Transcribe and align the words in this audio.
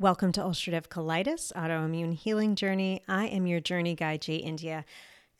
Welcome 0.00 0.30
to 0.34 0.42
ulcerative 0.42 0.86
colitis, 0.86 1.52
autoimmune 1.54 2.14
healing 2.14 2.54
journey. 2.54 3.02
I 3.08 3.26
am 3.26 3.48
your 3.48 3.58
journey 3.58 3.96
guide, 3.96 4.22
Jay 4.22 4.36
India, 4.36 4.84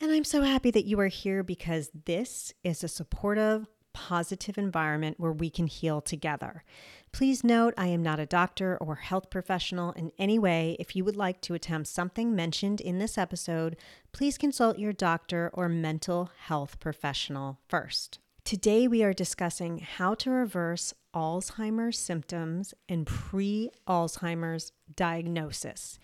and 0.00 0.10
I'm 0.10 0.24
so 0.24 0.42
happy 0.42 0.72
that 0.72 0.84
you 0.84 0.98
are 0.98 1.06
here 1.06 1.44
because 1.44 1.92
this 2.06 2.52
is 2.64 2.82
a 2.82 2.88
supportive, 2.88 3.68
positive 3.92 4.58
environment 4.58 5.20
where 5.20 5.30
we 5.30 5.48
can 5.48 5.68
heal 5.68 6.00
together. 6.00 6.64
Please 7.12 7.44
note, 7.44 7.72
I 7.78 7.86
am 7.86 8.02
not 8.02 8.18
a 8.18 8.26
doctor 8.26 8.76
or 8.78 8.96
health 8.96 9.30
professional 9.30 9.92
in 9.92 10.10
any 10.18 10.40
way. 10.40 10.74
If 10.80 10.96
you 10.96 11.04
would 11.04 11.14
like 11.14 11.40
to 11.42 11.54
attempt 11.54 11.86
something 11.86 12.34
mentioned 12.34 12.80
in 12.80 12.98
this 12.98 13.16
episode, 13.16 13.76
please 14.10 14.36
consult 14.36 14.76
your 14.76 14.92
doctor 14.92 15.52
or 15.54 15.68
mental 15.68 16.32
health 16.46 16.80
professional 16.80 17.60
first. 17.68 18.18
Today, 18.48 18.88
we 18.88 19.02
are 19.02 19.12
discussing 19.12 19.80
how 19.80 20.14
to 20.14 20.30
reverse 20.30 20.94
Alzheimer's 21.14 21.98
symptoms 21.98 22.72
and 22.88 23.06
pre 23.06 23.68
Alzheimer's 23.86 24.72
diagnosis. 24.96 25.98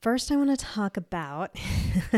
First, 0.00 0.32
I 0.32 0.36
want 0.36 0.50
to 0.50 0.56
talk 0.56 0.96
about 0.96 1.54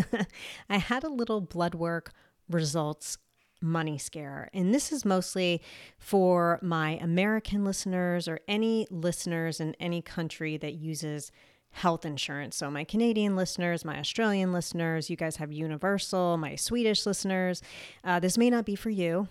I 0.70 0.78
had 0.78 1.04
a 1.04 1.10
little 1.10 1.42
blood 1.42 1.74
work 1.74 2.12
results 2.48 3.18
money 3.60 3.98
scare. 3.98 4.48
And 4.54 4.72
this 4.74 4.90
is 4.90 5.04
mostly 5.04 5.60
for 5.98 6.58
my 6.62 6.92
American 6.92 7.66
listeners 7.66 8.26
or 8.26 8.40
any 8.48 8.86
listeners 8.90 9.60
in 9.60 9.76
any 9.78 10.00
country 10.00 10.56
that 10.56 10.72
uses 10.72 11.30
health 11.74 12.06
insurance. 12.06 12.56
So, 12.56 12.70
my 12.70 12.84
Canadian 12.84 13.34
listeners, 13.34 13.84
my 13.84 13.98
Australian 13.98 14.52
listeners, 14.52 15.10
you 15.10 15.16
guys 15.16 15.36
have 15.36 15.52
Universal, 15.52 16.38
my 16.38 16.54
Swedish 16.54 17.04
listeners. 17.04 17.62
Uh, 18.04 18.20
this 18.20 18.38
may 18.38 18.48
not 18.48 18.64
be 18.64 18.76
for 18.76 18.90
you. 18.90 19.28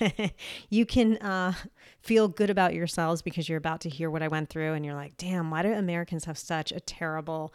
you 0.70 0.86
can 0.86 1.18
uh, 1.18 1.52
feel 2.00 2.28
good 2.28 2.48
about 2.48 2.72
yourselves 2.72 3.20
because 3.20 3.48
you're 3.48 3.58
about 3.58 3.82
to 3.82 3.90
hear 3.90 4.10
what 4.10 4.22
I 4.22 4.28
went 4.28 4.48
through, 4.48 4.72
and 4.72 4.84
you're 4.84 4.94
like, 4.94 5.16
damn, 5.18 5.50
why 5.50 5.62
do 5.62 5.72
Americans 5.72 6.24
have 6.24 6.38
such 6.38 6.72
a 6.72 6.80
terrible 6.80 7.52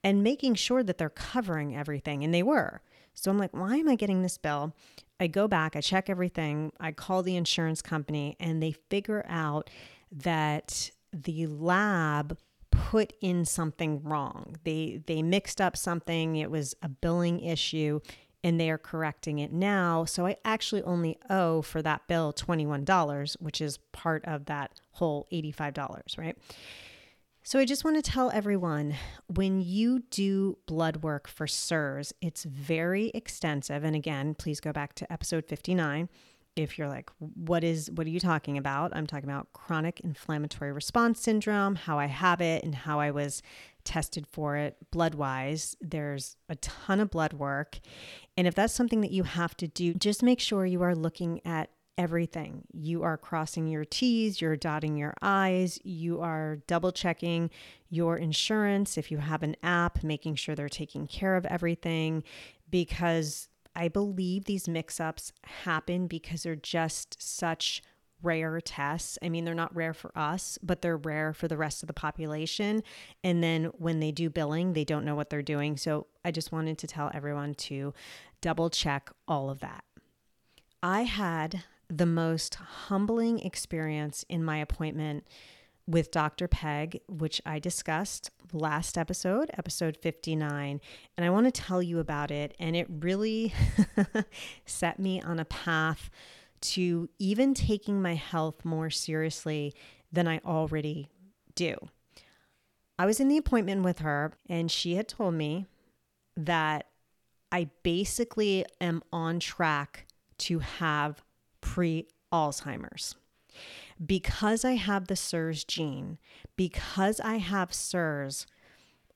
and 0.05 0.23
making 0.23 0.55
sure 0.55 0.83
that 0.83 0.99
they're 0.99 1.09
covering 1.11 1.77
everything. 1.77 2.23
And 2.23 2.33
they 2.33 2.43
were. 2.43 2.83
So 3.15 3.31
I'm 3.31 3.39
like, 3.39 3.53
why 3.53 3.77
am 3.77 3.89
I 3.89 3.97
getting 3.97 4.23
this 4.23 4.39
bill? 4.39 4.75
I 5.19 5.29
go 5.29 5.47
back, 5.49 5.77
I 5.77 5.81
check 5.81 6.11
everything, 6.11 6.73
I 6.81 6.91
call 6.93 7.23
the 7.23 7.37
insurance 7.37 7.81
company, 7.81 8.37
and 8.41 8.63
they 8.63 8.73
figure 8.73 9.25
out 9.29 9.71
that 10.11 10.91
the 11.13 11.47
lab 11.47 12.37
put 12.71 13.13
in 13.21 13.45
something 13.45 14.03
wrong. 14.03 14.57
They 14.65 15.01
they 15.07 15.23
mixed 15.23 15.61
up 15.61 15.77
something. 15.77 16.37
It 16.37 16.51
was 16.51 16.75
a 16.83 16.89
billing 16.89 17.41
issue 17.41 18.01
and 18.45 18.61
they 18.61 18.71
are 18.71 18.79
correcting 18.79 19.39
it 19.39 19.53
now. 19.53 20.05
So 20.05 20.27
I 20.27 20.37
actually 20.45 20.83
only 20.83 21.19
owe 21.31 21.63
for 21.63 21.81
that 21.83 22.07
bill 22.07 22.33
$21, 22.33 23.37
which 23.41 23.61
is 23.63 23.79
part 23.93 24.23
of 24.27 24.45
that 24.45 24.79
whole 24.93 25.27
$85, 25.33 26.19
right? 26.19 26.37
So 27.43 27.59
I 27.59 27.65
just 27.65 27.85
want 27.85 27.97
to 27.97 28.11
tell 28.11 28.31
everyone 28.31 28.95
when 29.27 29.61
you 29.61 30.05
do 30.11 30.59
blood 30.67 30.99
work 30.99 31.27
for 31.27 31.47
CIRS, 31.47 32.13
it's 32.21 32.45
very 32.45 33.09
extensive. 33.15 33.83
And 33.83 33.97
again, 33.97 34.35
please 34.35 34.61
go 34.61 34.73
back 34.73 34.95
to 34.97 35.13
episode 35.13 35.47
59 35.47 36.09
if 36.57 36.79
you're 36.79 36.89
like 36.89 37.11
what 37.19 37.65
is 37.65 37.91
what 37.91 38.07
are 38.07 38.11
you 38.11 38.21
talking 38.21 38.57
about 38.57 38.95
i'm 38.95 39.07
talking 39.07 39.29
about 39.29 39.53
chronic 39.53 40.01
inflammatory 40.01 40.73
response 40.73 41.21
syndrome 41.21 41.75
how 41.75 41.99
i 41.99 42.07
have 42.07 42.41
it 42.41 42.63
and 42.63 42.75
how 42.75 43.01
i 43.01 43.11
was 43.11 43.43
tested 43.83 44.27
for 44.27 44.57
it 44.57 44.77
blood 44.91 45.15
wise 45.15 45.77
there's 45.81 46.37
a 46.49 46.55
ton 46.57 47.01
of 47.01 47.11
blood 47.11 47.33
work 47.33 47.81
and 48.37 48.47
if 48.47 48.55
that's 48.55 48.75
something 48.75 49.01
that 49.01 49.13
you 49.13 49.23
have 49.23 49.57
to 49.57 49.69
do 49.69 49.95
just 49.95 50.23
make 50.23 50.41
sure 50.41 50.67
you 50.67 50.83
are 50.83 50.95
looking 50.95 51.41
at 51.45 51.71
everything. 51.97 52.65
You 52.73 53.03
are 53.05 53.17
crossing 53.17 53.69
your 53.69 53.85
t's 53.85 54.41
you're 54.41 54.57
dotting 54.57 54.97
your 54.97 55.15
i's 55.23 55.79
you 55.85 56.21
are 56.21 56.59
double 56.67 56.93
checking 56.93 57.51
your 57.89 58.17
insurance 58.17 58.99
if 58.99 59.11
you 59.11 59.19
have 59.19 59.43
an 59.43 59.57
app 59.63 60.03
making 60.03 60.35
sure 60.35 60.55
they're 60.55 60.69
taking 60.69 61.07
care 61.07 61.37
of 61.37 61.47
everything 61.47 62.25
because 62.71 63.49
I 63.77 63.89
believe 63.89 64.45
these 64.45 64.69
mix 64.69 65.01
ups 65.01 65.33
happen 65.45 66.07
because 66.07 66.45
they're 66.45 66.57
just 66.57 67.21
such 67.21 67.83
rare 68.25 68.61
tests. 68.61 69.19
I 69.23 69.29
mean, 69.29 69.45
they're 69.45 69.55
not 69.55 69.75
rare 69.75 69.95
for 69.95 70.17
us, 70.17 70.59
but 70.63 70.83
they're 70.83 70.97
rare 70.97 71.33
for 71.33 71.49
the 71.49 71.57
rest 71.57 71.83
of 71.83 71.87
the 71.87 71.93
population. 71.93 72.83
And 73.23 73.43
then 73.43 73.67
when 73.79 74.01
they 74.01 74.13
do 74.13 74.31
billing, 74.31 74.73
they 74.73 74.85
don't 74.85 75.05
know 75.05 75.15
what 75.15 75.31
they're 75.31 75.43
doing. 75.43 75.77
So 75.77 76.07
I 76.25 76.31
just 76.31 76.53
wanted 76.53 76.79
to 76.79 76.87
tell 76.87 77.11
everyone 77.15 77.55
to 77.55 77.95
double 78.41 78.71
check 78.71 79.11
all 79.29 79.51
of 79.51 79.61
that. 79.61 79.85
I 80.83 81.03
had 81.03 81.65
the 81.89 82.07
most 82.07 82.57
humbling 82.57 83.39
experience 83.41 84.25
in 84.29 84.45
my 84.45 84.59
appointment 84.59 85.27
with 85.87 86.11
Dr. 86.11 86.49
Peg, 86.49 87.01
which 87.09 87.43
I 87.45 87.59
discussed 87.59 88.31
last 88.53 88.97
episode, 88.97 89.51
episode 89.57 89.97
59. 89.97 90.81
And 91.17 91.27
I 91.27 91.31
want 91.31 91.47
to 91.47 91.51
tell 91.53 91.83
you 91.83 91.99
about 91.99 92.31
it. 92.31 92.55
And 92.59 92.75
it 92.75 92.87
really 92.89 93.53
set 94.67 94.99
me 94.99 95.21
on 95.21 95.39
a 95.39 95.45
path 95.45 96.11
to 96.65 97.09
even 97.19 97.55
taking 97.55 98.01
my 98.01 98.15
health 98.15 98.65
more 98.65 98.91
seriously 98.91 99.75
than 100.11 100.27
I 100.27 100.41
already 100.45 101.09
do. 101.55 101.77
I 102.99 103.07
was 103.07 103.21
in 103.21 103.29
the 103.29 103.37
appointment 103.37 103.83
with 103.83 103.99
her, 104.01 104.33
and 104.49 104.71
she 104.71 104.95
had 104.95 105.09
told 105.09 105.35
me 105.35 105.67
that 106.37 106.87
I 107.51 107.71
basically 107.83 108.65
am 108.81 109.03
on 109.13 109.41
track 109.41 110.07
to 110.39 110.61
have 110.61 111.23
pre 111.61 112.07
Alzheimer's 112.33 113.15
because 114.05 114.65
I 114.65 114.73
have 114.73 115.07
the 115.07 115.17
CIRS 115.17 115.65
gene, 115.65 116.19
because 116.57 117.21
I 117.21 117.37
have 117.37 117.73
CIRS, 117.73 118.47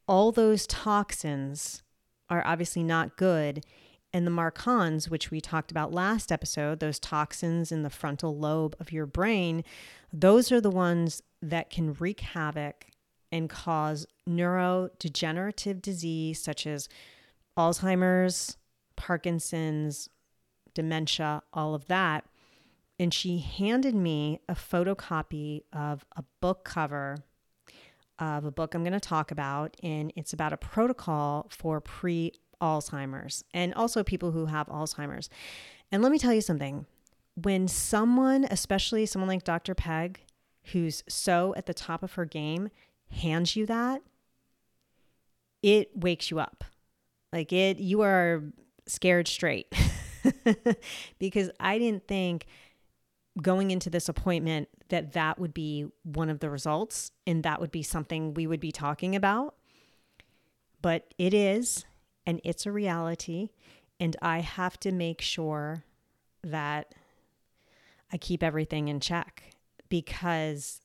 all 0.06 0.32
those 0.32 0.66
toxins 0.66 1.82
are 2.30 2.46
obviously 2.46 2.82
not 2.82 3.16
good. 3.16 3.64
And 4.12 4.26
the 4.26 4.30
MARCoNS, 4.30 5.10
which 5.10 5.30
we 5.30 5.40
talked 5.40 5.70
about 5.70 5.92
last 5.92 6.32
episode, 6.32 6.80
those 6.80 6.98
toxins 6.98 7.70
in 7.70 7.82
the 7.82 7.90
frontal 7.90 8.36
lobe 8.36 8.74
of 8.80 8.90
your 8.90 9.06
brain, 9.06 9.64
those 10.12 10.50
are 10.50 10.60
the 10.60 10.70
ones 10.70 11.22
that 11.42 11.68
can 11.70 11.94
wreak 11.94 12.20
havoc 12.20 12.86
and 13.30 13.50
cause 13.50 14.06
neurodegenerative 14.28 15.82
disease 15.82 16.40
such 16.40 16.66
as 16.66 16.88
Alzheimer's, 17.58 18.56
Parkinson's, 18.96 20.08
dementia, 20.74 21.42
all 21.52 21.74
of 21.74 21.86
that 21.88 22.24
and 22.98 23.14
she 23.14 23.38
handed 23.38 23.94
me 23.94 24.40
a 24.48 24.54
photocopy 24.54 25.62
of 25.72 26.04
a 26.16 26.24
book 26.40 26.64
cover 26.64 27.18
of 28.18 28.44
a 28.44 28.50
book 28.50 28.74
I'm 28.74 28.82
going 28.82 28.92
to 28.92 29.00
talk 29.00 29.30
about. 29.30 29.76
And 29.82 30.12
it's 30.16 30.32
about 30.32 30.52
a 30.52 30.56
protocol 30.56 31.46
for 31.50 31.80
pre 31.80 32.32
Alzheimer's 32.60 33.44
and 33.54 33.74
also 33.74 34.02
people 34.02 34.32
who 34.32 34.46
have 34.46 34.66
Alzheimer's. 34.68 35.28
And 35.90 36.02
let 36.02 36.12
me 36.12 36.18
tell 36.18 36.34
you 36.34 36.40
something 36.40 36.86
when 37.34 37.68
someone, 37.68 38.46
especially 38.50 39.06
someone 39.06 39.28
like 39.28 39.44
Dr. 39.44 39.74
Peg, 39.74 40.20
who's 40.72 41.04
so 41.08 41.54
at 41.56 41.66
the 41.66 41.74
top 41.74 42.02
of 42.02 42.14
her 42.14 42.24
game, 42.24 42.70
hands 43.10 43.56
you 43.56 43.66
that, 43.66 44.02
it 45.62 45.96
wakes 45.96 46.30
you 46.30 46.38
up. 46.38 46.64
Like 47.32 47.52
it, 47.52 47.78
you 47.78 48.02
are 48.02 48.42
scared 48.86 49.28
straight. 49.28 49.72
because 51.18 51.50
I 51.60 51.78
didn't 51.78 52.06
think 52.08 52.46
going 53.40 53.70
into 53.70 53.90
this 53.90 54.08
appointment 54.08 54.68
that 54.88 55.12
that 55.12 55.38
would 55.38 55.54
be 55.54 55.86
one 56.02 56.28
of 56.30 56.40
the 56.40 56.50
results 56.50 57.12
and 57.26 57.42
that 57.44 57.60
would 57.60 57.70
be 57.70 57.82
something 57.82 58.34
we 58.34 58.46
would 58.46 58.60
be 58.60 58.72
talking 58.72 59.14
about. 59.14 59.54
But 60.80 61.12
it 61.18 61.34
is, 61.34 61.84
and 62.28 62.42
it's 62.44 62.66
a 62.66 62.70
reality. 62.70 63.48
And 63.98 64.14
I 64.20 64.40
have 64.40 64.78
to 64.80 64.92
make 64.92 65.22
sure 65.22 65.84
that 66.44 66.94
I 68.12 68.18
keep 68.18 68.42
everything 68.42 68.88
in 68.88 69.00
check 69.00 69.44
because 69.88 70.82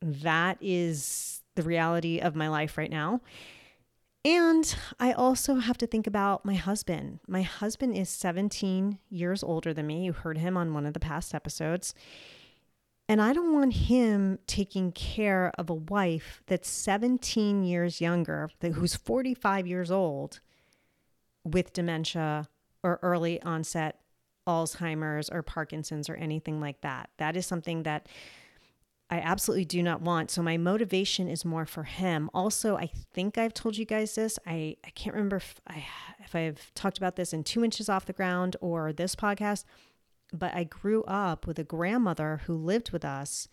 that 0.00 0.56
is 0.62 1.42
the 1.54 1.62
reality 1.62 2.18
of 2.18 2.34
my 2.34 2.48
life 2.48 2.78
right 2.78 2.90
now. 2.90 3.20
And 4.24 4.74
I 4.98 5.12
also 5.12 5.56
have 5.56 5.76
to 5.78 5.86
think 5.86 6.06
about 6.06 6.46
my 6.46 6.54
husband. 6.54 7.20
My 7.28 7.42
husband 7.42 7.94
is 7.94 8.08
17 8.08 8.98
years 9.10 9.42
older 9.44 9.74
than 9.74 9.86
me. 9.86 10.02
You 10.02 10.14
heard 10.14 10.38
him 10.38 10.56
on 10.56 10.72
one 10.72 10.86
of 10.86 10.94
the 10.94 11.00
past 11.00 11.34
episodes. 11.34 11.94
And 13.06 13.20
I 13.20 13.34
don't 13.34 13.52
want 13.52 13.74
him 13.74 14.38
taking 14.46 14.92
care 14.92 15.52
of 15.58 15.68
a 15.68 15.74
wife 15.74 16.42
that's 16.46 16.70
17 16.70 17.64
years 17.64 18.00
younger, 18.00 18.48
that, 18.60 18.72
who's 18.72 18.96
45 18.96 19.66
years 19.66 19.90
old 19.90 20.40
with 21.46 21.72
dementia 21.72 22.48
or 22.82 22.98
early 23.02 23.40
onset 23.42 24.00
Alzheimer's 24.46 25.28
or 25.28 25.42
Parkinson's 25.42 26.08
or 26.08 26.14
anything 26.14 26.60
like 26.60 26.80
that. 26.82 27.10
That 27.18 27.36
is 27.36 27.46
something 27.46 27.82
that 27.84 28.08
I 29.08 29.18
absolutely 29.18 29.64
do 29.64 29.82
not 29.82 30.02
want. 30.02 30.30
So 30.30 30.42
my 30.42 30.56
motivation 30.56 31.28
is 31.28 31.44
more 31.44 31.66
for 31.66 31.84
him. 31.84 32.28
Also, 32.34 32.76
I 32.76 32.90
think 33.14 33.38
I've 33.38 33.54
told 33.54 33.76
you 33.76 33.84
guys 33.84 34.16
this. 34.16 34.38
I, 34.46 34.76
I 34.84 34.90
can't 34.90 35.14
remember 35.14 35.36
if 35.36 35.60
I 35.68 35.84
if 36.24 36.34
I've 36.34 36.74
talked 36.74 36.98
about 36.98 37.14
this 37.14 37.32
in 37.32 37.44
two 37.44 37.62
inches 37.64 37.88
off 37.88 38.06
the 38.06 38.12
ground 38.12 38.56
or 38.60 38.92
this 38.92 39.14
podcast, 39.14 39.64
but 40.32 40.52
I 40.54 40.64
grew 40.64 41.04
up 41.04 41.46
with 41.46 41.58
a 41.60 41.64
grandmother 41.64 42.40
who 42.46 42.54
lived 42.54 42.90
with 42.90 43.04
us, 43.04 43.46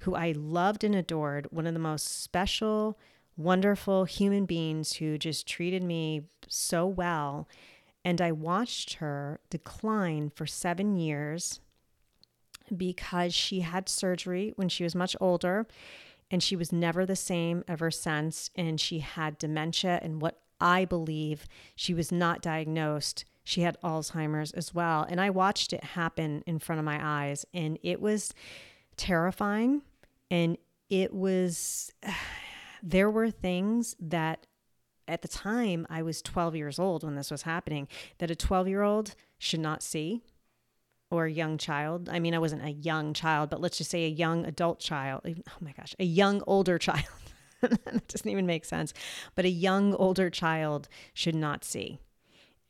who 0.00 0.14
I 0.14 0.32
loved 0.36 0.84
and 0.84 0.94
adored, 0.94 1.48
one 1.50 1.66
of 1.66 1.74
the 1.74 1.80
most 1.80 2.22
special, 2.22 2.96
wonderful 3.42 4.04
human 4.04 4.46
beings 4.46 4.94
who 4.94 5.18
just 5.18 5.46
treated 5.46 5.82
me 5.82 6.22
so 6.48 6.86
well. 6.86 7.48
And 8.04 8.20
I 8.20 8.32
watched 8.32 8.94
her 8.94 9.40
decline 9.50 10.30
for 10.34 10.46
seven 10.46 10.96
years 10.96 11.60
because 12.74 13.34
she 13.34 13.60
had 13.60 13.88
surgery 13.88 14.52
when 14.56 14.68
she 14.68 14.84
was 14.84 14.94
much 14.94 15.16
older 15.20 15.66
and 16.30 16.42
she 16.42 16.56
was 16.56 16.72
never 16.72 17.04
the 17.04 17.16
same 17.16 17.64
ever 17.66 17.90
since. 17.90 18.50
And 18.54 18.80
she 18.80 19.00
had 19.00 19.38
dementia. 19.38 19.98
And 20.02 20.22
what 20.22 20.40
I 20.60 20.84
believe 20.84 21.46
she 21.74 21.92
was 21.92 22.12
not 22.12 22.42
diagnosed, 22.42 23.24
she 23.42 23.62
had 23.62 23.80
Alzheimer's 23.82 24.52
as 24.52 24.74
well. 24.74 25.04
And 25.08 25.20
I 25.20 25.30
watched 25.30 25.72
it 25.72 25.82
happen 25.82 26.42
in 26.46 26.58
front 26.58 26.78
of 26.78 26.84
my 26.84 27.00
eyes. 27.02 27.44
And 27.52 27.78
it 27.82 28.00
was 28.00 28.32
terrifying. 28.96 29.82
And 30.30 30.56
it 30.88 31.12
was, 31.12 31.90
there 32.82 33.10
were 33.10 33.30
things 33.30 33.96
that 34.00 34.46
at 35.08 35.22
the 35.22 35.28
time 35.28 35.86
I 35.90 36.02
was 36.02 36.22
12 36.22 36.56
years 36.56 36.78
old 36.78 37.02
when 37.02 37.16
this 37.16 37.30
was 37.30 37.42
happening 37.42 37.88
that 38.18 38.30
a 38.30 38.36
12 38.36 38.68
year 38.68 38.82
old 38.82 39.14
should 39.38 39.60
not 39.60 39.82
see 39.82 40.22
or 41.10 41.26
a 41.26 41.30
young 41.30 41.58
child. 41.58 42.08
I 42.08 42.20
mean, 42.20 42.34
I 42.34 42.38
wasn't 42.38 42.64
a 42.64 42.70
young 42.70 43.12
child, 43.12 43.50
but 43.50 43.60
let's 43.60 43.78
just 43.78 43.90
say 43.90 44.04
a 44.04 44.08
young 44.08 44.44
adult 44.46 44.78
child. 44.78 45.22
Oh 45.26 45.52
my 45.60 45.72
gosh, 45.72 45.94
a 45.98 46.04
young 46.04 46.42
older 46.46 46.78
child. 46.78 47.04
that 47.60 48.08
doesn't 48.08 48.30
even 48.30 48.46
make 48.46 48.64
sense. 48.64 48.94
But 49.34 49.44
a 49.44 49.50
young 49.50 49.94
older 49.94 50.30
child 50.30 50.88
should 51.12 51.34
not 51.34 51.64
see. 51.64 51.98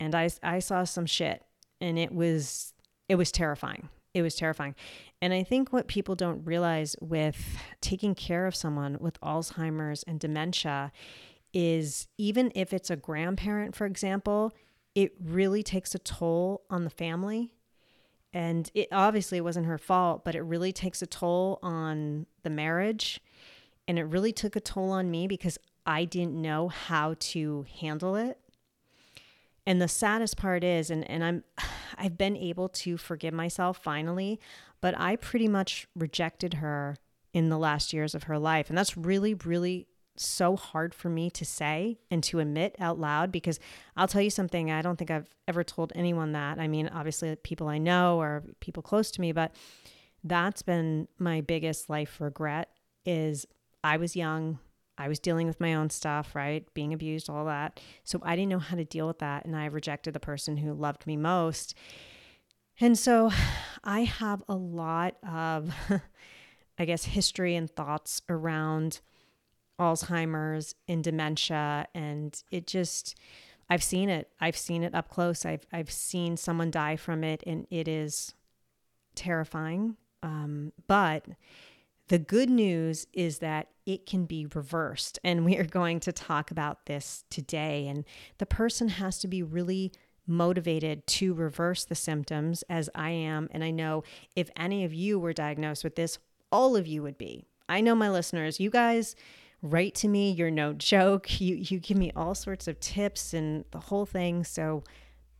And 0.00 0.14
I, 0.14 0.30
I 0.42 0.58
saw 0.60 0.84
some 0.84 1.06
shit 1.06 1.44
and 1.80 1.98
it 1.98 2.12
was 2.12 2.72
it 3.08 3.16
was 3.16 3.32
terrifying. 3.32 3.88
It 4.12 4.22
was 4.22 4.34
terrifying. 4.34 4.74
And 5.22 5.32
I 5.32 5.42
think 5.42 5.72
what 5.72 5.86
people 5.86 6.14
don't 6.14 6.44
realize 6.44 6.96
with 7.00 7.56
taking 7.80 8.14
care 8.14 8.46
of 8.46 8.56
someone 8.56 8.96
with 9.00 9.20
Alzheimer's 9.20 10.02
and 10.02 10.18
dementia 10.18 10.90
is 11.52 12.08
even 12.18 12.50
if 12.54 12.72
it's 12.72 12.90
a 12.90 12.96
grandparent, 12.96 13.74
for 13.74 13.86
example, 13.86 14.52
it 14.94 15.12
really 15.22 15.62
takes 15.62 15.94
a 15.94 15.98
toll 15.98 16.62
on 16.70 16.84
the 16.84 16.90
family 16.90 17.54
and 18.32 18.70
it 18.74 18.88
obviously 18.92 19.40
wasn't 19.40 19.66
her 19.66 19.78
fault, 19.78 20.24
but 20.24 20.34
it 20.34 20.42
really 20.42 20.72
takes 20.72 21.02
a 21.02 21.06
toll 21.06 21.58
on 21.62 22.26
the 22.42 22.50
marriage. 22.50 23.20
And 23.88 23.98
it 23.98 24.04
really 24.04 24.32
took 24.32 24.54
a 24.54 24.60
toll 24.60 24.90
on 24.90 25.10
me 25.10 25.26
because 25.26 25.58
I 25.84 26.04
didn't 26.04 26.40
know 26.40 26.68
how 26.68 27.16
to 27.18 27.66
handle 27.80 28.14
it. 28.14 28.38
And 29.66 29.80
the 29.80 29.88
saddest 29.88 30.36
part 30.36 30.64
is, 30.64 30.90
and, 30.90 31.08
and 31.10 31.24
I'm 31.24 31.44
I've 31.98 32.16
been 32.16 32.36
able 32.36 32.68
to 32.68 32.96
forgive 32.96 33.34
myself 33.34 33.78
finally, 33.82 34.40
but 34.80 34.98
I 34.98 35.16
pretty 35.16 35.48
much 35.48 35.86
rejected 35.94 36.54
her 36.54 36.96
in 37.34 37.48
the 37.48 37.58
last 37.58 37.92
years 37.92 38.14
of 38.14 38.24
her 38.24 38.38
life. 38.38 38.68
And 38.68 38.78
that's 38.78 38.96
really, 38.96 39.34
really 39.34 39.86
so 40.16 40.56
hard 40.56 40.94
for 40.94 41.08
me 41.08 41.30
to 41.30 41.44
say 41.44 41.98
and 42.10 42.22
to 42.24 42.40
admit 42.40 42.76
out 42.78 42.98
loud 42.98 43.32
because 43.32 43.58
I'll 43.96 44.08
tell 44.08 44.22
you 44.22 44.30
something, 44.30 44.70
I 44.70 44.82
don't 44.82 44.96
think 44.96 45.10
I've 45.10 45.28
ever 45.48 45.64
told 45.64 45.92
anyone 45.94 46.32
that. 46.32 46.58
I 46.58 46.68
mean, 46.68 46.88
obviously, 46.88 47.34
people 47.36 47.68
I 47.68 47.78
know 47.78 48.20
or 48.20 48.44
people 48.60 48.82
close 48.82 49.10
to 49.12 49.20
me, 49.20 49.32
but 49.32 49.54
that's 50.22 50.62
been 50.62 51.08
my 51.18 51.40
biggest 51.40 51.88
life 51.88 52.20
regret 52.20 52.68
is 53.06 53.46
I 53.82 53.96
was 53.96 54.14
young. 54.16 54.58
I 55.00 55.08
was 55.08 55.18
dealing 55.18 55.46
with 55.46 55.60
my 55.60 55.74
own 55.74 55.88
stuff, 55.88 56.34
right? 56.34 56.66
Being 56.74 56.92
abused, 56.92 57.30
all 57.30 57.46
that. 57.46 57.80
So 58.04 58.20
I 58.22 58.36
didn't 58.36 58.50
know 58.50 58.58
how 58.58 58.76
to 58.76 58.84
deal 58.84 59.06
with 59.06 59.20
that. 59.20 59.46
And 59.46 59.56
I 59.56 59.64
rejected 59.64 60.12
the 60.12 60.20
person 60.20 60.58
who 60.58 60.74
loved 60.74 61.06
me 61.06 61.16
most. 61.16 61.74
And 62.78 62.98
so 62.98 63.30
I 63.84 64.00
have 64.00 64.42
a 64.46 64.54
lot 64.54 65.16
of, 65.26 65.74
I 66.78 66.84
guess, 66.84 67.04
history 67.04 67.56
and 67.56 67.70
thoughts 67.70 68.20
around 68.28 69.00
Alzheimer's 69.80 70.74
and 70.86 71.02
dementia. 71.02 71.86
And 71.94 72.38
it 72.50 72.66
just, 72.66 73.18
I've 73.70 73.82
seen 73.82 74.10
it. 74.10 74.28
I've 74.38 74.56
seen 74.56 74.82
it 74.82 74.94
up 74.94 75.08
close. 75.08 75.46
I've, 75.46 75.64
I've 75.72 75.90
seen 75.90 76.36
someone 76.36 76.70
die 76.70 76.96
from 76.96 77.24
it, 77.24 77.42
and 77.46 77.66
it 77.70 77.88
is 77.88 78.34
terrifying. 79.14 79.96
Um, 80.22 80.72
but 80.86 81.24
the 82.10 82.18
good 82.18 82.50
news 82.50 83.06
is 83.12 83.38
that 83.38 83.68
it 83.86 84.04
can 84.04 84.24
be 84.24 84.44
reversed. 84.52 85.20
And 85.22 85.44
we 85.44 85.56
are 85.58 85.64
going 85.64 86.00
to 86.00 86.12
talk 86.12 86.50
about 86.50 86.86
this 86.86 87.22
today. 87.30 87.86
And 87.86 88.04
the 88.38 88.46
person 88.46 88.88
has 88.88 89.20
to 89.20 89.28
be 89.28 89.44
really 89.44 89.92
motivated 90.26 91.06
to 91.06 91.32
reverse 91.34 91.84
the 91.84 91.94
symptoms, 91.94 92.64
as 92.68 92.90
I 92.96 93.10
am. 93.10 93.48
And 93.52 93.62
I 93.62 93.70
know 93.70 94.02
if 94.34 94.50
any 94.56 94.84
of 94.84 94.92
you 94.92 95.20
were 95.20 95.32
diagnosed 95.32 95.84
with 95.84 95.94
this, 95.94 96.18
all 96.50 96.74
of 96.74 96.88
you 96.88 97.00
would 97.04 97.16
be. 97.16 97.46
I 97.68 97.80
know 97.80 97.94
my 97.94 98.10
listeners, 98.10 98.58
you 98.58 98.70
guys, 98.70 99.14
write 99.62 99.94
to 99.96 100.08
me. 100.08 100.32
You're 100.32 100.50
no 100.50 100.72
joke. 100.72 101.40
You 101.40 101.54
you 101.54 101.78
give 101.78 101.96
me 101.96 102.10
all 102.16 102.34
sorts 102.34 102.66
of 102.66 102.80
tips 102.80 103.32
and 103.34 103.64
the 103.70 103.78
whole 103.78 104.04
thing. 104.04 104.42
So 104.42 104.82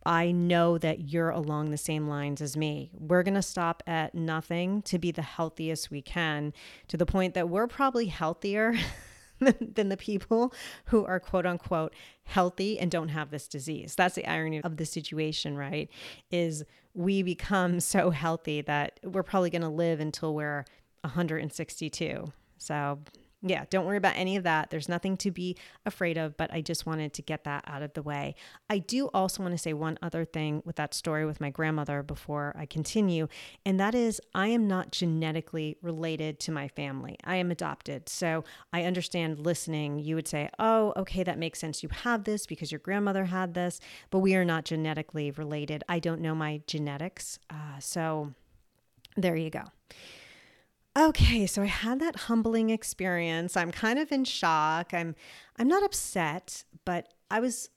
I 0.05 0.31
know 0.31 0.77
that 0.77 1.11
you're 1.11 1.29
along 1.29 1.71
the 1.71 1.77
same 1.77 2.07
lines 2.07 2.41
as 2.41 2.57
me. 2.57 2.91
We're 2.93 3.23
going 3.23 3.35
to 3.35 3.41
stop 3.41 3.83
at 3.85 4.15
nothing 4.15 4.81
to 4.83 4.97
be 4.97 5.11
the 5.11 5.21
healthiest 5.21 5.91
we 5.91 6.01
can 6.01 6.53
to 6.87 6.97
the 6.97 7.05
point 7.05 7.33
that 7.35 7.49
we're 7.49 7.67
probably 7.67 8.07
healthier 8.07 8.73
than 9.39 9.89
the 9.89 9.97
people 9.97 10.53
who 10.85 11.05
are 11.05 11.19
quote 11.19 11.45
unquote 11.45 11.93
healthy 12.23 12.79
and 12.79 12.89
don't 12.89 13.09
have 13.09 13.29
this 13.29 13.47
disease. 13.47 13.95
That's 13.95 14.15
the 14.15 14.25
irony 14.27 14.61
of 14.63 14.77
the 14.77 14.85
situation, 14.85 15.57
right? 15.57 15.89
Is 16.31 16.63
we 16.93 17.23
become 17.23 17.79
so 17.79 18.09
healthy 18.09 18.61
that 18.61 18.99
we're 19.03 19.23
probably 19.23 19.49
going 19.49 19.61
to 19.61 19.69
live 19.69 19.99
until 19.99 20.33
we're 20.33 20.65
162. 21.01 22.31
So 22.57 22.99
yeah, 23.43 23.65
don't 23.69 23.85
worry 23.85 23.97
about 23.97 24.15
any 24.15 24.35
of 24.35 24.43
that. 24.43 24.69
There's 24.69 24.87
nothing 24.87 25.17
to 25.17 25.31
be 25.31 25.57
afraid 25.85 26.17
of, 26.17 26.37
but 26.37 26.53
I 26.53 26.61
just 26.61 26.85
wanted 26.85 27.13
to 27.13 27.23
get 27.23 27.43
that 27.45 27.63
out 27.65 27.81
of 27.81 27.93
the 27.93 28.03
way. 28.03 28.35
I 28.69 28.77
do 28.77 29.07
also 29.13 29.41
want 29.41 29.53
to 29.53 29.57
say 29.57 29.73
one 29.73 29.97
other 30.01 30.25
thing 30.25 30.61
with 30.63 30.75
that 30.75 30.93
story 30.93 31.25
with 31.25 31.41
my 31.41 31.49
grandmother 31.49 32.03
before 32.03 32.55
I 32.55 32.67
continue, 32.67 33.27
and 33.65 33.79
that 33.79 33.95
is 33.95 34.21
I 34.35 34.47
am 34.47 34.67
not 34.67 34.91
genetically 34.91 35.77
related 35.81 36.39
to 36.41 36.51
my 36.51 36.67
family. 36.67 37.17
I 37.23 37.37
am 37.37 37.49
adopted. 37.49 38.09
So 38.09 38.43
I 38.71 38.83
understand 38.83 39.39
listening, 39.39 39.99
you 39.99 40.15
would 40.15 40.27
say, 40.27 40.49
oh, 40.59 40.93
okay, 40.97 41.23
that 41.23 41.39
makes 41.39 41.59
sense. 41.59 41.81
You 41.81 41.89
have 41.89 42.25
this 42.25 42.45
because 42.45 42.71
your 42.71 42.79
grandmother 42.79 43.25
had 43.25 43.55
this, 43.55 43.79
but 44.11 44.19
we 44.19 44.35
are 44.35 44.45
not 44.45 44.65
genetically 44.65 45.31
related. 45.31 45.83
I 45.89 45.97
don't 45.97 46.21
know 46.21 46.35
my 46.35 46.61
genetics. 46.67 47.39
Uh, 47.49 47.79
so 47.79 48.33
there 49.17 49.35
you 49.35 49.49
go. 49.49 49.63
Okay, 50.97 51.47
so 51.47 51.61
I 51.61 51.67
had 51.67 52.01
that 52.01 52.15
humbling 52.17 52.69
experience. 52.69 53.55
I'm 53.55 53.71
kind 53.71 53.97
of 53.97 54.11
in 54.11 54.25
shock. 54.25 54.93
I'm 54.93 55.15
I'm 55.57 55.67
not 55.67 55.83
upset, 55.83 56.65
but 56.83 57.13
I 57.29 57.39
was 57.39 57.69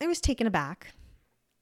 I 0.00 0.06
was 0.06 0.20
taken 0.20 0.46
aback 0.46 0.94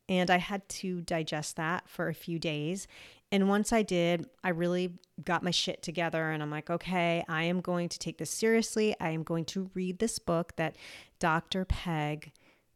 and 0.08 0.28
I 0.28 0.38
had 0.38 0.68
to 0.68 1.02
digest 1.02 1.56
that 1.56 1.88
for 1.88 2.08
a 2.08 2.14
few 2.14 2.40
days. 2.40 2.88
And 3.30 3.48
once 3.48 3.72
I 3.72 3.82
did, 3.82 4.26
I 4.42 4.48
really 4.48 4.94
got 5.22 5.44
my 5.44 5.52
shit 5.52 5.82
together 5.82 6.32
and 6.32 6.42
I'm 6.42 6.50
like, 6.50 6.68
okay, 6.68 7.24
I 7.28 7.44
am 7.44 7.60
going 7.60 7.88
to 7.88 7.98
take 7.98 8.18
this 8.18 8.30
seriously. 8.30 8.96
I 8.98 9.10
am 9.10 9.22
going 9.22 9.44
to 9.46 9.70
read 9.74 10.00
this 10.00 10.18
book 10.18 10.56
that 10.56 10.74
Dr. 11.20 11.64
Peg 11.64 12.32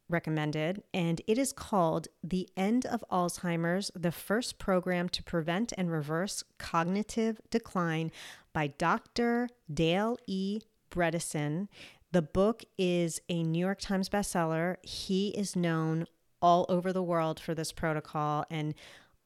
recommended, 0.08 0.82
and 0.92 1.20
it 1.26 1.38
is 1.38 1.52
called 1.52 2.08
The 2.22 2.48
End 2.56 2.86
of 2.86 3.04
Alzheimer's 3.10 3.90
The 3.94 4.12
First 4.12 4.58
Program 4.58 5.08
to 5.10 5.22
Prevent 5.22 5.72
and 5.76 5.90
Reverse 5.90 6.44
Cognitive 6.58 7.40
Decline 7.50 8.12
by 8.52 8.68
Dr. 8.68 9.48
Dale 9.72 10.18
E. 10.26 10.60
Bredesen. 10.90 11.68
The 12.12 12.22
book 12.22 12.64
is 12.78 13.20
a 13.28 13.42
New 13.42 13.58
York 13.58 13.80
Times 13.80 14.08
bestseller. 14.08 14.76
He 14.82 15.28
is 15.30 15.56
known 15.56 16.06
all 16.40 16.66
over 16.68 16.92
the 16.92 17.02
world 17.02 17.40
for 17.40 17.54
this 17.54 17.72
protocol, 17.72 18.44
and 18.50 18.74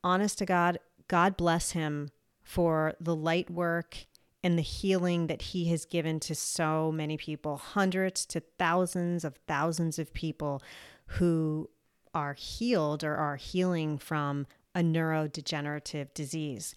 honest 0.04 0.38
to 0.38 0.46
God, 0.46 0.78
God 1.08 1.36
bless 1.36 1.72
him 1.72 2.10
for 2.42 2.94
the 3.00 3.16
light 3.16 3.50
work 3.50 4.06
and 4.42 4.56
the 4.56 4.62
healing 4.62 5.26
that 5.26 5.42
he 5.42 5.66
has 5.66 5.84
given 5.84 6.20
to 6.20 6.34
so 6.34 6.92
many 6.92 7.16
people, 7.16 7.56
hundreds 7.56 8.24
to 8.26 8.40
thousands 8.58 9.24
of 9.24 9.36
thousands 9.46 9.98
of 9.98 10.14
people 10.14 10.62
who 11.06 11.68
are 12.14 12.34
healed 12.34 13.02
or 13.02 13.16
are 13.16 13.36
healing 13.36 13.98
from 13.98 14.46
a 14.74 14.80
neurodegenerative 14.80 16.14
disease. 16.14 16.74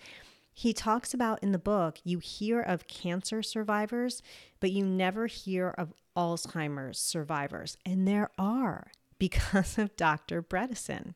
He 0.53 0.73
talks 0.73 1.13
about 1.13 1.41
in 1.41 1.51
the 1.51 1.59
book, 1.59 1.99
you 2.03 2.19
hear 2.19 2.61
of 2.61 2.87
cancer 2.87 3.41
survivors, 3.41 4.21
but 4.59 4.71
you 4.71 4.85
never 4.85 5.27
hear 5.27 5.69
of 5.77 5.93
Alzheimer's 6.15 6.99
survivors. 6.99 7.77
And 7.85 8.07
there 8.07 8.31
are 8.37 8.91
because 9.17 9.77
of 9.77 9.95
Dr. 9.95 10.41
Bredesen. 10.41 11.13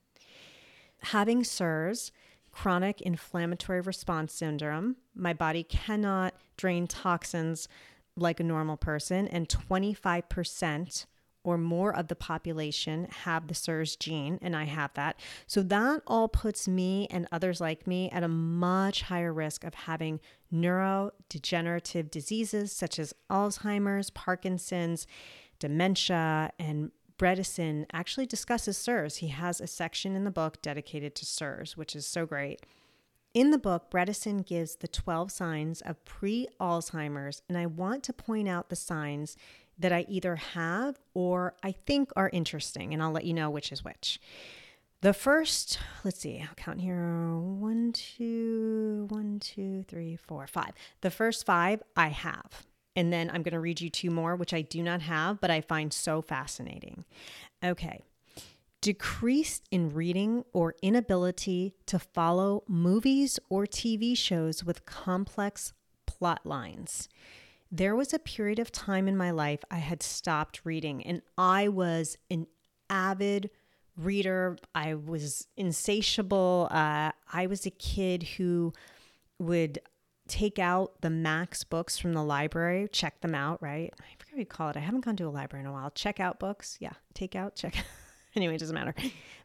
Having 1.01 1.43
CIRS, 1.43 2.11
chronic 2.55 3.01
inflammatory 3.01 3.81
response 3.81 4.33
syndrome, 4.33 4.95
my 5.13 5.33
body 5.33 5.61
cannot 5.61 6.33
drain 6.55 6.87
toxins 6.87 7.67
like 8.15 8.39
a 8.39 8.43
normal 8.43 8.77
person, 8.77 9.27
and 9.27 9.49
25% 9.49 11.05
or 11.43 11.57
more 11.57 11.93
of 11.93 12.07
the 12.07 12.15
population 12.15 13.07
have 13.23 13.47
the 13.47 13.53
CIRS 13.53 13.99
gene, 13.99 14.39
and 14.41 14.55
I 14.55 14.63
have 14.63 14.93
that. 14.93 15.19
So 15.45 15.61
that 15.63 16.01
all 16.07 16.29
puts 16.29 16.65
me 16.65 17.07
and 17.11 17.27
others 17.29 17.59
like 17.59 17.85
me 17.85 18.09
at 18.09 18.23
a 18.23 18.29
much 18.29 19.03
higher 19.03 19.33
risk 19.33 19.65
of 19.65 19.73
having 19.73 20.21
neurodegenerative 20.51 22.09
diseases 22.09 22.71
such 22.71 22.97
as 22.97 23.13
Alzheimer's, 23.29 24.09
Parkinson's, 24.09 25.05
dementia, 25.59 26.51
and 26.57 26.91
Bredesen 27.17 27.85
actually 27.93 28.25
discusses 28.25 28.77
CIRS. 28.77 29.17
He 29.17 29.27
has 29.27 29.61
a 29.61 29.67
section 29.67 30.15
in 30.15 30.23
the 30.23 30.31
book 30.31 30.61
dedicated 30.61 31.15
to 31.15 31.25
CIRS, 31.25 31.77
which 31.77 31.95
is 31.95 32.05
so 32.05 32.25
great. 32.25 32.61
In 33.33 33.51
the 33.51 33.57
book, 33.57 33.91
Bredesen 33.91 34.45
gives 34.45 34.77
the 34.77 34.87
12 34.87 35.31
signs 35.31 35.81
of 35.81 36.03
pre 36.05 36.47
Alzheimer's, 36.59 37.41
and 37.47 37.57
I 37.57 37.65
want 37.65 38.03
to 38.03 38.13
point 38.13 38.47
out 38.47 38.69
the 38.69 38.75
signs 38.75 39.35
that 39.77 39.91
I 39.91 40.05
either 40.07 40.37
have 40.37 40.99
or 41.13 41.55
I 41.61 41.73
think 41.73 42.11
are 42.15 42.29
interesting, 42.31 42.93
and 42.93 43.03
I'll 43.03 43.11
let 43.11 43.25
you 43.25 43.33
know 43.33 43.49
which 43.49 43.71
is 43.71 43.83
which. 43.83 44.19
The 45.01 45.13
first, 45.13 45.79
let's 46.03 46.19
see, 46.19 46.39
I'll 46.41 46.55
count 46.55 46.81
here 46.81 47.37
one, 47.37 47.91
two, 47.91 49.05
one, 49.09 49.39
two, 49.39 49.83
three, 49.83 50.15
four, 50.15 50.47
five. 50.47 50.71
The 51.01 51.11
first 51.11 51.45
five 51.45 51.83
I 51.95 52.07
have. 52.07 52.65
And 52.95 53.11
then 53.11 53.29
I'm 53.29 53.43
going 53.43 53.53
to 53.53 53.59
read 53.59 53.81
you 53.81 53.89
two 53.89 54.09
more, 54.09 54.35
which 54.35 54.53
I 54.53 54.61
do 54.61 54.81
not 54.81 55.01
have, 55.01 55.41
but 55.41 55.51
I 55.51 55.61
find 55.61 55.91
so 55.91 56.21
fascinating. 56.21 57.05
Okay. 57.63 58.03
Decreased 58.81 59.67
in 59.71 59.93
reading 59.93 60.45
or 60.53 60.75
inability 60.81 61.73
to 61.87 61.99
follow 61.99 62.63
movies 62.67 63.39
or 63.49 63.65
TV 63.65 64.17
shows 64.17 64.63
with 64.63 64.85
complex 64.85 65.73
plot 66.05 66.45
lines 66.45 67.09
there 67.71 67.95
was 67.95 68.13
a 68.13 68.19
period 68.19 68.59
of 68.59 68.71
time 68.71 69.07
in 69.07 69.17
my 69.17 69.31
life 69.31 69.59
I 69.69 69.77
had 69.77 70.01
stopped 70.01 70.61
reading, 70.63 71.03
and 71.05 71.21
I 71.37 71.67
was 71.67 72.17
an 72.29 72.47
avid 72.89 73.49
reader. 73.97 74.57
I 74.73 74.93
was 74.93 75.47
insatiable. 75.57 76.67
Uh, 76.71 77.11
I 77.31 77.47
was 77.47 77.65
a 77.65 77.71
kid 77.71 78.23
who 78.23 78.73
would 79.39 79.79
take 80.27 80.59
out 80.59 81.01
the 81.01 81.09
Max 81.09 81.63
books 81.63 81.97
from 81.97 82.13
the 82.13 82.23
library, 82.23 82.87
check 82.91 83.21
them 83.21 83.35
out, 83.35 83.61
right? 83.61 83.93
I 83.99 84.15
forget 84.17 84.33
what 84.33 84.39
you 84.39 84.45
call 84.45 84.69
it. 84.69 84.77
I 84.77 84.79
haven't 84.79 85.05
gone 85.05 85.15
to 85.17 85.27
a 85.27 85.29
library 85.29 85.63
in 85.63 85.69
a 85.69 85.73
while. 85.73 85.91
Check 85.91 86.19
out 86.19 86.39
books. 86.39 86.77
Yeah, 86.79 86.93
take 87.13 87.35
out, 87.35 87.55
check. 87.55 87.75
anyway, 88.35 88.55
it 88.55 88.59
doesn't 88.59 88.75
matter. 88.75 88.93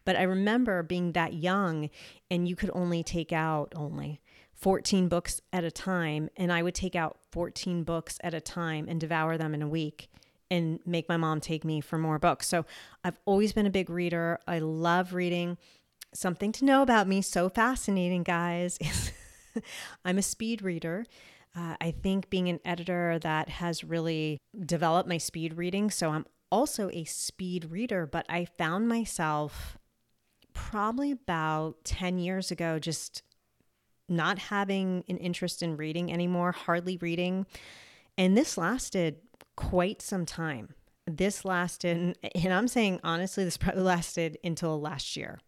But 0.04 0.16
I 0.16 0.22
remember 0.22 0.82
being 0.82 1.12
that 1.12 1.34
young 1.34 1.90
and 2.30 2.48
you 2.48 2.56
could 2.56 2.70
only 2.72 3.02
take 3.02 3.32
out 3.32 3.72
only 3.76 4.20
14 4.54 5.08
books 5.08 5.40
at 5.52 5.64
a 5.64 5.70
time 5.70 6.28
and 6.36 6.52
I 6.52 6.62
would 6.62 6.74
take 6.74 6.96
out 6.96 7.18
14 7.32 7.84
books 7.84 8.18
at 8.22 8.34
a 8.34 8.40
time 8.40 8.86
and 8.88 9.00
devour 9.00 9.38
them 9.38 9.54
in 9.54 9.62
a 9.62 9.68
week 9.68 10.10
and 10.50 10.80
make 10.84 11.08
my 11.08 11.16
mom 11.16 11.40
take 11.40 11.64
me 11.64 11.80
for 11.80 11.96
more 11.96 12.18
books. 12.18 12.48
So 12.48 12.66
I've 13.04 13.18
always 13.24 13.52
been 13.52 13.66
a 13.66 13.70
big 13.70 13.88
reader. 13.88 14.40
I 14.46 14.58
love 14.58 15.14
reading. 15.14 15.56
Something 16.12 16.50
to 16.52 16.64
know 16.64 16.82
about 16.82 17.06
me, 17.06 17.22
so 17.22 17.48
fascinating, 17.48 18.24
guys, 18.24 18.78
I'm 20.04 20.18
a 20.18 20.22
speed 20.22 20.62
reader. 20.62 21.04
Uh, 21.56 21.74
I 21.80 21.90
think 21.90 22.30
being 22.30 22.48
an 22.48 22.60
editor 22.64 23.18
that 23.22 23.48
has 23.48 23.82
really 23.82 24.38
developed 24.64 25.08
my 25.08 25.18
speed 25.18 25.54
reading. 25.54 25.90
So 25.90 26.10
I'm 26.10 26.26
also 26.50 26.90
a 26.92 27.04
speed 27.04 27.66
reader, 27.70 28.06
but 28.06 28.26
I 28.28 28.44
found 28.44 28.88
myself 28.88 29.78
probably 30.52 31.12
about 31.12 31.84
10 31.84 32.18
years 32.18 32.50
ago 32.50 32.78
just 32.78 33.22
not 34.08 34.38
having 34.38 35.04
an 35.08 35.16
interest 35.18 35.62
in 35.62 35.76
reading 35.76 36.12
anymore, 36.12 36.52
hardly 36.52 36.96
reading. 36.98 37.46
And 38.18 38.36
this 38.36 38.58
lasted 38.58 39.16
quite 39.56 40.02
some 40.02 40.26
time. 40.26 40.74
This 41.06 41.44
lasted, 41.44 42.18
and 42.34 42.52
I'm 42.52 42.68
saying 42.68 43.00
honestly, 43.02 43.44
this 43.44 43.56
probably 43.56 43.82
lasted 43.82 44.38
until 44.44 44.80
last 44.80 45.16
year. 45.16 45.38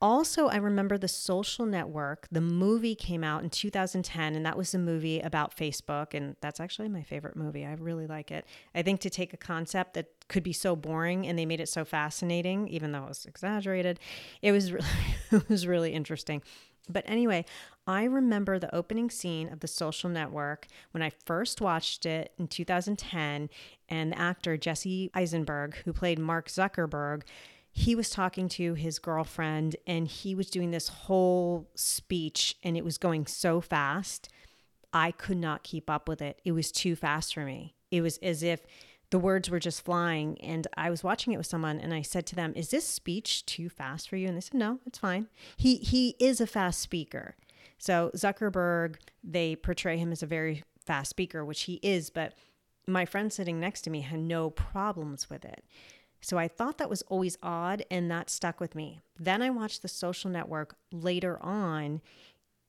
Also, 0.00 0.46
I 0.46 0.56
remember 0.56 0.96
The 0.96 1.08
Social 1.08 1.66
Network, 1.66 2.28
the 2.30 2.40
movie 2.40 2.94
came 2.94 3.24
out 3.24 3.42
in 3.42 3.50
2010, 3.50 4.36
and 4.36 4.46
that 4.46 4.56
was 4.56 4.72
a 4.72 4.78
movie 4.78 5.18
about 5.20 5.56
Facebook. 5.56 6.14
And 6.14 6.36
that's 6.40 6.60
actually 6.60 6.88
my 6.88 7.02
favorite 7.02 7.34
movie. 7.34 7.66
I 7.66 7.72
really 7.74 8.06
like 8.06 8.30
it. 8.30 8.46
I 8.74 8.82
think 8.82 9.00
to 9.00 9.10
take 9.10 9.32
a 9.32 9.36
concept 9.36 9.94
that 9.94 10.06
could 10.28 10.44
be 10.44 10.52
so 10.52 10.76
boring 10.76 11.26
and 11.26 11.36
they 11.36 11.46
made 11.46 11.60
it 11.60 11.68
so 11.68 11.84
fascinating, 11.84 12.68
even 12.68 12.92
though 12.92 13.04
it 13.04 13.08
was 13.08 13.26
exaggerated, 13.26 13.98
it 14.40 14.52
was 14.52 14.72
really, 14.72 14.86
it 15.32 15.48
was 15.48 15.66
really 15.66 15.92
interesting. 15.92 16.42
But 16.88 17.04
anyway, 17.06 17.44
I 17.86 18.04
remember 18.04 18.58
the 18.58 18.74
opening 18.74 19.10
scene 19.10 19.52
of 19.52 19.60
The 19.60 19.68
Social 19.68 20.08
Network 20.08 20.66
when 20.92 21.02
I 21.02 21.10
first 21.26 21.60
watched 21.60 22.06
it 22.06 22.32
in 22.38 22.48
2010, 22.48 23.50
and 23.88 24.12
the 24.12 24.18
actor 24.18 24.56
Jesse 24.56 25.10
Eisenberg, 25.12 25.76
who 25.84 25.92
played 25.92 26.18
Mark 26.18 26.48
Zuckerberg, 26.48 27.22
he 27.72 27.94
was 27.94 28.10
talking 28.10 28.48
to 28.50 28.74
his 28.74 28.98
girlfriend 28.98 29.76
and 29.86 30.08
he 30.08 30.34
was 30.34 30.50
doing 30.50 30.70
this 30.70 30.88
whole 30.88 31.68
speech, 31.74 32.56
and 32.62 32.76
it 32.76 32.84
was 32.84 32.98
going 32.98 33.26
so 33.26 33.60
fast. 33.60 34.28
I 34.92 35.10
could 35.10 35.36
not 35.36 35.62
keep 35.62 35.90
up 35.90 36.08
with 36.08 36.22
it. 36.22 36.40
It 36.44 36.52
was 36.52 36.72
too 36.72 36.96
fast 36.96 37.34
for 37.34 37.44
me. 37.44 37.74
It 37.90 38.00
was 38.00 38.16
as 38.18 38.42
if 38.42 38.66
the 39.10 39.18
words 39.18 39.48
were 39.48 39.58
just 39.58 39.84
flying. 39.84 40.40
And 40.40 40.66
I 40.76 40.90
was 40.90 41.04
watching 41.04 41.32
it 41.32 41.36
with 41.36 41.46
someone 41.46 41.78
and 41.78 41.94
I 41.94 42.02
said 42.02 42.26
to 42.26 42.34
them, 42.34 42.52
Is 42.56 42.70
this 42.70 42.86
speech 42.86 43.44
too 43.46 43.68
fast 43.68 44.08
for 44.08 44.16
you? 44.16 44.28
And 44.28 44.36
they 44.36 44.40
said, 44.40 44.54
No, 44.54 44.78
it's 44.86 44.98
fine. 44.98 45.28
He 45.56 45.76
he 45.76 46.16
is 46.18 46.40
a 46.40 46.46
fast 46.46 46.80
speaker. 46.80 47.36
So 47.78 48.10
Zuckerberg, 48.14 48.96
they 49.22 49.56
portray 49.56 49.98
him 49.98 50.10
as 50.10 50.22
a 50.22 50.26
very 50.26 50.64
fast 50.84 51.10
speaker, 51.10 51.44
which 51.44 51.62
he 51.62 51.74
is, 51.82 52.10
but 52.10 52.34
my 52.86 53.04
friend 53.04 53.32
sitting 53.32 53.60
next 53.60 53.82
to 53.82 53.90
me 53.90 54.00
had 54.00 54.18
no 54.18 54.50
problems 54.50 55.30
with 55.30 55.44
it. 55.44 55.62
So 56.20 56.38
I 56.38 56.48
thought 56.48 56.78
that 56.78 56.90
was 56.90 57.02
always 57.02 57.38
odd 57.42 57.84
and 57.90 58.10
that 58.10 58.30
stuck 58.30 58.60
with 58.60 58.74
me. 58.74 59.00
Then 59.18 59.42
I 59.42 59.50
watched 59.50 59.82
the 59.82 59.88
social 59.88 60.30
network 60.30 60.76
later 60.92 61.42
on 61.42 62.00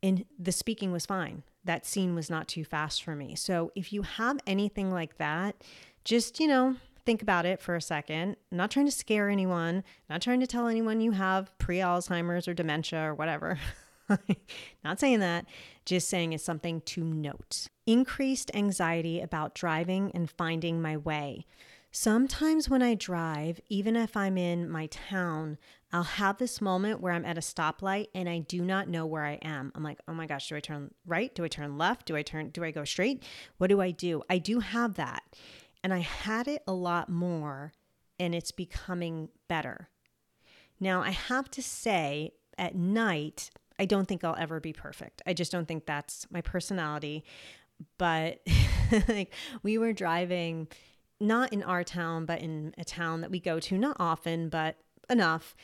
and 0.02 0.26
the 0.38 0.52
speaking 0.52 0.92
was 0.92 1.06
fine. 1.06 1.44
That 1.66 1.86
scene 1.86 2.16
was 2.16 2.30
not 2.30 2.48
too 2.48 2.64
fast 2.64 3.04
for 3.04 3.16
me. 3.16 3.36
So 3.36 3.72
if 3.76 3.92
you 3.92 4.04
have 4.04 4.40
anything 4.48 4.92
like 4.92 5.18
that, 5.18 5.56
just, 6.06 6.40
you 6.40 6.48
know, 6.48 6.78
think 7.06 7.22
about 7.22 7.46
it 7.46 7.60
for 7.60 7.76
a 7.76 7.82
second. 7.82 8.38
I'm 8.52 8.58
not 8.58 8.72
trying 8.72 8.86
to 8.86 8.92
scare 8.92 9.30
anyone, 9.30 9.84
not 10.10 10.22
trying 10.22 10.40
to 10.40 10.48
tell 10.48 10.68
anyone 10.68 11.02
you 11.02 11.12
have 11.12 11.56
pre 11.58 11.78
Alzheimer's 11.78 12.48
or 12.48 12.54
dementia 12.54 13.02
or 13.02 13.14
whatever. 13.14 13.60
not 14.84 15.00
saying 15.00 15.20
that, 15.20 15.46
just 15.86 16.08
saying 16.08 16.34
it's 16.34 16.44
something 16.44 16.82
to 16.82 17.04
note. 17.04 17.68
Increased 17.86 18.52
anxiety 18.54 19.20
about 19.22 19.56
driving 19.56 20.12
and 20.14 20.30
finding 20.30 20.82
my 20.82 20.98
way. 20.98 21.46
Sometimes 21.92 22.70
when 22.70 22.84
I 22.84 22.94
drive, 22.94 23.60
even 23.68 23.96
if 23.96 24.16
I'm 24.16 24.38
in 24.38 24.70
my 24.70 24.86
town, 24.88 25.58
I'll 25.92 26.04
have 26.04 26.38
this 26.38 26.62
moment 26.62 27.02
where 27.02 27.14
I'm 27.14 27.26
at 27.26 27.38
a 27.38 27.42
stoplight 27.42 28.08
and 28.14 28.30
I 28.30 28.40
do 28.40 28.62
not 28.62 28.88
know 28.88 29.08
where 29.08 29.26
I 29.26 29.40
am. 29.42 29.72
I'm 29.74 29.84
like, 29.84 30.00
oh 30.08 30.14
my 30.14 30.28
gosh, 30.28 30.50
do 30.50 30.56
I 30.56 30.60
turn 30.60 30.94
right? 31.08 31.34
Do 31.34 31.44
I 31.44 31.48
turn 31.48 31.80
left? 31.80 32.06
Do 32.06 32.16
I 32.16 32.22
turn, 32.22 32.50
do 32.50 32.64
I 32.64 32.70
go 32.70 32.84
straight? 32.84 33.24
What 33.58 33.68
do 33.68 33.82
I 33.82 33.90
do? 33.90 34.22
I 34.30 34.38
do 34.38 34.60
have 34.60 34.96
that. 34.96 35.24
And 35.84 35.92
I 35.94 36.00
had 36.00 36.48
it 36.48 36.62
a 36.68 36.74
lot 36.74 37.10
more, 37.10 37.72
and 38.20 38.36
it's 38.36 38.52
becoming 38.52 39.30
better. 39.48 39.90
Now, 40.80 41.02
I 41.02 41.12
have 41.12 41.50
to 41.52 41.64
say, 41.64 42.34
at 42.58 42.76
night, 42.76 43.50
I 43.80 43.86
don't 43.86 44.08
think 44.08 44.24
I'll 44.24 44.36
ever 44.36 44.60
be 44.60 44.74
perfect. 44.74 45.22
I 45.26 45.34
just 45.34 45.52
don't 45.52 45.68
think 45.68 45.86
that's 45.86 46.28
my 46.30 46.42
personality. 46.42 47.24
But 47.98 48.42
like 49.08 49.34
we 49.64 49.78
were 49.78 49.94
driving, 49.94 50.68
not 51.20 51.52
in 51.54 51.64
our 51.64 51.84
town, 51.84 52.26
but 52.26 52.42
in 52.42 52.74
a 52.78 52.86
town 52.86 53.22
that 53.22 53.32
we 53.32 53.40
go 53.40 53.60
to, 53.60 53.78
not 53.78 53.98
often, 54.00 54.50
but 54.50 54.78
enough. 55.10 55.56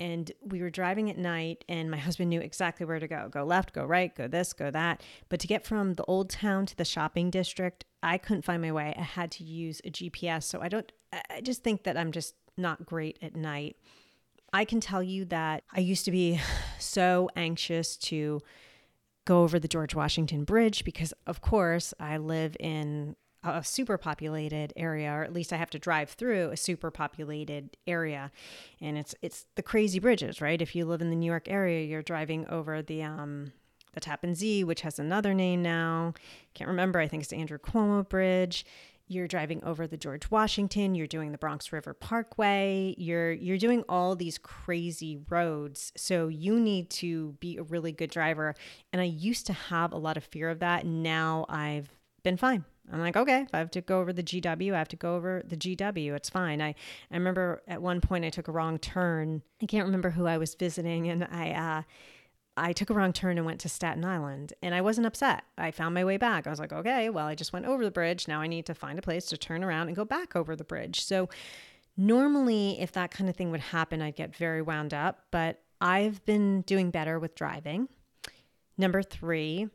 And 0.00 0.32
we 0.40 0.60
were 0.60 0.70
driving 0.70 1.10
at 1.10 1.18
night, 1.18 1.64
and 1.68 1.90
my 1.90 1.96
husband 1.96 2.30
knew 2.30 2.40
exactly 2.40 2.84
where 2.84 2.98
to 2.98 3.06
go 3.06 3.28
go 3.30 3.44
left, 3.44 3.72
go 3.72 3.84
right, 3.84 4.14
go 4.14 4.26
this, 4.26 4.52
go 4.52 4.70
that. 4.70 5.02
But 5.28 5.38
to 5.40 5.46
get 5.46 5.64
from 5.64 5.94
the 5.94 6.04
old 6.04 6.30
town 6.30 6.66
to 6.66 6.76
the 6.76 6.84
shopping 6.84 7.30
district, 7.30 7.84
I 8.02 8.18
couldn't 8.18 8.42
find 8.42 8.60
my 8.60 8.72
way. 8.72 8.94
I 8.96 9.02
had 9.02 9.30
to 9.32 9.44
use 9.44 9.80
a 9.84 9.90
GPS. 9.90 10.44
So 10.44 10.60
I 10.60 10.68
don't, 10.68 10.90
I 11.12 11.40
just 11.40 11.62
think 11.62 11.84
that 11.84 11.96
I'm 11.96 12.10
just 12.10 12.34
not 12.56 12.84
great 12.84 13.18
at 13.22 13.36
night. 13.36 13.76
I 14.52 14.64
can 14.64 14.80
tell 14.80 15.02
you 15.02 15.24
that 15.26 15.62
I 15.72 15.80
used 15.80 16.04
to 16.06 16.10
be 16.10 16.40
so 16.78 17.30
anxious 17.36 17.96
to 17.98 18.40
go 19.24 19.42
over 19.42 19.58
the 19.58 19.68
George 19.68 19.94
Washington 19.94 20.44
Bridge 20.44 20.84
because, 20.84 21.14
of 21.26 21.40
course, 21.40 21.94
I 22.00 22.16
live 22.16 22.56
in 22.58 23.14
a 23.44 23.64
super 23.64 23.98
populated 23.98 24.72
area 24.76 25.10
or 25.10 25.24
at 25.24 25.32
least 25.32 25.52
I 25.52 25.56
have 25.56 25.70
to 25.70 25.78
drive 25.78 26.10
through 26.10 26.50
a 26.50 26.56
super 26.56 26.90
populated 26.90 27.76
area 27.86 28.30
and 28.80 28.96
it's 28.96 29.14
it's 29.22 29.46
the 29.56 29.62
crazy 29.62 29.98
bridges 29.98 30.40
right 30.40 30.62
if 30.62 30.74
you 30.74 30.84
live 30.84 31.00
in 31.00 31.10
the 31.10 31.16
New 31.16 31.26
York 31.26 31.48
area 31.48 31.84
you're 31.84 32.02
driving 32.02 32.46
over 32.48 32.82
the 32.82 33.02
um 33.02 33.52
the 33.94 34.00
Tappan 34.00 34.34
Zee 34.34 34.64
which 34.64 34.82
has 34.82 34.98
another 34.98 35.34
name 35.34 35.62
now 35.62 36.14
can't 36.54 36.68
remember 36.68 37.00
I 37.00 37.08
think 37.08 37.22
it's 37.22 37.30
the 37.30 37.36
Andrew 37.36 37.58
Cuomo 37.58 38.08
Bridge 38.08 38.64
you're 39.12 39.28
driving 39.28 39.62
over 39.62 39.86
the 39.86 39.96
George 39.96 40.30
Washington, 40.30 40.94
you're 40.94 41.06
doing 41.06 41.32
the 41.32 41.38
Bronx 41.38 41.72
River 41.72 41.94
Parkway, 41.94 42.94
you're 42.96 43.32
you're 43.32 43.58
doing 43.58 43.84
all 43.88 44.16
these 44.16 44.38
crazy 44.38 45.18
roads. 45.28 45.92
So 45.96 46.28
you 46.28 46.58
need 46.58 46.90
to 46.90 47.32
be 47.40 47.56
a 47.58 47.62
really 47.62 47.92
good 47.92 48.10
driver. 48.10 48.54
And 48.92 49.00
I 49.00 49.06
used 49.06 49.46
to 49.46 49.52
have 49.52 49.92
a 49.92 49.98
lot 49.98 50.16
of 50.16 50.24
fear 50.24 50.48
of 50.48 50.60
that. 50.60 50.86
Now 50.86 51.46
I've 51.48 51.90
been 52.22 52.36
fine. 52.36 52.64
I'm 52.92 53.00
like, 53.00 53.16
okay, 53.16 53.42
if 53.42 53.54
I 53.54 53.58
have 53.58 53.70
to 53.72 53.80
go 53.80 54.00
over 54.00 54.12
the 54.12 54.22
GW, 54.22 54.74
I 54.74 54.78
have 54.78 54.88
to 54.88 54.96
go 54.96 55.16
over 55.16 55.42
the 55.46 55.56
GW. 55.56 56.14
It's 56.14 56.30
fine. 56.30 56.60
I, 56.60 56.74
I 57.10 57.16
remember 57.16 57.62
at 57.66 57.80
one 57.80 58.00
point 58.00 58.24
I 58.24 58.30
took 58.30 58.48
a 58.48 58.52
wrong 58.52 58.78
turn. 58.78 59.42
I 59.62 59.66
can't 59.66 59.86
remember 59.86 60.10
who 60.10 60.26
I 60.26 60.38
was 60.38 60.54
visiting, 60.54 61.08
and 61.08 61.24
I 61.24 61.50
uh, 61.50 61.82
I 62.56 62.72
took 62.72 62.90
a 62.90 62.94
wrong 62.94 63.12
turn 63.12 63.38
and 63.38 63.46
went 63.46 63.60
to 63.60 63.68
Staten 63.68 64.04
Island 64.04 64.52
and 64.62 64.74
I 64.74 64.82
wasn't 64.82 65.06
upset. 65.06 65.44
I 65.56 65.70
found 65.70 65.94
my 65.94 66.04
way 66.04 66.18
back. 66.18 66.46
I 66.46 66.50
was 66.50 66.58
like, 66.58 66.72
okay, 66.72 67.08
well, 67.08 67.26
I 67.26 67.34
just 67.34 67.52
went 67.52 67.66
over 67.66 67.82
the 67.82 67.90
bridge. 67.90 68.28
Now 68.28 68.40
I 68.40 68.46
need 68.46 68.66
to 68.66 68.74
find 68.74 68.98
a 68.98 69.02
place 69.02 69.26
to 69.26 69.38
turn 69.38 69.64
around 69.64 69.86
and 69.86 69.96
go 69.96 70.04
back 70.04 70.36
over 70.36 70.54
the 70.54 70.64
bridge. 70.64 71.02
So, 71.02 71.28
normally, 71.96 72.80
if 72.80 72.92
that 72.92 73.10
kind 73.10 73.30
of 73.30 73.36
thing 73.36 73.50
would 73.50 73.60
happen, 73.60 74.02
I'd 74.02 74.16
get 74.16 74.36
very 74.36 74.62
wound 74.62 74.92
up, 74.92 75.26
but 75.30 75.60
I've 75.80 76.24
been 76.24 76.62
doing 76.62 76.90
better 76.90 77.18
with 77.18 77.34
driving. 77.34 77.88
Number 78.78 79.02
three, 79.02 79.68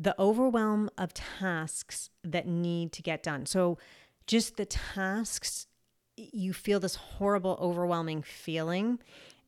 the 0.00 0.18
overwhelm 0.18 0.88
of 0.96 1.12
tasks 1.12 2.10
that 2.24 2.46
need 2.46 2.92
to 2.92 3.02
get 3.02 3.22
done. 3.22 3.46
So, 3.46 3.78
just 4.26 4.56
the 4.56 4.64
tasks, 4.64 5.66
you 6.16 6.52
feel 6.52 6.80
this 6.80 6.94
horrible, 6.94 7.58
overwhelming 7.60 8.22
feeling. 8.22 9.00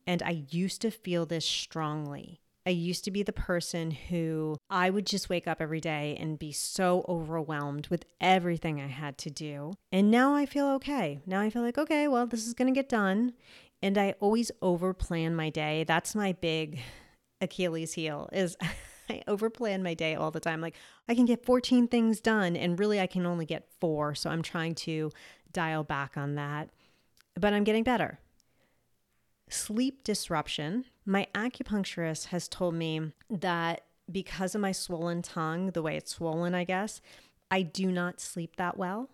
And 0.05 0.21
I 0.21 0.43
used 0.49 0.81
to 0.81 0.91
feel 0.91 1.25
this 1.25 1.45
strongly 1.45 2.41
I 2.65 2.69
used 2.69 3.03
to 3.05 3.11
be 3.11 3.23
the 3.23 3.33
person 3.33 3.91
who 3.91 4.57
I 4.69 4.89
would 4.89 5.05
just 5.05 5.29
wake 5.29 5.47
up 5.47 5.61
every 5.61 5.81
day 5.81 6.17
and 6.19 6.39
be 6.39 6.51
so 6.53 7.05
overwhelmed 7.09 7.87
with 7.87 8.05
everything 8.21 8.79
I 8.79 8.87
had 8.87 9.17
to 9.19 9.29
do. 9.29 9.73
And 9.91 10.09
now 10.09 10.33
I 10.33 10.45
feel 10.45 10.67
okay. 10.75 11.19
Now 11.25 11.41
I 11.41 11.49
feel 11.49 11.61
like, 11.61 11.77
okay, 11.77 12.07
well, 12.07 12.25
this 12.25 12.47
is 12.47 12.53
going 12.53 12.73
to 12.73 12.77
get 12.77 12.87
done. 12.87 13.33
And 13.81 13.97
I 13.97 14.15
always 14.21 14.49
overplan 14.61 15.33
my 15.33 15.49
day. 15.49 15.83
That's 15.83 16.15
my 16.15 16.31
big 16.33 16.79
Achilles 17.41 17.93
heel 17.93 18.29
is 18.31 18.55
I 19.13 19.31
overplan 19.31 19.81
my 19.81 19.93
day 19.93 20.15
all 20.15 20.31
the 20.31 20.39
time. 20.39 20.61
Like 20.61 20.75
I 21.07 21.15
can 21.15 21.25
get 21.25 21.45
14 21.45 21.87
things 21.87 22.19
done 22.19 22.55
and 22.55 22.79
really 22.79 22.99
I 22.99 23.07
can 23.07 23.25
only 23.25 23.45
get 23.45 23.67
4. 23.79 24.15
So 24.15 24.29
I'm 24.29 24.41
trying 24.41 24.75
to 24.75 25.11
dial 25.51 25.83
back 25.83 26.17
on 26.17 26.35
that. 26.35 26.69
But 27.35 27.53
I'm 27.53 27.63
getting 27.63 27.83
better. 27.83 28.19
Sleep 29.49 30.03
disruption. 30.03 30.85
My 31.05 31.27
acupuncturist 31.35 32.27
has 32.27 32.47
told 32.47 32.75
me 32.75 33.11
that 33.29 33.81
because 34.11 34.55
of 34.55 34.61
my 34.61 34.71
swollen 34.71 35.21
tongue, 35.21 35.71
the 35.71 35.81
way 35.81 35.95
it's 35.95 36.15
swollen, 36.15 36.53
I 36.53 36.63
guess, 36.63 37.01
I 37.49 37.61
do 37.61 37.91
not 37.91 38.19
sleep 38.19 38.55
that 38.57 38.77
well. 38.77 39.09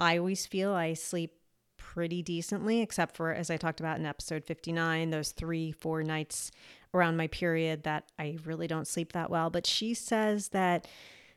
I 0.00 0.18
always 0.18 0.46
feel 0.46 0.72
I 0.72 0.94
sleep 0.94 1.32
pretty 1.76 2.22
decently, 2.22 2.80
except 2.80 3.16
for, 3.16 3.32
as 3.32 3.50
I 3.50 3.56
talked 3.56 3.80
about 3.80 3.98
in 3.98 4.06
episode 4.06 4.44
59, 4.44 5.10
those 5.10 5.32
three, 5.32 5.72
four 5.72 6.02
nights 6.02 6.50
around 6.94 7.16
my 7.16 7.26
period 7.26 7.82
that 7.84 8.10
I 8.18 8.38
really 8.44 8.66
don't 8.66 8.86
sleep 8.86 9.12
that 9.12 9.30
well. 9.30 9.50
But 9.50 9.66
she 9.66 9.94
says 9.94 10.48
that 10.48 10.86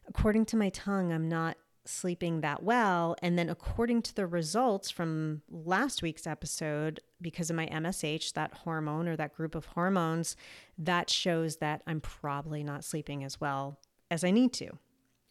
according 0.08 0.46
to 0.46 0.58
my 0.58 0.70
tongue, 0.70 1.12
I'm 1.12 1.30
not 1.30 1.58
sleeping 1.86 2.42
that 2.42 2.64
well. 2.64 3.16
And 3.22 3.38
then, 3.38 3.50
according 3.50 4.02
to 4.04 4.16
the 4.16 4.28
results 4.28 4.90
from 4.90 5.42
last 5.50 6.02
week's 6.02 6.28
episode, 6.28 7.00
because 7.22 7.50
of 7.50 7.56
my 7.56 7.68
MSH, 7.68 8.34
that 8.34 8.54
hormone 8.54 9.08
or 9.08 9.16
that 9.16 9.34
group 9.36 9.56
of 9.56 9.66
hormones, 9.66 10.36
that 10.78 11.10
shows 11.10 11.58
that 11.58 11.82
I'm 11.88 12.02
probably 12.02 12.64
not 12.64 12.84
sleeping 12.84 13.24
as 13.24 13.40
well 13.40 13.80
as 14.10 14.24
I 14.24 14.32
need 14.32 14.54
to. 14.54 14.70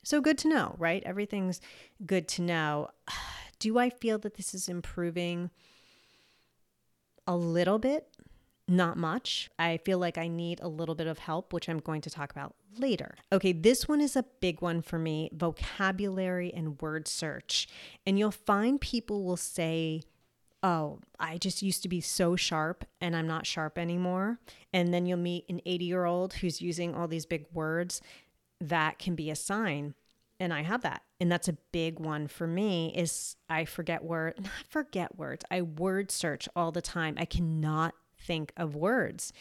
So, 0.02 0.20
good 0.20 0.38
to 0.38 0.48
know, 0.48 0.74
right? 0.78 1.02
Everything's 1.04 1.60
good 2.04 2.28
to 2.28 2.42
know. 2.42 2.88
Do 3.58 3.78
I 3.78 3.90
feel 3.90 4.18
that 4.20 4.34
this 4.34 4.54
is 4.54 4.68
improving? 4.70 5.50
A 7.26 7.36
little 7.36 7.78
bit, 7.78 8.08
not 8.70 8.96
much. 8.96 9.50
I 9.58 9.78
feel 9.78 9.98
like 9.98 10.16
I 10.16 10.28
need 10.28 10.60
a 10.60 10.68
little 10.68 10.94
bit 10.94 11.06
of 11.06 11.18
help, 11.18 11.52
which 11.52 11.68
I'm 11.68 11.78
going 11.78 12.00
to 12.02 12.10
talk 12.10 12.30
about 12.30 12.54
later. 12.78 13.16
Okay, 13.32 13.52
this 13.52 13.88
one 13.88 14.00
is 14.00 14.16
a 14.16 14.24
big 14.40 14.62
one 14.62 14.80
for 14.80 14.98
me 14.98 15.30
vocabulary 15.32 16.52
and 16.54 16.80
word 16.80 17.08
search. 17.08 17.68
And 18.06 18.18
you'll 18.18 18.30
find 18.30 18.80
people 18.80 19.24
will 19.24 19.36
say, 19.36 20.02
Oh, 20.62 21.00
I 21.18 21.38
just 21.38 21.62
used 21.62 21.82
to 21.82 21.88
be 21.88 22.02
so 22.02 22.36
sharp 22.36 22.84
and 23.00 23.16
I'm 23.16 23.26
not 23.26 23.46
sharp 23.46 23.78
anymore. 23.78 24.38
And 24.74 24.92
then 24.92 25.06
you'll 25.06 25.18
meet 25.18 25.46
an 25.48 25.62
80 25.64 25.84
year 25.86 26.04
old 26.04 26.34
who's 26.34 26.60
using 26.60 26.94
all 26.94 27.08
these 27.08 27.24
big 27.24 27.46
words. 27.52 28.02
That 28.60 28.98
can 28.98 29.14
be 29.14 29.30
a 29.30 29.36
sign. 29.36 29.94
And 30.38 30.52
I 30.52 30.62
have 30.62 30.82
that. 30.82 31.02
And 31.18 31.32
that's 31.32 31.48
a 31.48 31.56
big 31.72 31.98
one 31.98 32.26
for 32.26 32.46
me 32.46 32.92
is 32.94 33.36
I 33.48 33.64
forget 33.64 34.04
word, 34.04 34.34
not 34.38 34.52
forget 34.68 35.16
words. 35.16 35.44
I 35.50 35.62
word 35.62 36.10
search 36.10 36.48
all 36.54 36.72
the 36.72 36.82
time. 36.82 37.16
I 37.18 37.24
cannot 37.24 37.94
think 38.20 38.52
of 38.56 38.74
words. 38.74 39.32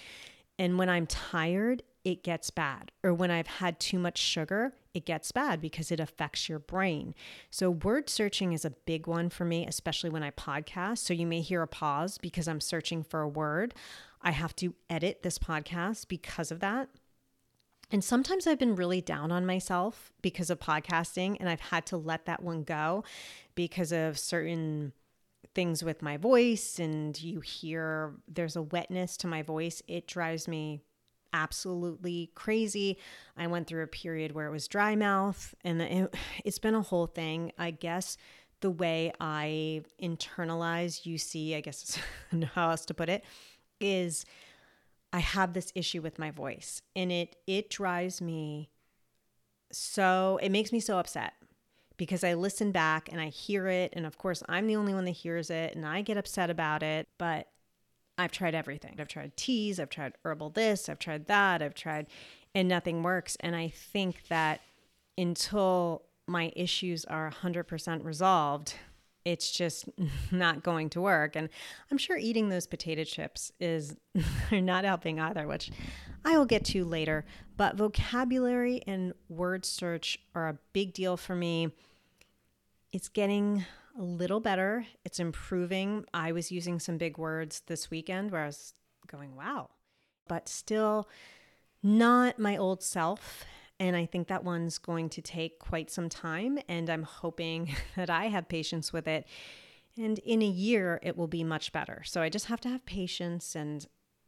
And 0.58 0.78
when 0.78 0.90
I'm 0.90 1.08
tired, 1.08 1.84
it 2.04 2.24
gets 2.24 2.50
bad. 2.50 2.92
Or 3.04 3.14
when 3.14 3.32
I've 3.32 3.48
had 3.48 3.80
too 3.80 4.00
much 4.00 4.18
sugar, 4.18 4.74
it 4.94 5.06
gets 5.06 5.32
bad 5.32 5.62
because 5.62 5.92
it 5.92 6.00
affects 6.00 6.50
your 6.50 6.60
brain. 6.60 7.14
So, 7.50 7.70
word 7.70 8.10
searching 8.10 8.54
is 8.54 8.66
a 8.66 8.72
big 8.72 9.08
one 9.08 9.30
for 9.30 9.46
me, 9.46 9.66
especially 9.66 10.10
when 10.10 10.24
I 10.24 10.32
podcast. 10.32 11.00
So, 11.00 11.14
you 11.14 11.28
may 11.28 11.42
hear 11.42 11.62
a 11.62 11.68
pause 11.68 12.18
because 12.18 12.48
I'm 12.48 12.62
searching 12.62 13.04
for 13.04 13.22
a 13.22 13.28
word. 13.28 13.74
I 14.22 14.32
have 14.32 14.56
to 14.58 14.74
edit 14.90 15.24
this 15.24 15.38
podcast 15.38 16.08
because 16.08 16.52
of 16.52 16.60
that. 16.60 16.90
And 17.92 18.04
sometimes 18.04 18.46
I've 18.46 18.60
been 18.60 18.76
really 18.76 19.02
down 19.02 19.32
on 19.32 19.46
myself 19.46 20.12
because 20.22 20.50
of 20.50 20.60
podcasting, 20.60 21.38
and 21.40 21.50
I've 21.50 21.60
had 21.60 21.86
to 21.88 21.98
let 21.98 22.26
that 22.26 22.44
one 22.44 22.64
go 22.64 23.04
because 23.56 23.92
of 23.92 24.20
certain 24.20 24.94
things 25.56 25.84
with 25.84 26.02
my 26.02 26.18
voice 26.18 26.80
and 26.80 27.22
you 27.22 27.40
hear 27.40 28.16
there's 28.28 28.56
a 28.56 28.62
wetness 28.62 29.18
to 29.18 29.28
my 29.28 29.42
voice, 29.42 29.82
it 29.88 30.08
drives 30.08 30.48
me 30.48 30.82
absolutely 31.34 32.32
crazy. 32.36 32.98
I 33.38 33.48
went 33.48 33.68
through 33.68 33.84
a 33.84 33.88
period 33.88 34.32
where 34.34 34.48
it 34.48 34.52
was 34.52 34.68
dry 34.68 34.96
mouth 34.96 35.54
and 35.64 35.82
it, 35.82 36.16
has 36.46 36.60
been 36.60 36.76
a 36.76 36.82
whole 36.82 37.08
thing. 37.08 37.52
I 37.58 37.72
guess 37.72 38.18
the 38.62 38.72
way 38.72 39.14
I 39.20 39.84
internalize 40.02 41.04
UC, 41.04 41.56
I 41.56 41.62
guess 41.62 41.98
how 42.54 42.72
else 42.72 42.86
to 42.86 42.94
put 42.94 43.10
it, 43.10 43.24
is 43.80 44.26
I 45.12 45.20
have 45.20 45.54
this 45.54 45.72
issue 45.76 46.02
with 46.02 46.20
my 46.20 46.32
voice 46.32 46.82
and 46.96 47.12
it 47.12 47.36
it 47.48 47.70
drives 47.70 48.22
me 48.22 48.70
so 49.72 50.40
it 50.42 50.50
makes 50.50 50.72
me 50.72 50.80
so 50.80 51.00
upset 51.00 51.34
because 52.00 52.24
I 52.24 52.34
listen 52.34 52.72
back 52.72 53.10
and 53.12 53.22
I 53.22 53.28
hear 53.28 53.68
it. 53.68 53.94
And 53.96 54.08
of 54.08 54.18
course, 54.18 54.42
I'm 54.50 54.66
the 54.66 54.78
only 54.78 54.96
one 54.96 55.06
that 55.06 55.12
hears 55.12 55.52
it 55.52 55.76
and 55.76 55.86
I 55.86 56.02
get 56.02 56.18
upset 56.18 56.50
about 56.50 56.82
it. 56.82 57.08
But 57.20 57.48
I've 58.18 58.32
tried 58.32 58.56
everything. 58.56 58.96
I've 59.00 59.08
tried 59.08 59.38
teas, 59.38 59.80
I've 59.80 59.90
tried 59.90 60.14
herbal 60.26 60.50
this, 60.52 60.90
I've 60.90 61.00
tried 61.00 61.28
that, 61.28 61.62
I've 61.62 61.76
tried, 61.76 62.08
and 62.56 62.68
nothing 62.68 63.04
works. 63.04 63.38
And 63.42 63.56
I 63.56 63.70
think 63.70 64.28
that 64.30 64.62
until 65.18 66.04
my 66.26 66.52
issues 66.56 67.06
are 67.06 67.32
100% 67.32 68.04
resolved, 68.04 68.76
it's 69.26 69.52
just 69.52 69.86
not 70.32 70.64
going 70.64 70.90
to 70.92 71.02
work. 71.02 71.36
And 71.36 71.50
I'm 71.92 71.98
sure 71.98 72.18
eating 72.18 72.50
those 72.50 72.68
potato 72.68 73.04
chips 73.04 73.52
is 73.60 73.96
not 74.52 74.86
helping 74.86 75.20
either, 75.20 75.48
which 75.48 75.72
I 76.26 76.38
will 76.38 76.46
get 76.46 76.66
to 76.66 76.86
later. 76.86 77.26
But 77.58 77.76
vocabulary 77.76 78.82
and 78.88 79.14
word 79.28 79.66
search 79.66 80.20
are 80.36 80.48
a 80.48 80.58
big 80.74 80.94
deal 80.94 81.18
for 81.18 81.36
me. 81.36 81.72
It's 82.92 83.10
getting 83.10 83.66
a 83.98 84.02
little 84.02 84.40
better. 84.40 84.86
It's 85.06 85.20
improving. 85.20 86.06
I 86.14 86.32
was 86.32 86.52
using 86.52 86.80
some 86.80 86.98
big 86.98 87.18
words 87.18 87.62
this 87.68 87.92
weekend 87.92 88.32
where 88.32 88.44
I 88.44 88.48
was 88.48 88.74
going, 89.08 89.36
wow, 89.36 89.70
but 90.28 90.48
still 90.48 91.08
not 91.84 92.40
my 92.40 92.58
old 92.58 92.82
self. 92.84 93.46
And 93.80 93.96
I 93.96 94.06
think 94.06 94.28
that 94.28 94.44
one's 94.44 94.78
going 94.78 95.10
to 95.10 95.22
take 95.22 95.60
quite 95.60 95.90
some 95.90 96.10
time. 96.10 96.60
And 96.68 96.90
I'm 96.90 97.04
hoping 97.04 97.76
that 97.96 98.10
I 98.10 98.26
have 98.26 98.50
patience 98.50 98.92
with 98.92 99.08
it. 99.08 99.26
And 99.98 100.20
in 100.20 100.42
a 100.42 100.48
year, 100.48 101.00
it 101.04 101.18
will 101.18 101.28
be 101.28 101.44
much 101.44 101.72
better. 101.72 102.04
So 102.06 102.22
I 102.22 102.30
just 102.30 102.46
have 102.46 102.62
to 102.62 102.70
have 102.70 102.86
patience 102.86 103.56
and 103.56 103.86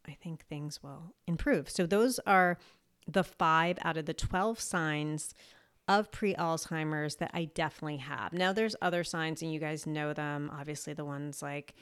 I 0.08 0.14
think 0.14 0.46
things 0.46 0.82
will 0.84 1.14
improve. 1.28 1.70
So 1.70 1.86
those 1.86 2.20
are 2.26 2.58
the 3.08 3.24
five 3.24 3.78
out 3.84 3.98
of 3.98 4.06
the 4.06 4.14
12 4.14 4.60
signs 4.60 5.34
of 5.88 6.12
pre 6.12 6.34
Alzheimer's 6.36 7.16
that 7.18 7.32
I 7.34 7.46
definitely 7.46 7.98
have. 7.98 8.34
Now, 8.34 8.54
there's 8.54 8.76
other 8.82 9.04
signs, 9.04 9.42
and 9.42 9.54
you 9.54 9.60
guys 9.60 9.86
know 9.86 10.14
them. 10.14 10.52
Obviously, 10.54 10.94
the 10.94 11.06
ones 11.06 11.42
like 11.42 11.76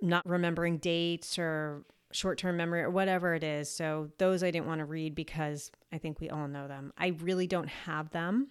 not 0.00 0.26
remembering 0.28 0.78
dates 0.78 1.38
or 1.38 1.84
short 2.14 2.38
term 2.38 2.56
memory 2.56 2.82
or 2.82 2.90
whatever 2.90 3.34
it 3.34 3.42
is. 3.42 3.68
So 3.70 4.10
those 4.18 4.42
I 4.42 4.50
didn't 4.50 4.66
want 4.66 4.78
to 4.78 4.84
read 4.84 5.14
because 5.14 5.70
I 5.92 5.98
think 5.98 6.20
we 6.20 6.30
all 6.30 6.48
know 6.48 6.68
them. 6.68 6.92
I 6.96 7.08
really 7.08 7.46
don't 7.46 7.68
have 7.68 8.10
them, 8.10 8.48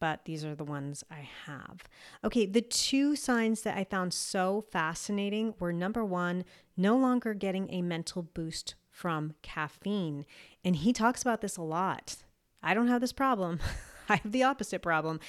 but 0.00 0.24
these 0.24 0.44
are 0.44 0.54
the 0.54 0.64
ones 0.64 1.04
I 1.10 1.28
have. 1.44 1.84
Okay, 2.24 2.46
the 2.46 2.62
two 2.62 3.14
signs 3.14 3.62
that 3.62 3.76
I 3.76 3.84
found 3.84 4.14
so 4.14 4.64
fascinating 4.72 5.54
were 5.58 5.72
number 5.72 6.04
one, 6.04 6.44
no 6.76 6.96
longer 6.96 7.34
getting 7.34 7.70
a 7.70 7.82
mental 7.82 8.22
boost 8.22 8.74
from 8.90 9.34
caffeine. 9.42 10.24
And 10.64 10.76
he 10.76 10.92
talks 10.92 11.20
about 11.20 11.42
this 11.42 11.58
a 11.58 11.62
lot. 11.62 12.16
I 12.62 12.74
don't 12.74 12.88
have 12.88 13.00
this 13.00 13.12
problem, 13.12 13.60
I 14.08 14.16
have 14.16 14.32
the 14.32 14.44
opposite 14.44 14.82
problem. 14.82 15.20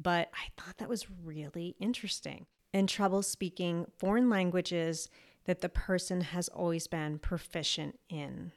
But 0.00 0.30
I 0.32 0.48
thought 0.56 0.78
that 0.78 0.88
was 0.88 1.10
really 1.24 1.74
interesting. 1.80 2.46
And 2.72 2.88
trouble 2.88 3.22
speaking 3.22 3.86
foreign 3.98 4.28
languages 4.30 5.08
that 5.46 5.60
the 5.60 5.68
person 5.68 6.20
has 6.20 6.48
always 6.48 6.86
been 6.86 7.18
proficient 7.18 7.98
in. 8.08 8.52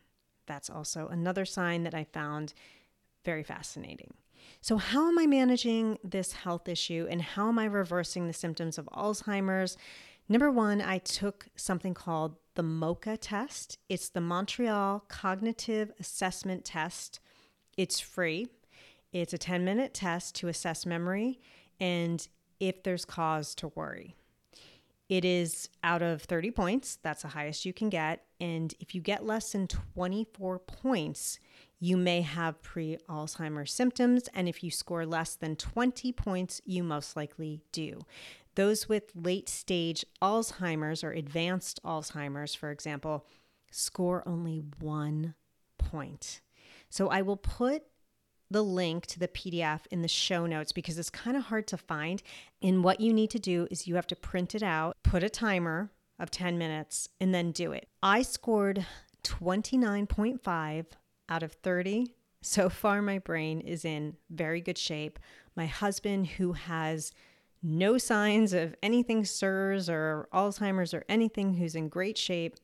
That's 0.45 0.69
also 0.69 1.07
another 1.07 1.45
sign 1.45 1.83
that 1.83 1.95
I 1.95 2.03
found 2.03 2.53
very 3.23 3.43
fascinating. 3.43 4.13
So, 4.59 4.77
how 4.77 5.07
am 5.07 5.17
I 5.17 5.25
managing 5.25 5.97
this 6.03 6.33
health 6.33 6.67
issue 6.67 7.07
and 7.09 7.21
how 7.21 7.47
am 7.47 7.59
I 7.59 7.65
reversing 7.65 8.27
the 8.27 8.33
symptoms 8.33 8.77
of 8.77 8.89
Alzheimer's? 8.93 9.77
Number 10.27 10.51
one, 10.51 10.81
I 10.81 10.97
took 10.97 11.47
something 11.55 11.93
called 11.93 12.35
the 12.55 12.63
MoCA 12.63 13.17
test. 13.19 13.77
It's 13.89 14.09
the 14.09 14.21
Montreal 14.21 15.05
Cognitive 15.07 15.91
Assessment 15.99 16.65
Test. 16.65 17.19
It's 17.77 17.99
free. 17.99 18.47
It's 19.13 19.33
a 19.33 19.37
10 19.37 19.65
minute 19.65 19.93
test 19.93 20.35
to 20.35 20.47
assess 20.47 20.85
memory 20.85 21.39
and 21.79 22.27
if 22.59 22.83
there's 22.83 23.05
cause 23.05 23.55
to 23.55 23.69
worry. 23.69 24.15
It 25.09 25.25
is 25.25 25.67
out 25.83 26.01
of 26.01 26.21
30 26.21 26.51
points. 26.51 26.97
That's 27.03 27.23
the 27.23 27.27
highest 27.29 27.65
you 27.65 27.73
can 27.73 27.89
get. 27.89 28.23
And 28.39 28.73
if 28.79 28.95
you 28.95 29.01
get 29.01 29.25
less 29.25 29.51
than 29.51 29.67
24 29.67 30.59
points, 30.59 31.37
you 31.81 31.97
may 31.97 32.21
have 32.21 32.61
pre 32.61 32.95
Alzheimer's 33.09 33.73
symptoms. 33.73 34.29
And 34.33 34.47
if 34.47 34.63
you 34.63 34.71
score 34.71 35.05
less 35.05 35.35
than 35.35 35.57
20 35.57 36.13
points, 36.13 36.61
you 36.63 36.81
most 36.81 37.17
likely 37.17 37.59
do. 37.73 37.99
Those 38.55 38.87
with 38.87 39.11
late 39.13 39.49
stage 39.49 40.05
Alzheimer's 40.21 41.03
or 41.03 41.11
advanced 41.11 41.81
Alzheimer's, 41.83 42.55
for 42.55 42.71
example, 42.71 43.25
score 43.69 44.23
only 44.25 44.63
one 44.79 45.35
point. 45.77 46.39
So 46.91 47.07
I 47.07 47.23
will 47.23 47.37
put 47.37 47.83
the 48.51 48.61
link 48.61 49.05
to 49.07 49.17
the 49.17 49.29
PDF 49.29 49.87
in 49.89 50.01
the 50.01 50.07
show 50.09 50.45
notes 50.45 50.73
because 50.73 50.99
it's 50.99 51.09
kind 51.09 51.37
of 51.37 51.43
hard 51.43 51.65
to 51.67 51.77
find. 51.77 52.21
And 52.61 52.83
what 52.83 52.99
you 52.99 53.13
need 53.13 53.29
to 53.31 53.39
do 53.39 53.67
is 53.71 53.87
you 53.87 53.95
have 53.95 54.07
to 54.07 54.15
print 54.15 54.53
it 54.53 54.61
out, 54.61 54.97
put 55.01 55.23
a 55.23 55.29
timer 55.29 55.89
of 56.19 56.29
10 56.29 56.57
minutes, 56.57 57.07
and 57.19 57.33
then 57.33 57.51
do 57.51 57.71
it. 57.71 57.87
I 58.03 58.21
scored 58.21 58.85
29.5 59.23 60.85
out 61.29 61.43
of 61.43 61.53
30. 61.53 62.13
So 62.41 62.69
far, 62.69 63.01
my 63.01 63.19
brain 63.19 63.61
is 63.61 63.85
in 63.85 64.17
very 64.29 64.59
good 64.59 64.77
shape. 64.77 65.17
My 65.55 65.67
husband, 65.67 66.27
who 66.27 66.53
has 66.53 67.13
no 67.63 67.97
signs 67.97 68.51
of 68.51 68.75
anything 68.83 69.23
CIRS 69.23 69.87
or 69.87 70.27
Alzheimer's 70.33 70.93
or 70.93 71.05
anything, 71.07 71.53
who's 71.53 71.75
in 71.75 71.87
great 71.87 72.17
shape, 72.17 72.57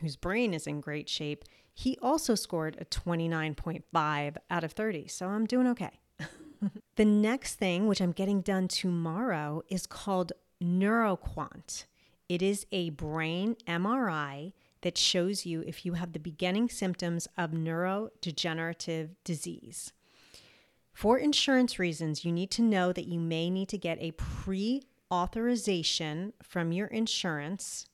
whose 0.00 0.16
brain 0.16 0.54
is 0.54 0.66
in 0.66 0.80
great 0.80 1.08
shape, 1.08 1.44
he 1.80 1.96
also 2.02 2.34
scored 2.34 2.76
a 2.78 2.84
29.5 2.84 4.36
out 4.50 4.64
of 4.64 4.72
30. 4.72 5.08
So 5.08 5.28
I'm 5.28 5.46
doing 5.46 5.66
okay. 5.68 5.98
the 6.96 7.06
next 7.06 7.54
thing, 7.54 7.86
which 7.86 8.02
I'm 8.02 8.12
getting 8.12 8.42
done 8.42 8.68
tomorrow, 8.68 9.62
is 9.70 9.86
called 9.86 10.32
NeuroQuant. 10.62 11.86
It 12.28 12.42
is 12.42 12.66
a 12.70 12.90
brain 12.90 13.56
MRI 13.66 14.52
that 14.82 14.98
shows 14.98 15.46
you 15.46 15.62
if 15.66 15.86
you 15.86 15.94
have 15.94 16.12
the 16.12 16.18
beginning 16.18 16.68
symptoms 16.68 17.26
of 17.38 17.52
neurodegenerative 17.52 19.12
disease. 19.24 19.94
For 20.92 21.16
insurance 21.16 21.78
reasons, 21.78 22.26
you 22.26 22.32
need 22.32 22.50
to 22.50 22.62
know 22.62 22.92
that 22.92 23.06
you 23.06 23.18
may 23.18 23.48
need 23.48 23.70
to 23.70 23.78
get 23.78 23.96
a 24.02 24.10
pre 24.10 24.82
authorization 25.10 26.34
from 26.42 26.72
your 26.72 26.88
insurance 26.88 27.86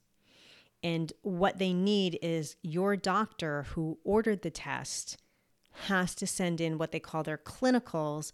and 0.82 1.12
what 1.22 1.58
they 1.58 1.72
need 1.72 2.18
is 2.22 2.56
your 2.62 2.96
doctor 2.96 3.64
who 3.70 3.98
ordered 4.04 4.42
the 4.42 4.50
test 4.50 5.16
has 5.84 6.14
to 6.16 6.26
send 6.26 6.60
in 6.60 6.78
what 6.78 6.92
they 6.92 7.00
call 7.00 7.22
their 7.22 7.38
clinicals, 7.38 8.32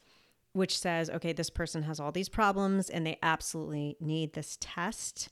which 0.53 0.79
says, 0.79 1.11
okay, 1.11 1.33
this 1.33 1.51
person 1.51 1.83
has 1.83 1.99
all 1.99 2.13
these 2.13 2.29
problems 2.29 2.89
and 2.89 3.07
they 3.07 3.19
absolutely 3.23 3.97
need 4.01 4.33
this 4.33 4.59
test. 4.61 5.29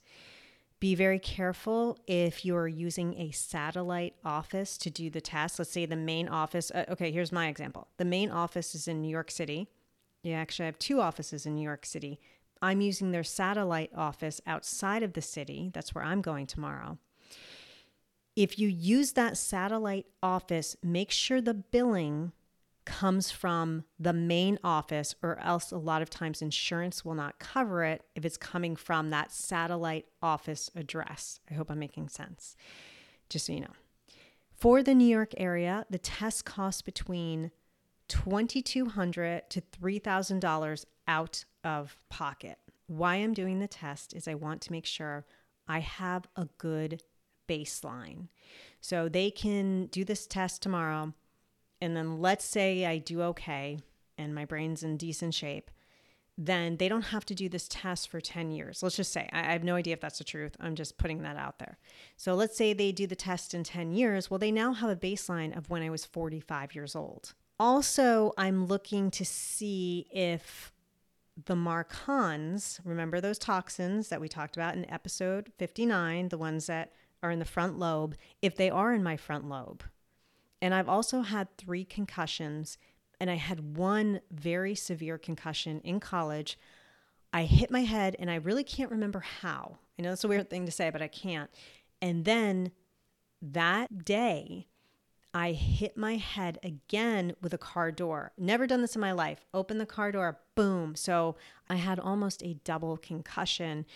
Be 0.80 0.94
very 0.94 1.18
careful 1.18 1.98
if 2.06 2.44
you're 2.44 2.66
using 2.66 3.14
a 3.18 3.30
satellite 3.32 4.14
office 4.24 4.78
to 4.78 4.88
do 4.88 5.10
the 5.10 5.20
test. 5.20 5.58
Let's 5.58 5.70
say 5.70 5.84
the 5.84 5.94
main 5.94 6.26
office, 6.26 6.70
uh, 6.74 6.86
okay, 6.88 7.12
here's 7.12 7.32
my 7.32 7.48
example. 7.48 7.88
The 7.98 8.06
main 8.06 8.30
office 8.30 8.74
is 8.74 8.88
in 8.88 9.02
New 9.02 9.10
York 9.10 9.30
City. 9.30 9.68
You 10.22 10.32
actually 10.32 10.64
I 10.64 10.66
have 10.66 10.78
two 10.78 11.00
offices 11.00 11.44
in 11.44 11.54
New 11.54 11.62
York 11.62 11.84
City. 11.84 12.18
I'm 12.62 12.80
using 12.80 13.10
their 13.10 13.24
satellite 13.24 13.90
office 13.94 14.40
outside 14.46 15.02
of 15.02 15.14
the 15.14 15.22
city. 15.22 15.70
That's 15.72 15.94
where 15.94 16.04
I'm 16.04 16.20
going 16.20 16.46
tomorrow. 16.46 16.98
If 18.36 18.58
you 18.58 18.68
use 18.68 19.12
that 19.12 19.36
satellite 19.36 20.06
office, 20.22 20.76
make 20.82 21.10
sure 21.10 21.40
the 21.40 21.54
billing 21.54 22.32
comes 22.84 23.30
from 23.30 23.84
the 23.98 24.12
main 24.12 24.58
office, 24.64 25.14
or 25.22 25.38
else 25.40 25.70
a 25.70 25.78
lot 25.78 26.02
of 26.02 26.10
times 26.10 26.42
insurance 26.42 27.04
will 27.04 27.14
not 27.14 27.38
cover 27.38 27.84
it 27.84 28.02
if 28.14 28.24
it's 28.24 28.36
coming 28.36 28.74
from 28.74 29.10
that 29.10 29.30
satellite 29.30 30.06
office 30.22 30.70
address. 30.74 31.40
I 31.50 31.54
hope 31.54 31.70
I'm 31.70 31.78
making 31.78 32.08
sense, 32.08 32.56
just 33.28 33.46
so 33.46 33.52
you 33.52 33.60
know. 33.60 33.74
For 34.56 34.82
the 34.82 34.94
New 34.94 35.06
York 35.06 35.32
area, 35.36 35.86
the 35.88 35.98
test 35.98 36.44
costs 36.44 36.82
between 36.82 37.50
2,200 38.08 39.48
to 39.50 39.60
$3,000 39.60 40.84
out 41.06 41.44
of 41.64 41.96
pocket. 42.08 42.58
Why 42.86 43.16
I'm 43.16 43.34
doing 43.34 43.58
the 43.58 43.68
test 43.68 44.14
is 44.14 44.26
I 44.26 44.34
want 44.34 44.60
to 44.62 44.72
make 44.72 44.86
sure 44.86 45.24
I 45.68 45.80
have 45.80 46.26
a 46.36 46.48
good 46.58 47.02
baseline. 47.48 48.28
So 48.80 49.08
they 49.08 49.30
can 49.30 49.86
do 49.86 50.04
this 50.04 50.26
test 50.26 50.62
tomorrow. 50.62 51.14
And 51.80 51.96
then 51.96 52.20
let's 52.20 52.44
say 52.44 52.84
I 52.86 52.98
do 52.98 53.22
okay 53.22 53.78
and 54.18 54.34
my 54.34 54.44
brain's 54.44 54.82
in 54.82 54.96
decent 54.96 55.34
shape. 55.34 55.70
Then 56.36 56.78
they 56.78 56.88
don't 56.88 57.02
have 57.02 57.26
to 57.26 57.34
do 57.34 57.48
this 57.48 57.68
test 57.68 58.08
for 58.08 58.20
10 58.20 58.50
years. 58.50 58.82
Let's 58.82 58.96
just 58.96 59.12
say, 59.12 59.28
I 59.32 59.52
have 59.52 59.64
no 59.64 59.74
idea 59.74 59.92
if 59.92 60.00
that's 60.00 60.18
the 60.18 60.24
truth. 60.24 60.56
I'm 60.58 60.74
just 60.74 60.96
putting 60.96 61.22
that 61.22 61.36
out 61.36 61.58
there. 61.58 61.76
So 62.16 62.34
let's 62.34 62.56
say 62.56 62.72
they 62.72 62.92
do 62.92 63.06
the 63.06 63.16
test 63.16 63.52
in 63.52 63.62
10 63.62 63.92
years. 63.92 64.30
Well, 64.30 64.38
they 64.38 64.50
now 64.50 64.72
have 64.72 64.88
a 64.88 64.96
baseline 64.96 65.56
of 65.56 65.68
when 65.68 65.82
I 65.82 65.90
was 65.90 66.06
45 66.06 66.74
years 66.74 66.96
old. 66.96 67.34
Also, 67.58 68.32
I'm 68.38 68.64
looking 68.66 69.10
to 69.10 69.24
see 69.24 70.06
if 70.10 70.72
the 71.46 71.54
MARCoNS, 71.54 72.80
remember 72.84 73.20
those 73.20 73.38
toxins 73.38 74.08
that 74.08 74.20
we 74.20 74.28
talked 74.28 74.56
about 74.56 74.74
in 74.74 74.90
episode 74.90 75.52
59, 75.58 76.28
the 76.28 76.38
ones 76.38 76.66
that 76.66 76.92
are 77.22 77.30
in 77.30 77.38
the 77.38 77.44
front 77.44 77.78
lobe, 77.78 78.16
if 78.42 78.56
they 78.56 78.70
are 78.70 78.92
in 78.92 79.02
my 79.02 79.16
front 79.16 79.48
lobe. 79.48 79.84
And 80.62 80.74
I've 80.74 80.88
also 80.88 81.22
had 81.22 81.56
three 81.56 81.84
concussions, 81.84 82.78
and 83.20 83.30
I 83.30 83.36
had 83.36 83.76
one 83.76 84.20
very 84.30 84.74
severe 84.74 85.18
concussion 85.18 85.80
in 85.84 86.00
college. 86.00 86.58
I 87.32 87.44
hit 87.44 87.70
my 87.70 87.82
head, 87.82 88.16
and 88.18 88.30
I 88.30 88.36
really 88.36 88.64
can't 88.64 88.90
remember 88.90 89.20
how. 89.20 89.78
I 89.98 90.02
know 90.02 90.12
it's 90.12 90.24
a 90.24 90.28
weird 90.28 90.50
thing 90.50 90.66
to 90.66 90.72
say, 90.72 90.90
but 90.90 91.02
I 91.02 91.08
can't. 91.08 91.50
And 92.02 92.24
then 92.24 92.72
that 93.42 94.04
day, 94.04 94.66
I 95.32 95.52
hit 95.52 95.96
my 95.96 96.16
head 96.16 96.58
again 96.62 97.34
with 97.40 97.54
a 97.54 97.58
car 97.58 97.92
door. 97.92 98.32
Never 98.36 98.66
done 98.66 98.80
this 98.82 98.96
in 98.96 99.00
my 99.00 99.12
life. 99.12 99.46
Open 99.54 99.78
the 99.78 99.86
car 99.86 100.10
door, 100.10 100.40
boom. 100.56 100.96
So 100.96 101.36
I 101.68 101.76
had 101.76 102.00
almost 102.00 102.42
a 102.42 102.54
double 102.64 102.96
concussion. 102.96 103.86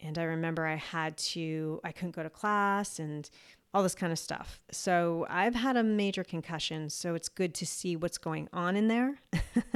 And 0.00 0.18
I 0.18 0.24
remember 0.24 0.66
I 0.66 0.74
had 0.74 1.16
to, 1.18 1.80
I 1.84 1.92
couldn't 1.92 2.16
go 2.16 2.24
to 2.24 2.30
class 2.30 2.98
and 2.98 3.30
all 3.72 3.82
this 3.82 3.94
kind 3.94 4.12
of 4.12 4.18
stuff. 4.18 4.60
So 4.70 5.26
I've 5.30 5.54
had 5.54 5.76
a 5.76 5.84
major 5.84 6.24
concussion. 6.24 6.90
So 6.90 7.14
it's 7.14 7.28
good 7.28 7.54
to 7.54 7.66
see 7.66 7.94
what's 7.94 8.18
going 8.18 8.48
on 8.52 8.76
in 8.76 8.88
there. 8.88 9.20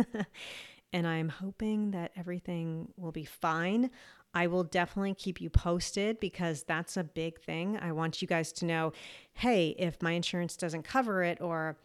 and 0.93 1.07
I'm 1.07 1.29
hoping 1.29 1.93
that 1.93 2.11
everything 2.17 2.89
will 2.97 3.13
be 3.13 3.25
fine. 3.25 3.91
I 4.37 4.49
will 4.49 4.65
definitely 4.65 5.15
keep 5.15 5.41
you 5.41 5.49
posted 5.49 6.21
because 6.21 6.63
that's 6.65 6.99
a 6.99 7.03
big 7.03 7.41
thing. 7.41 7.79
I 7.81 7.93
want 7.93 8.21
you 8.21 8.29
guys 8.29 8.53
to 8.53 8.67
know 8.67 8.93
hey, 9.33 9.75
if 9.79 10.03
my 10.03 10.13
insurance 10.13 10.59
doesn't 10.59 10.83
cover 10.83 11.23
it 11.23 11.41
or 11.41 11.79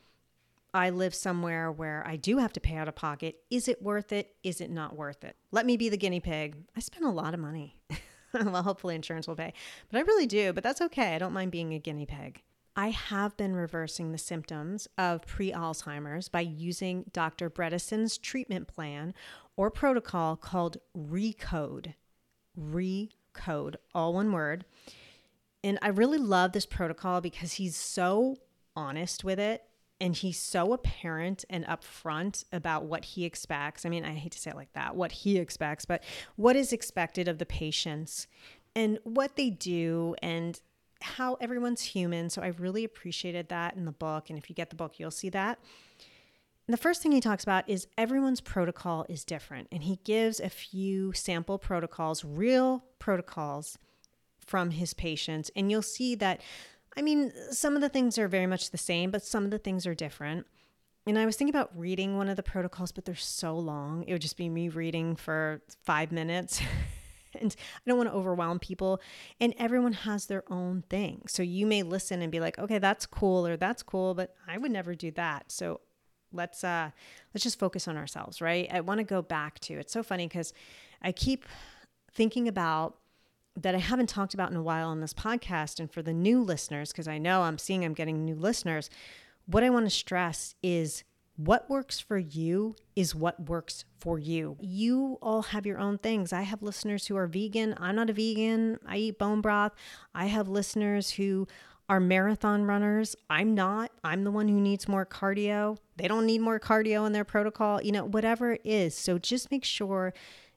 I 0.74 0.90
live 0.90 1.16
somewhere 1.16 1.72
where 1.72 2.04
I 2.06 2.18
do 2.18 2.40
have 2.40 2.52
to 2.54 2.60
pay 2.60 2.76
out 2.76 2.90
of 2.90 2.96
pocket, 2.96 3.38
is 3.50 3.70
it 3.70 3.82
worth 3.82 4.12
it? 4.12 4.36
Is 4.44 4.60
it 4.60 4.70
not 4.70 4.98
worth 4.98 5.24
it? 5.24 5.38
Let 5.52 5.66
me 5.66 5.78
be 5.78 5.88
the 5.88 5.96
guinea 5.96 6.20
pig. 6.20 6.58
I 6.76 6.82
spend 6.82 7.06
a 7.06 7.10
lot 7.10 7.34
of 7.34 7.40
money. 7.40 7.78
well, 8.34 8.64
hopefully 8.64 8.96
insurance 8.96 9.30
will 9.30 9.36
pay. 9.38 9.54
But 9.90 10.00
I 10.00 10.02
really 10.02 10.28
do, 10.28 10.52
but 10.52 10.62
that's 10.62 10.82
okay. 10.82 11.16
I 11.16 11.20
don't 11.20 11.34
mind 11.34 11.52
being 11.52 11.74
a 11.74 11.80
guinea 11.80 12.06
pig. 12.06 12.42
I 12.76 12.90
have 12.90 13.38
been 13.38 13.56
reversing 13.56 14.12
the 14.12 14.18
symptoms 14.18 14.90
of 14.98 15.26
pre 15.26 15.54
Alzheimer's 15.54 16.28
by 16.28 16.42
using 16.42 17.06
Dr. 17.14 17.50
Bredesen's 17.50 18.18
treatment 18.18 18.68
plan 18.68 19.14
or 19.56 19.72
protocol 19.72 20.36
called 20.36 20.78
RECODE. 20.98 21.94
RECODE, 22.60 23.76
all 23.94 24.14
one 24.14 24.32
word. 24.32 24.66
And 25.64 25.78
I 25.82 25.90
really 25.90 26.18
love 26.18 26.54
this 26.54 26.66
protocol 26.66 27.22
because 27.22 27.54
he's 27.54 27.76
so 27.76 28.38
honest 28.76 29.24
with 29.24 29.40
it 29.40 29.64
and 30.00 30.16
he's 30.16 30.40
so 30.40 30.74
apparent 30.74 31.46
and 31.50 31.66
upfront 31.66 32.46
about 32.52 32.86
what 32.86 33.06
he 33.06 33.26
expects. 33.26 33.86
I 33.86 33.90
mean, 33.90 34.04
I 34.04 34.14
hate 34.14 34.32
to 34.32 34.40
say 34.40 34.50
it 34.50 34.56
like 34.56 34.74
that, 34.74 34.96
what 34.96 35.12
he 35.12 35.38
expects, 35.38 35.86
but 35.86 36.04
what 36.36 36.56
is 36.56 36.74
expected 36.74 37.28
of 37.28 37.38
the 37.38 37.46
patients 37.46 38.26
and 38.76 38.98
what 39.04 39.36
they 39.36 39.52
do 39.52 40.16
and 40.24 40.60
how 41.02 41.36
everyone's 41.36 41.82
human. 41.82 42.30
So 42.32 42.42
I 42.42 42.48
really 42.48 42.84
appreciated 42.84 43.50
that 43.50 43.76
in 43.76 43.86
the 43.86 43.92
book. 43.92 44.30
And 44.30 44.40
if 44.40 44.50
you 44.50 44.56
get 44.56 44.72
the 44.72 44.76
book, 44.76 45.00
you'll 45.00 45.12
see 45.12 45.30
that. 45.30 45.60
The 46.68 46.78
first 46.78 47.02
thing 47.02 47.12
he 47.12 47.22
talks 47.22 47.44
about 47.44 47.68
is 47.68 47.88
everyone's 47.98 48.42
protocol 48.42 49.06
is 49.10 49.26
different. 49.26 49.68
And 49.72 49.84
he 49.84 50.00
gives 50.04 50.40
a 50.40 50.50
few 50.50 51.12
sample 51.14 51.58
protocols, 51.58 52.24
real 52.24 52.86
protocols 53.00 53.78
from 54.46 54.72
his 54.72 54.94
patients. 54.94 55.52
And 55.56 55.72
you'll 55.72 55.82
see 55.82 56.16
that, 56.16 56.42
I 56.96 57.02
mean, 57.02 57.32
some 57.52 57.76
of 57.76 57.82
the 57.82 57.90
things 57.90 58.18
are 58.18 58.28
very 58.28 58.48
much 58.48 58.72
the 58.72 58.78
same, 58.78 59.12
but 59.12 59.24
some 59.24 59.44
of 59.44 59.52
the 59.52 59.58
things 59.58 59.86
are 59.86 59.96
different. 59.96 60.46
And 61.08 61.18
I 61.18 61.26
was 61.26 61.36
thinking 61.36 61.54
about 61.54 61.72
reading 61.76 62.16
one 62.16 62.30
of 62.30 62.36
the 62.36 62.44
protocols, 62.44 62.92
but 62.92 63.06
they're 63.06 63.16
so 63.16 63.58
long. 63.58 64.04
It 64.04 64.14
would 64.14 64.22
just 64.22 64.38
be 64.38 64.50
me 64.50 64.70
reading 64.70 65.16
for 65.16 65.62
five 65.84 66.12
minutes. 66.12 66.62
and 67.40 67.56
I 67.58 67.90
don't 67.90 67.98
want 67.98 68.10
to 68.10 68.16
overwhelm 68.16 68.60
people. 68.60 69.02
And 69.40 69.56
everyone 69.58 69.94
has 69.94 70.28
their 70.28 70.44
own 70.52 70.84
thing. 70.90 71.24
So 71.28 71.42
you 71.42 71.66
may 71.66 71.82
listen 71.82 72.22
and 72.22 72.32
be 72.32 72.40
like, 72.40 72.60
okay, 72.60 72.78
that's 72.78 73.08
cool 73.08 73.48
or 73.48 73.58
that's 73.58 73.82
cool, 73.82 74.14
but 74.14 74.36
I 74.48 74.58
would 74.58 74.72
never 74.72 74.94
do 74.94 75.12
that. 75.12 75.52
So 75.52 75.82
let's 76.34 76.64
uh 76.64 76.92
let's 77.34 77.44
just 77.44 77.60
focus 77.60 77.88
on 77.88 77.98
ourselves, 77.98 78.42
right? 78.42 78.68
I 78.72 78.82
want 78.82 79.00
to 79.00 79.04
go 79.04 79.22
back 79.22 79.60
to 79.62 79.74
it's 79.76 79.94
so 79.94 80.04
funny 80.04 80.28
because 80.28 80.54
I 81.02 81.12
keep 81.12 81.46
thinking 82.14 82.48
about 82.48 82.98
that 83.56 83.76
I 83.76 83.80
haven't 83.80 84.08
talked 84.08 84.34
about 84.34 84.52
in 84.52 84.58
a 84.58 84.64
while 84.64 84.88
on 84.88 85.02
this 85.02 85.14
podcast. 85.14 85.80
And 85.80 85.92
for 85.92 86.02
the 86.02 86.14
new 86.14 86.42
listeners, 86.42 86.92
because 86.92 87.08
I 87.08 87.18
know 87.18 87.42
I'm 87.44 87.58
seeing 87.58 87.84
I'm 87.84 87.94
getting 87.94 88.24
new 88.24 88.36
listeners, 88.36 88.90
what 89.46 89.64
I 89.64 89.70
want 89.70 89.86
to 89.86 89.90
stress 89.90 90.56
is 90.64 91.04
what 91.36 91.70
works 91.70 92.00
for 92.00 92.18
you 92.18 92.76
is 92.96 93.16
what 93.16 93.50
works 93.50 93.86
for 94.00 94.20
you. 94.20 94.58
You 94.60 95.18
all 95.22 95.42
have 95.44 95.66
your 95.66 95.80
own 95.80 95.98
things. 95.98 96.32
I 96.34 96.42
have 96.42 96.62
listeners 96.62 97.08
who 97.08 97.18
are 97.18 97.28
vegan. 97.28 97.74
I'm 97.78 97.96
not 97.96 98.10
a 98.10 98.14
vegan. 98.14 98.80
I 98.86 98.98
eat 98.98 99.18
bone 99.18 99.42
broth. 99.42 99.72
I 100.14 100.26
have 100.26 100.48
listeners 100.48 101.12
who 101.12 101.48
are 101.92 102.00
marathon 102.00 102.64
runners. 102.64 103.18
I'm 103.30 103.54
not. 103.54 103.92
I'm 104.02 104.24
the 104.24 104.32
one 104.32 104.48
who 104.48 104.62
needs 104.62 104.88
more 104.88 105.06
cardio. 105.06 105.78
They 105.98 106.08
don't 106.08 106.26
need 106.26 106.40
more 106.40 106.58
cardio 106.58 107.06
in 107.06 107.12
their 107.12 107.26
protocol, 107.26 107.82
you 107.82 107.92
know, 107.92 108.06
whatever 108.06 108.54
it 108.54 108.62
is. 108.64 108.96
So 108.96 109.18
just 109.18 109.52
make 109.52 109.66
sure 109.66 110.14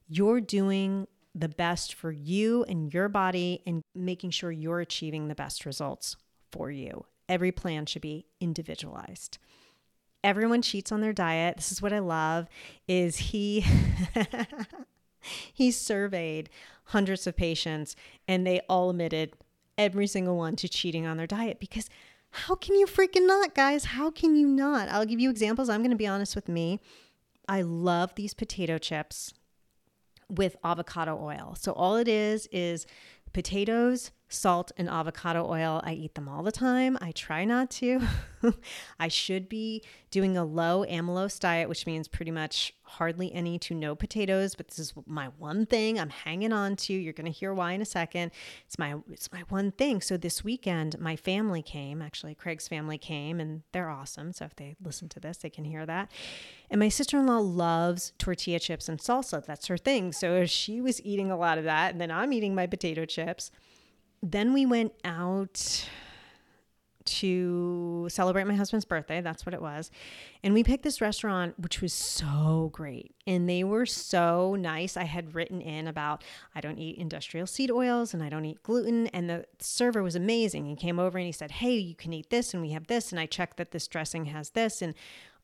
you're 0.07 0.41
doing 0.41 1.09
the 1.35 1.49
best 1.49 1.93
for 1.93 2.13
you 2.13 2.63
and 2.69 2.95
your 2.95 3.09
body 3.09 3.63
and 3.67 3.83
making 3.97 4.31
sure 4.31 4.53
you're 4.53 4.79
achieving 4.79 5.27
the 5.27 5.35
best 5.35 5.67
results 5.67 6.17
for 6.53 6.71
you. 6.71 7.05
Every 7.29 7.51
plan 7.51 7.87
should 7.87 8.03
be 8.03 8.27
individualized 8.41 9.39
everyone 10.23 10.63
cheats 10.63 10.91
on 10.91 11.03
their 11.03 11.13
diet. 11.13 11.57
This 11.57 11.71
is 11.71 11.83
what 11.83 11.93
I 11.93 11.99
love 11.99 12.49
is 12.89 13.19
he 13.19 13.63
he 15.53 15.71
surveyed 15.71 16.49
hundreds 16.85 17.27
of 17.27 17.37
patients 17.37 17.95
and 18.27 18.47
they 18.47 18.61
all 18.67 18.89
admitted 18.89 19.35
every 19.77 20.07
single 20.07 20.37
one 20.37 20.57
to 20.57 20.69
cheating 20.69 21.07
on 21.07 21.17
their 21.17 21.27
diet 21.27 21.59
because 21.59 21.89
how 22.31 22.57
can 22.57 22.75
you 22.75 22.87
freaking 22.87 23.27
not, 23.27 23.55
guys? 23.55 23.85
How 23.85 24.11
can 24.11 24.35
you 24.35 24.49
not? 24.49 24.89
I'll 24.89 25.07
give 25.07 25.21
you 25.21 25.31
examples. 25.31 25.69
I'm 25.69 25.81
going 25.81 25.91
to 25.91 25.97
be 25.97 26.07
honest 26.07 26.35
with 26.35 26.49
me. 26.49 26.81
I 27.49 27.63
love 27.63 28.15
these 28.17 28.35
potato 28.35 28.77
chips 28.79 29.33
with 30.29 30.57
avocado 30.65 31.17
oil. 31.23 31.55
So 31.59 31.73
all 31.73 31.97
it 31.97 32.09
is 32.09 32.49
is 32.51 32.87
potatoes, 33.33 34.11
salt, 34.29 34.73
and 34.77 34.89
avocado 34.89 35.47
oil. 35.49 35.81
I 35.85 35.93
eat 35.93 36.15
them 36.15 36.29
all 36.29 36.43
the 36.43 36.53
time. 36.53 36.99
I 37.01 37.13
try 37.13 37.45
not 37.45 37.71
to. 37.73 38.01
I 39.01 39.09
should 39.09 39.49
be 39.49 39.83
doing 40.11 40.37
a 40.37 40.45
low 40.45 40.85
amylose 40.89 41.39
diet, 41.39 41.69
which 41.69 41.87
means 41.87 42.09
pretty 42.09 42.31
much 42.31 42.75
hardly 42.83 43.33
any 43.33 43.59
to 43.59 43.75
no 43.75 43.95
potatoes, 43.95 44.55
but 44.55 44.69
this 44.69 44.79
is 44.79 44.95
my 45.07 45.27
one 45.39 45.67
thing 45.67 45.99
I'm 45.99 46.11
hanging 46.11 46.53
on 46.53 46.77
to. 46.77 46.93
You're 46.93 47.13
going 47.13 47.31
to 47.31 47.33
hear 47.33 47.53
why 47.53 47.73
in 47.73 47.83
a 47.83 47.87
second. 47.87 48.31
It's 48.67 48.79
my 48.79 48.97
it's 49.11 49.33
my 49.33 49.43
one 49.49 49.73
thing. 49.73 50.01
So 50.01 50.17
this 50.17 50.45
weekend 50.45 50.99
my 50.99 51.17
family 51.17 51.63
came, 51.63 52.03
actually 52.03 52.35
Craig's 52.35 52.69
family 52.69 52.99
came 52.99 53.41
and 53.41 53.63
they're 53.73 53.89
awesome. 53.89 54.33
So 54.33 54.45
if 54.45 54.57
they 54.57 54.77
listen 54.83 55.09
to 55.11 55.21
this, 55.21 55.39
they 55.39 55.51
can 55.51 55.65
hear 55.65 55.87
that. 55.87 56.11
And 56.71 56.79
my 56.79 56.89
sister-in-law 56.89 57.39
loves 57.39 58.13
tortilla 58.19 58.59
chips 58.59 58.89
and 58.89 58.99
salsa. 58.99 59.45
That's 59.45 59.67
her 59.67 59.79
thing. 59.79 60.13
So 60.13 60.45
she 60.47 60.81
was 60.81 61.03
eating 61.03 61.31
a 61.31 61.37
lot 61.37 61.59
of 61.59 61.65
that 61.65 61.93
and 61.93 62.01
then 62.01 62.11
I'm 62.11 62.33
eating 62.33 62.55
my 62.55 62.67
potato 62.67 63.05
chips 63.05 63.51
then 64.25 64.53
we 64.53 64.65
went 64.67 64.93
out 65.05 65.87
to 67.05 68.07
celebrate 68.11 68.45
my 68.45 68.55
husband's 68.55 68.87
birthday. 68.87 69.21
That's 69.21 69.45
what 69.45 69.55
it 69.55 69.61
was. 69.61 69.91
And 70.43 70.55
we 70.55 70.65
picked 70.65 70.85
this 70.85 71.03
restaurant, 71.03 71.59
which 71.59 71.83
was 71.83 71.93
so 71.93 72.71
great. 72.73 73.15
And 73.27 73.49
they 73.49 73.63
were 73.63 73.85
so 73.85 74.55
nice. 74.55 74.97
I 74.97 75.05
had 75.05 75.35
written 75.35 75.61
in 75.61 75.87
about 75.87 76.25
I 76.55 76.63
don't 76.63 76.79
eat 76.79 76.97
industrial 76.97 77.47
seed 77.47 77.71
oils 77.71 78.15
and 78.15 78.23
I 78.23 78.31
don't 78.31 78.47
eat 78.47 78.63
gluten. 78.63 79.09
And 79.09 79.29
the 79.29 79.45
server 79.59 80.03
was 80.03 80.15
amazing. 80.15 80.65
He 80.65 80.77
came 80.77 80.99
over 80.99 81.19
and 81.19 81.27
he 81.27 81.33
said, 81.33 81.51
Hey, 81.51 81.77
you 81.77 81.95
can 81.95 82.13
eat 82.13 82.31
this 82.31 82.55
and 82.55 82.63
we 82.63 82.71
have 82.71 82.87
this. 82.87 83.11
And 83.11 83.21
I 83.21 83.27
checked 83.27 83.59
that 83.59 83.73
this 83.73 83.87
dressing 83.87 84.27
has 84.27 84.51
this. 84.51 84.81
And 84.81 84.95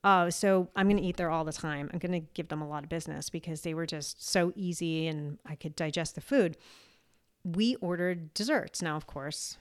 uh, 0.02 0.30
so 0.30 0.70
I'm 0.74 0.86
going 0.86 0.96
to 0.96 1.02
eat 1.02 1.18
there 1.18 1.30
all 1.30 1.44
the 1.44 1.52
time. 1.52 1.90
I'm 1.92 1.98
going 1.98 2.12
to 2.12 2.26
give 2.32 2.48
them 2.48 2.62
a 2.62 2.68
lot 2.68 2.84
of 2.84 2.88
business 2.88 3.28
because 3.28 3.60
they 3.60 3.74
were 3.74 3.84
just 3.84 4.26
so 4.26 4.50
easy 4.56 5.06
and 5.08 5.38
I 5.44 5.56
could 5.56 5.76
digest 5.76 6.14
the 6.14 6.22
food 6.22 6.56
we 7.44 7.76
ordered 7.76 8.34
desserts. 8.34 8.82
Now, 8.82 8.96
of 8.96 9.06
course, 9.06 9.58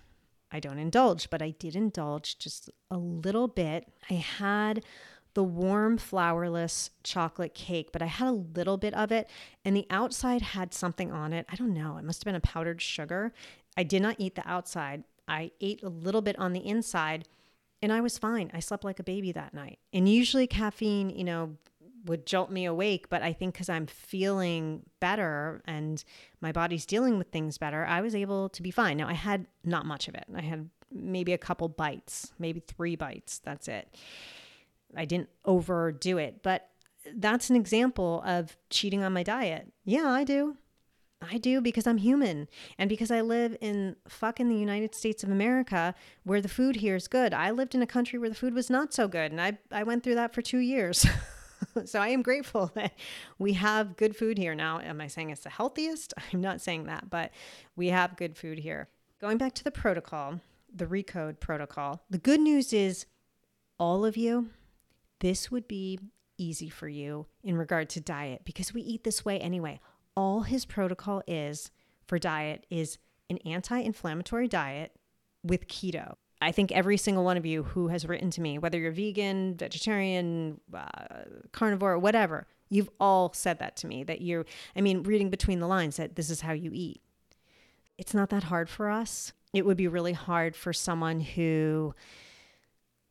I 0.52 0.60
don't 0.60 0.80
indulge, 0.80 1.30
but 1.30 1.42
I 1.42 1.52
did 1.52 1.76
indulge 1.76 2.38
just 2.38 2.70
a 2.90 2.98
little 2.98 3.48
bit. 3.48 3.88
I 4.10 4.16
had 4.16 4.84
the 5.36 5.44
warm 5.44 5.98
flourless 5.98 6.90
chocolate 7.04 7.54
cake, 7.54 7.92
but 7.92 8.02
I 8.02 8.08
had 8.08 8.28
a 8.28 8.32
little 8.32 8.78
bit 8.78 8.94
of 8.94 9.12
it, 9.12 9.30
and 9.64 9.76
the 9.76 9.86
outside 9.90 10.42
had 10.42 10.74
something 10.74 11.12
on 11.12 11.34
it. 11.34 11.46
I 11.50 11.56
don't 11.56 11.74
know. 11.74 11.98
It 11.98 12.04
must 12.04 12.22
have 12.22 12.26
been 12.26 12.36
a 12.36 12.42
powdered 12.42 12.82
sugar. 12.82 13.32
I 13.78 13.84
did 13.84 14.02
not 14.02 14.16
eat 14.18 14.36
the 14.36 14.48
outside. 14.50 15.04
I 15.28 15.52
ate 15.62 15.84
a 15.84 15.90
little 15.90 16.22
bit 16.22 16.38
on 16.40 16.54
the 16.54 16.66
inside, 16.66 17.28
and 17.82 17.94
I 17.94 18.02
was 18.02 18.18
fine. 18.18 18.50
I 18.54 18.60
slept 18.60 18.84
like 18.84 19.00
a 19.00 19.04
baby 19.04 19.32
that 19.32 19.54
night. 19.54 19.78
And 19.94 20.10
usually, 20.10 20.48
caffeine, 20.48 21.12
you 21.12 21.24
know, 21.24 21.58
would 22.06 22.26
jolt 22.26 22.52
me 22.52 22.66
awake. 22.66 23.10
But 23.10 23.22
I 23.22 23.34
think 23.34 23.54
because 23.54 23.70
I'm 23.70 23.88
feeling 23.88 24.84
better 25.00 25.62
and 25.66 26.04
my 26.42 26.52
body's 26.52 26.86
dealing 26.86 27.18
with 27.18 27.28
things 27.28 27.58
better, 27.58 27.86
I 27.86 28.02
was 28.02 28.16
able 28.16 28.50
to 28.50 28.62
be 28.62 28.72
fine. 28.72 28.98
Now, 28.98 29.08
I 29.08 29.14
had 29.14 29.48
not 29.64 29.86
much 29.86 30.08
of 30.08 30.16
it. 30.16 30.26
I 30.36 30.42
had 30.42 30.70
maybe 30.92 31.34
a 31.34 31.38
couple 31.38 31.68
bites, 31.70 32.32
maybe 32.40 32.60
three 32.60 32.96
bites. 32.96 33.40
That's 33.40 33.68
it. 33.68 33.96
I 34.96 35.06
didn't 35.06 35.30
overdo 35.46 36.18
it. 36.18 36.42
But 36.42 36.70
that's 37.16 37.50
an 37.50 37.56
example 37.56 38.24
of 38.26 38.58
cheating 38.70 39.04
on 39.04 39.14
my 39.14 39.24
diet. 39.24 39.72
Yeah, 39.86 40.08
I 40.08 40.24
do. 40.24 40.58
I 41.22 41.38
do 41.38 41.60
because 41.60 41.86
I'm 41.86 41.98
human 41.98 42.48
and 42.78 42.90
because 42.90 43.12
I 43.12 43.20
live 43.22 43.58
in 43.60 43.98
fucking 44.08 44.48
the 44.48 44.56
United 44.56 44.96
States 44.96 45.22
of 45.22 45.30
America 45.30 45.94
where 46.24 46.42
the 46.42 46.48
food 46.48 46.78
here 46.78 46.96
is 46.96 47.10
good. 47.10 47.34
I 47.34 47.52
lived 47.52 47.76
in 47.76 47.82
a 47.82 47.88
country 47.88 48.18
where 48.18 48.30
the 48.30 48.36
food 48.36 48.54
was 48.54 48.70
not 48.70 48.94
so 48.94 49.10
good 49.10 49.32
and 49.32 49.42
I, 49.42 49.58
I 49.70 49.84
went 49.84 50.04
through 50.04 50.16
that 50.16 50.34
for 50.34 50.42
two 50.42 50.60
years. 50.60 51.06
so 51.86 52.00
I 52.00 52.10
am 52.10 52.22
grateful 52.22 52.72
that 52.76 52.94
we 53.38 53.54
have 53.54 53.98
good 53.98 54.16
food 54.16 54.38
here 54.38 54.56
now. 54.56 54.80
Am 54.80 55.02
I 55.02 55.08
saying 55.08 55.30
it's 55.30 55.44
the 55.44 55.50
healthiest? 55.50 56.14
I'm 56.34 56.42
not 56.42 56.62
saying 56.62 56.86
that, 56.86 57.10
but 57.10 57.32
we 57.76 57.88
have 57.88 58.18
good 58.18 58.38
food 58.38 58.60
here. 58.60 58.90
Going 59.22 59.38
back 59.38 59.54
to 59.56 59.64
the 59.64 59.72
protocol, 59.72 60.40
the 60.74 60.86
recode 60.86 61.40
protocol, 61.40 62.02
the 62.10 62.18
good 62.18 62.40
news 62.40 62.72
is 62.74 63.06
all 63.78 64.06
of 64.06 64.16
you, 64.16 64.50
this 65.20 65.52
would 65.52 65.68
be 65.68 66.00
easy 66.38 66.70
for 66.70 66.88
you 66.88 67.26
in 67.44 67.58
regard 67.58 67.90
to 67.90 68.00
diet 68.00 68.42
because 68.46 68.74
we 68.74 68.82
eat 68.82 69.04
this 69.04 69.26
way 69.26 69.40
anyway. 69.40 69.80
All 70.16 70.42
his 70.42 70.66
protocol 70.66 71.22
is 71.28 71.72
for 72.08 72.18
diet 72.18 72.66
is 72.70 72.98
an 73.30 73.40
anti 73.46 73.78
inflammatory 73.80 74.48
diet 74.48 74.94
with 75.44 75.68
keto. 75.68 76.16
I 76.42 76.52
think 76.52 76.72
every 76.72 76.98
single 76.98 77.24
one 77.24 77.38
of 77.38 77.46
you 77.46 77.64
who 77.64 77.90
has 77.90 78.08
written 78.08 78.32
to 78.32 78.42
me, 78.42 78.58
whether 78.58 78.78
you're 78.78 78.92
vegan, 78.92 79.56
vegetarian, 79.56 80.62
uh, 80.74 80.88
carnivore, 81.52 82.00
whatever, 82.00 82.48
you've 82.70 82.90
all 83.00 83.34
said 83.34 83.60
that 83.60 83.76
to 83.78 83.88
me 83.88 84.04
that 84.06 84.22
you're, 84.22 84.46
I 84.76 84.82
mean, 84.82 85.04
reading 85.04 85.30
between 85.30 85.60
the 85.60 85.68
lines 85.68 85.98
that 85.98 86.16
this 86.16 86.30
is 86.30 86.42
how 86.42 86.54
you 86.54 86.72
eat. 86.74 87.02
It's 87.98 88.14
not 88.14 88.30
that 88.30 88.44
hard 88.44 88.70
for 88.70 88.90
us. 88.90 89.34
It 89.54 89.66
would 89.66 89.76
be 89.76 89.88
really 89.88 90.14
hard 90.14 90.56
for 90.56 90.72
someone 90.72 91.20
who 91.20 91.94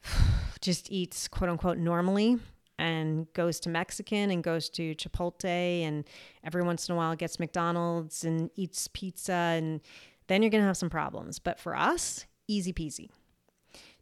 just 0.60 0.90
eats 0.90 1.28
quote 1.28 1.50
unquote 1.50 1.78
normally 1.78 2.38
and 2.78 3.30
goes 3.34 3.60
to 3.60 3.68
Mexican 3.68 4.30
and 4.30 4.42
goes 4.42 4.70
to 4.70 4.94
Chipotle 4.94 5.82
and 5.82 6.04
every 6.44 6.62
once 6.62 6.88
in 6.88 6.94
a 6.94 6.96
while 6.96 7.16
gets 7.16 7.38
McDonald's 7.38 8.24
and 8.24 8.50
eats 8.54 8.88
pizza 8.88 9.32
and 9.32 9.80
then 10.28 10.42
you're 10.42 10.50
going 10.50 10.62
to 10.62 10.66
have 10.66 10.76
some 10.76 10.90
problems. 10.90 11.38
But 11.38 11.58
for 11.58 11.76
us, 11.76 12.26
easy 12.48 12.72
peasy. 12.72 13.10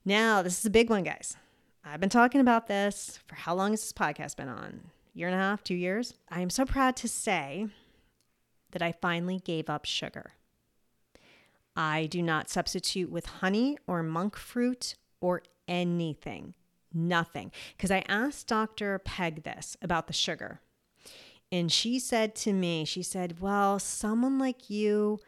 Now, 0.05 0.41
this 0.41 0.59
is 0.59 0.65
a 0.65 0.71
big 0.71 0.89
one, 0.89 1.03
guys. 1.03 1.37
I've 1.85 2.01
been 2.01 2.09
talking 2.09 2.41
about 2.41 2.69
this 2.69 3.19
for 3.27 3.35
how 3.35 3.55
long 3.55 3.73
has 3.73 3.81
this 3.81 3.93
podcast 3.93 4.37
been 4.37 4.49
on? 4.49 4.91
Year 5.15 5.29
and 5.29 5.37
a 5.37 5.39
half, 5.39 5.63
two 5.63 5.75
years? 5.75 6.15
I 6.31 6.41
am 6.41 6.51
so 6.51 6.65
proud 6.65 6.97
to 6.97 7.09
say 7.09 7.69
that 8.71 8.83
I 8.83 8.93
finally 8.93 9.41
gave 9.41 9.69
up 9.69 9.85
sugar. 9.85 10.33
I 11.77 12.07
do 12.07 12.23
not 12.23 12.49
substitute 12.49 13.11
with 13.11 13.27
honey 13.27 13.79
or 13.87 14.03
monk 14.03 14.37
fruit 14.37 14.95
or 15.21 15.43
anything. 15.69 16.55
Nothing. 16.93 17.53
Because 17.77 17.91
I 17.91 18.05
asked 18.09 18.47
Dr. 18.47 18.99
Peg 18.99 19.43
this 19.43 19.77
about 19.83 20.07
the 20.07 20.13
sugar. 20.13 20.61
And 21.53 21.71
she 21.71 21.99
said 21.99 22.35
to 22.37 22.53
me, 22.53 22.85
she 22.85 23.03
said, 23.03 23.41
Well, 23.41 23.79
someone 23.79 24.39
like 24.39 24.71
you, 24.71 25.21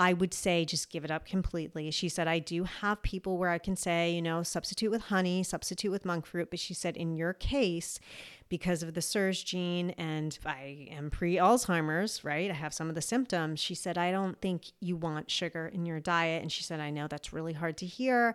I 0.00 0.14
would 0.14 0.32
say 0.32 0.64
just 0.64 0.88
give 0.88 1.04
it 1.04 1.10
up 1.10 1.26
completely. 1.26 1.90
She 1.90 2.08
said, 2.08 2.26
I 2.26 2.38
do 2.38 2.64
have 2.64 3.02
people 3.02 3.36
where 3.36 3.50
I 3.50 3.58
can 3.58 3.76
say, 3.76 4.10
you 4.10 4.22
know, 4.22 4.42
substitute 4.42 4.90
with 4.90 5.02
honey, 5.02 5.42
substitute 5.42 5.90
with 5.90 6.06
monk 6.06 6.24
fruit. 6.24 6.48
But 6.48 6.58
she 6.58 6.72
said, 6.72 6.96
in 6.96 7.16
your 7.16 7.34
case, 7.34 8.00
because 8.48 8.82
of 8.82 8.94
the 8.94 9.02
CIRS 9.02 9.44
gene 9.44 9.90
and 9.90 10.38
I 10.46 10.88
am 10.90 11.10
pre 11.10 11.36
Alzheimer's, 11.36 12.24
right? 12.24 12.50
I 12.50 12.54
have 12.54 12.72
some 12.72 12.88
of 12.88 12.94
the 12.94 13.02
symptoms. 13.02 13.60
She 13.60 13.74
said, 13.74 13.98
I 13.98 14.10
don't 14.10 14.40
think 14.40 14.72
you 14.80 14.96
want 14.96 15.30
sugar 15.30 15.70
in 15.70 15.84
your 15.84 16.00
diet. 16.00 16.40
And 16.40 16.50
she 16.50 16.62
said, 16.62 16.80
I 16.80 16.88
know 16.88 17.06
that's 17.06 17.34
really 17.34 17.52
hard 17.52 17.76
to 17.76 17.86
hear. 17.86 18.34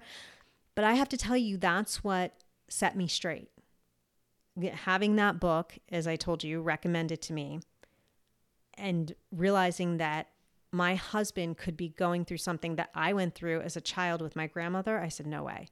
But 0.75 0.85
I 0.85 0.93
have 0.93 1.09
to 1.09 1.17
tell 1.17 1.35
you, 1.35 1.57
that's 1.57 2.03
what 2.03 2.33
set 2.67 2.95
me 2.95 3.07
straight 3.07 3.49
having 4.73 5.17
that 5.17 5.37
book, 5.37 5.77
as 5.91 6.07
I 6.07 6.15
told 6.15 6.41
you, 6.41 6.61
recommended 6.61 7.21
to 7.23 7.33
me, 7.33 7.59
and 8.77 9.13
realizing 9.31 9.97
that 9.97 10.29
my 10.75 10.95
husband 10.95 11.57
could 11.57 11.77
be 11.77 11.89
going 11.89 12.25
through 12.25 12.37
something 12.37 12.75
that 12.75 12.89
I 12.93 13.13
went 13.13 13.33
through 13.33 13.61
as 13.61 13.77
a 13.77 13.81
child 13.81 14.21
with 14.21 14.35
my 14.35 14.47
grandmother, 14.47 14.99
I 14.99 15.07
said, 15.07 15.25
no 15.25 15.43
way. 15.43 15.67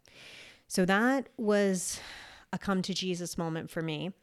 So 0.67 0.85
that 0.85 1.29
was 1.37 1.99
a 2.51 2.57
come 2.57 2.81
to 2.83 2.93
Jesus 2.93 3.37
moment 3.37 3.69
for 3.69 3.81
me. 3.81 4.13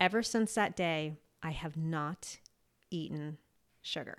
Ever 0.00 0.22
since 0.22 0.54
that 0.54 0.74
day, 0.76 1.14
I 1.42 1.50
have 1.50 1.76
not 1.76 2.38
eaten 2.90 3.38
sugar. 3.82 4.18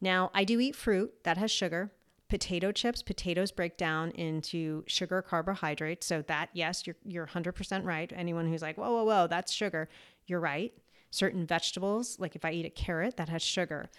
Now, 0.00 0.30
I 0.34 0.44
do 0.44 0.58
eat 0.58 0.74
fruit 0.74 1.12
that 1.24 1.38
has 1.38 1.50
sugar 1.50 1.92
potato 2.30 2.70
chips, 2.70 3.02
potatoes 3.02 3.50
break 3.50 3.76
down 3.76 4.12
into 4.12 4.84
sugar 4.86 5.20
carbohydrates. 5.20 6.06
So 6.06 6.22
that, 6.22 6.48
yes, 6.54 6.86
you're 6.86 6.96
you're 7.04 7.26
100% 7.26 7.84
right. 7.84 8.10
Anyone 8.14 8.46
who's 8.46 8.62
like, 8.62 8.78
whoa, 8.78 8.90
whoa, 8.90 9.04
whoa, 9.04 9.26
that's 9.26 9.52
sugar, 9.52 9.88
you're 10.26 10.40
right. 10.40 10.72
Certain 11.10 11.44
vegetables, 11.44 12.18
like 12.20 12.36
if 12.36 12.44
I 12.44 12.52
eat 12.52 12.64
a 12.64 12.70
carrot, 12.70 13.16
that 13.16 13.28
has 13.28 13.42
sugar. 13.42 13.90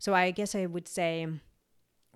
So 0.00 0.14
I 0.14 0.32
guess 0.32 0.54
I 0.54 0.66
would 0.66 0.88
say 0.88 1.28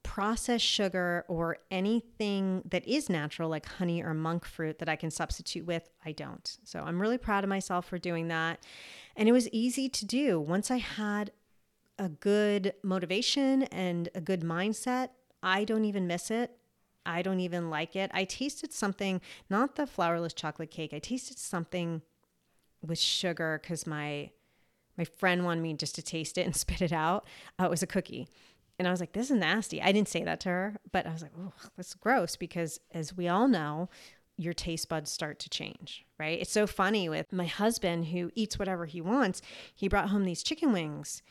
processed 0.03 0.65
sugar 0.65 1.25
or 1.29 1.59
anything 1.71 2.63
that 2.71 2.87
is 2.89 3.09
natural, 3.09 3.49
like 3.49 3.67
honey 3.67 4.03
or 4.03 4.15
monk 4.15 4.45
fruit 4.45 4.79
that 4.79 4.89
I 4.89 4.97
can 4.97 5.11
substitute 5.11 5.67
with, 5.67 5.89
I 6.05 6.13
don't. 6.13 6.57
So 6.65 6.81
I'm 6.81 7.01
really 7.01 7.19
proud 7.19 7.45
of 7.45 7.51
myself 7.51 7.87
for 7.87 7.99
doing 7.99 8.29
that. 8.29 8.65
And 9.17 9.29
it 9.29 9.33
was 9.33 9.49
easy 9.51 9.89
to 9.91 10.05
do. 10.07 10.41
Once 10.41 10.71
I 10.71 10.79
had 10.79 11.31
a 11.99 12.09
good 12.09 12.75
motivation 12.83 13.65
and 13.65 14.09
a 14.15 14.21
good 14.21 14.41
mindset, 14.41 15.11
I 15.43 15.65
don't 15.65 15.85
even 15.85 16.07
miss 16.07 16.31
it. 16.31 16.57
I 17.07 17.21
don't 17.21 17.41
even 17.41 17.69
like 17.69 17.97
it. 17.97 18.11
I 18.15 18.25
tasted 18.25 18.73
something, 18.73 19.21
not 19.51 19.77
the 19.77 19.83
flourless 19.83 20.35
chocolate 20.35 20.71
cake. 20.71 20.95
I 20.95 20.99
tasted 20.99 21.39
something 21.39 22.01
with 22.83 22.99
sugar 22.99 23.59
because 23.63 23.87
my 23.87 24.31
my 24.97 25.05
friend 25.05 25.45
wanted 25.45 25.63
me 25.63 25.75
just 25.75 25.95
to 25.97 26.03
taste 26.03 26.39
it 26.39 26.47
and 26.47 26.57
spit 26.57 26.83
it 26.83 26.93
out. 26.93 27.27
Uh, 27.61 27.65
it 27.65 27.71
was 27.71 27.83
a 27.83 27.87
cookie. 27.87 28.29
And 28.79 28.89
I 28.89 28.91
was 28.91 29.01
like, 29.01 29.13
this 29.13 29.31
is 29.31 29.37
nasty. 29.37 29.81
I 29.81 29.93
didn't 29.93 30.09
say 30.09 30.25
that 30.25 30.41
to 30.41 30.49
her, 30.49 30.77
but 30.91 31.07
I 31.07 31.13
was 31.13 31.23
like, 31.23 31.33
oh, 31.39 31.53
that's 31.77 31.95
gross 31.95 32.35
because 32.35 32.81
as 32.93 33.17
we 33.17 33.29
all 33.29 33.47
know, 33.47 33.89
your 34.37 34.53
taste 34.53 34.89
buds 34.89 35.13
start 35.13 35.39
to 35.41 35.49
change, 35.49 36.05
right? 36.19 36.41
It's 36.41 36.51
so 36.51 36.67
funny 36.67 37.09
with 37.09 37.33
my 37.33 37.47
husband 37.47 38.07
who 38.07 38.33
eats 38.35 38.59
whatever 38.59 38.87
he 38.87 39.01
wants. 39.01 39.43
He 39.73 39.89
brought 39.89 40.09
home 40.09 40.25
these 40.25 40.43
chicken 40.43 40.73
wings 40.73 41.23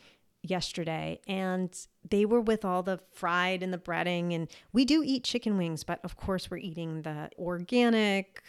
yesterday 0.43 1.19
and 1.25 1.87
they 2.09 2.25
were 2.25 2.41
with 2.41 2.65
all 2.65 2.83
the 2.83 2.99
fried 3.13 3.63
and 3.63 3.73
the 3.73 3.77
breading 3.77 4.35
and 4.35 4.49
we 4.73 4.83
do 4.83 5.01
eat 5.01 5.23
chicken 5.23 5.57
wings 5.57 5.85
but 5.85 6.01
of 6.03 6.17
course 6.17 6.51
we're 6.51 6.57
eating 6.57 7.01
the 7.03 7.29
organic 7.39 8.43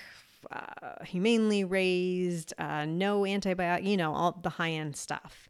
uh, 0.51 1.05
humanely 1.05 1.65
raised 1.65 2.53
uh, 2.59 2.85
no 2.85 3.23
antibiotic 3.23 3.85
you 3.85 3.97
know 3.97 4.15
all 4.15 4.39
the 4.43 4.51
high 4.51 4.71
end 4.71 4.97
stuff. 4.97 5.49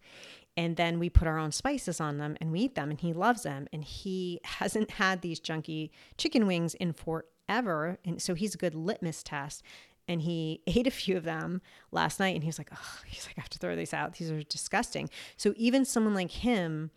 And 0.57 0.77
then 0.77 1.01
we 1.01 1.11
put 1.11 1.27
our 1.27 1.39
own 1.39 1.51
spices 1.51 2.01
on 2.01 2.19
them 2.19 2.37
and 2.41 2.53
we 2.53 2.61
eat 2.61 2.75
them 2.77 2.91
and 2.91 3.01
he 3.01 3.13
loves 3.13 3.43
them. 3.43 3.67
And 3.73 3.85
he 3.85 4.41
hasn't 4.45 4.93
had 4.93 5.21
these 5.21 5.41
junky 5.41 5.91
chicken 6.17 6.47
wings 6.47 6.75
in 6.75 6.93
forever. 6.93 7.99
And 8.05 8.23
so 8.23 8.35
he's 8.35 8.55
a 8.55 8.59
good 8.59 8.75
litmus 8.75 9.23
test. 9.23 9.63
And 10.07 10.23
he 10.23 10.63
ate 10.67 10.87
a 10.87 10.93
few 10.93 11.17
of 11.17 11.25
them 11.25 11.61
last 11.91 12.21
night 12.21 12.35
and 12.35 12.45
he 12.45 12.49
was 12.49 12.59
like 12.59 12.71
oh 12.73 12.99
he's 13.07 13.27
like 13.27 13.39
i 13.39 13.41
have 13.41 13.51
to 13.51 13.59
throw 13.59 13.75
these 13.75 13.95
out. 13.95 14.15
These 14.15 14.31
are 14.31 14.43
disgusting. 14.43 15.11
So 15.37 15.55
even 15.57 15.85
someone 15.85 16.15
like 16.15 16.31
him 16.31 16.91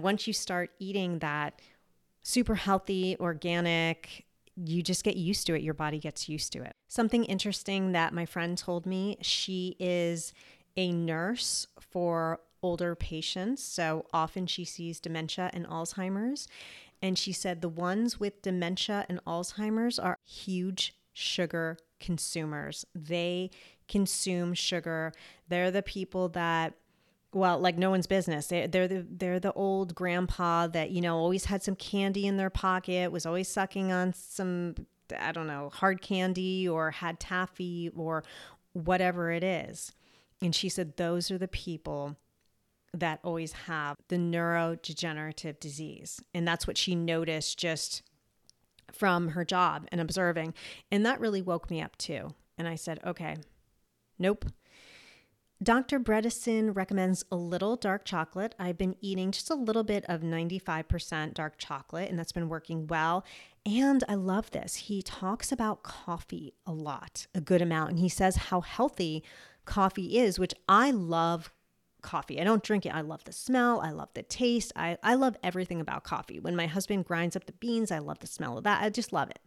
once 0.00 0.26
you 0.26 0.32
start 0.32 0.70
eating 0.78 1.18
that 1.20 1.60
super 2.22 2.54
healthy 2.54 3.16
organic 3.20 4.24
you 4.56 4.82
just 4.82 5.04
get 5.04 5.16
used 5.16 5.46
to 5.46 5.54
it 5.54 5.62
your 5.62 5.74
body 5.74 5.98
gets 5.98 6.28
used 6.28 6.52
to 6.52 6.62
it 6.62 6.74
something 6.88 7.24
interesting 7.24 7.92
that 7.92 8.12
my 8.12 8.24
friend 8.24 8.56
told 8.56 8.86
me 8.86 9.16
she 9.20 9.76
is 9.78 10.32
a 10.76 10.92
nurse 10.92 11.66
for 11.80 12.40
older 12.62 12.94
patients 12.94 13.62
so 13.62 14.06
often 14.12 14.46
she 14.46 14.64
sees 14.64 15.00
dementia 15.00 15.50
and 15.52 15.66
alzheimer's 15.66 16.46
and 17.02 17.18
she 17.18 17.32
said 17.32 17.60
the 17.60 17.68
ones 17.68 18.18
with 18.18 18.42
dementia 18.42 19.04
and 19.08 19.22
alzheimer's 19.26 19.98
are 19.98 20.18
huge 20.24 20.94
sugar 21.12 21.78
consumers. 22.00 22.84
They 22.94 23.50
consume 23.88 24.54
sugar. 24.54 25.12
They're 25.48 25.70
the 25.70 25.82
people 25.82 26.28
that 26.30 26.74
well, 27.34 27.58
like 27.58 27.76
no 27.76 27.90
one's 27.90 28.06
business. 28.06 28.46
They, 28.46 28.66
they're 28.66 28.88
the 28.88 29.06
they're 29.08 29.40
the 29.40 29.52
old 29.52 29.94
grandpa 29.94 30.66
that 30.68 30.90
you 30.90 31.00
know 31.00 31.16
always 31.16 31.46
had 31.46 31.62
some 31.62 31.76
candy 31.76 32.26
in 32.26 32.36
their 32.36 32.50
pocket, 32.50 33.12
was 33.12 33.26
always 33.26 33.48
sucking 33.48 33.92
on 33.92 34.12
some 34.14 34.74
I 35.18 35.32
don't 35.32 35.46
know 35.46 35.70
hard 35.72 36.00
candy 36.00 36.68
or 36.68 36.90
had 36.90 37.20
taffy 37.20 37.90
or 37.96 38.24
whatever 38.72 39.30
it 39.30 39.44
is. 39.44 39.92
And 40.40 40.54
she 40.54 40.68
said 40.68 40.96
those 40.96 41.30
are 41.30 41.38
the 41.38 41.48
people 41.48 42.16
that 42.92 43.18
always 43.24 43.52
have 43.52 43.96
the 44.08 44.16
neurodegenerative 44.16 45.58
disease, 45.58 46.22
and 46.32 46.46
that's 46.46 46.66
what 46.66 46.78
she 46.78 46.94
noticed 46.94 47.58
just 47.58 48.02
from 48.92 49.30
her 49.30 49.44
job 49.44 49.86
and 49.90 50.00
observing. 50.00 50.54
And 50.90 51.04
that 51.04 51.20
really 51.20 51.42
woke 51.42 51.70
me 51.70 51.82
up 51.82 51.96
too. 51.96 52.34
And 52.56 52.68
I 52.68 52.76
said, 52.76 53.00
okay, 53.04 53.36
nope. 54.18 54.44
Dr. 55.62 56.00
Bredesen 56.00 56.74
recommends 56.74 57.24
a 57.30 57.36
little 57.36 57.76
dark 57.76 58.04
chocolate. 58.04 58.54
I've 58.58 58.76
been 58.76 58.96
eating 59.00 59.30
just 59.30 59.50
a 59.50 59.54
little 59.54 59.84
bit 59.84 60.04
of 60.08 60.20
95% 60.20 61.34
dark 61.34 61.54
chocolate, 61.58 62.10
and 62.10 62.18
that's 62.18 62.32
been 62.32 62.48
working 62.48 62.86
well. 62.86 63.24
And 63.64 64.02
I 64.08 64.14
love 64.14 64.50
this. 64.50 64.74
He 64.74 65.00
talks 65.00 65.52
about 65.52 65.82
coffee 65.82 66.54
a 66.66 66.72
lot, 66.72 67.28
a 67.34 67.40
good 67.40 67.62
amount, 67.62 67.90
and 67.90 67.98
he 67.98 68.08
says 68.08 68.36
how 68.36 68.60
healthy 68.60 69.22
coffee 69.64 70.18
is, 70.18 70.38
which 70.38 70.54
I 70.68 70.90
love 70.90 71.52
coffee. 72.02 72.40
I 72.40 72.44
don't 72.44 72.62
drink 72.62 72.84
it. 72.84 72.94
I 72.94 73.00
love 73.00 73.24
the 73.24 73.32
smell. 73.32 73.80
I 73.80 73.90
love 73.90 74.10
the 74.12 74.22
taste. 74.22 74.72
I, 74.76 74.98
I 75.02 75.14
love 75.14 75.36
everything 75.42 75.80
about 75.80 76.04
coffee. 76.04 76.38
When 76.38 76.54
my 76.54 76.66
husband 76.66 77.06
grinds 77.06 77.36
up 77.36 77.46
the 77.46 77.52
beans, 77.52 77.90
I 77.90 78.00
love 78.00 78.18
the 78.18 78.26
smell 78.26 78.58
of 78.58 78.64
that. 78.64 78.82
I 78.82 78.90
just 78.90 79.12
love 79.12 79.30
it. 79.30 79.38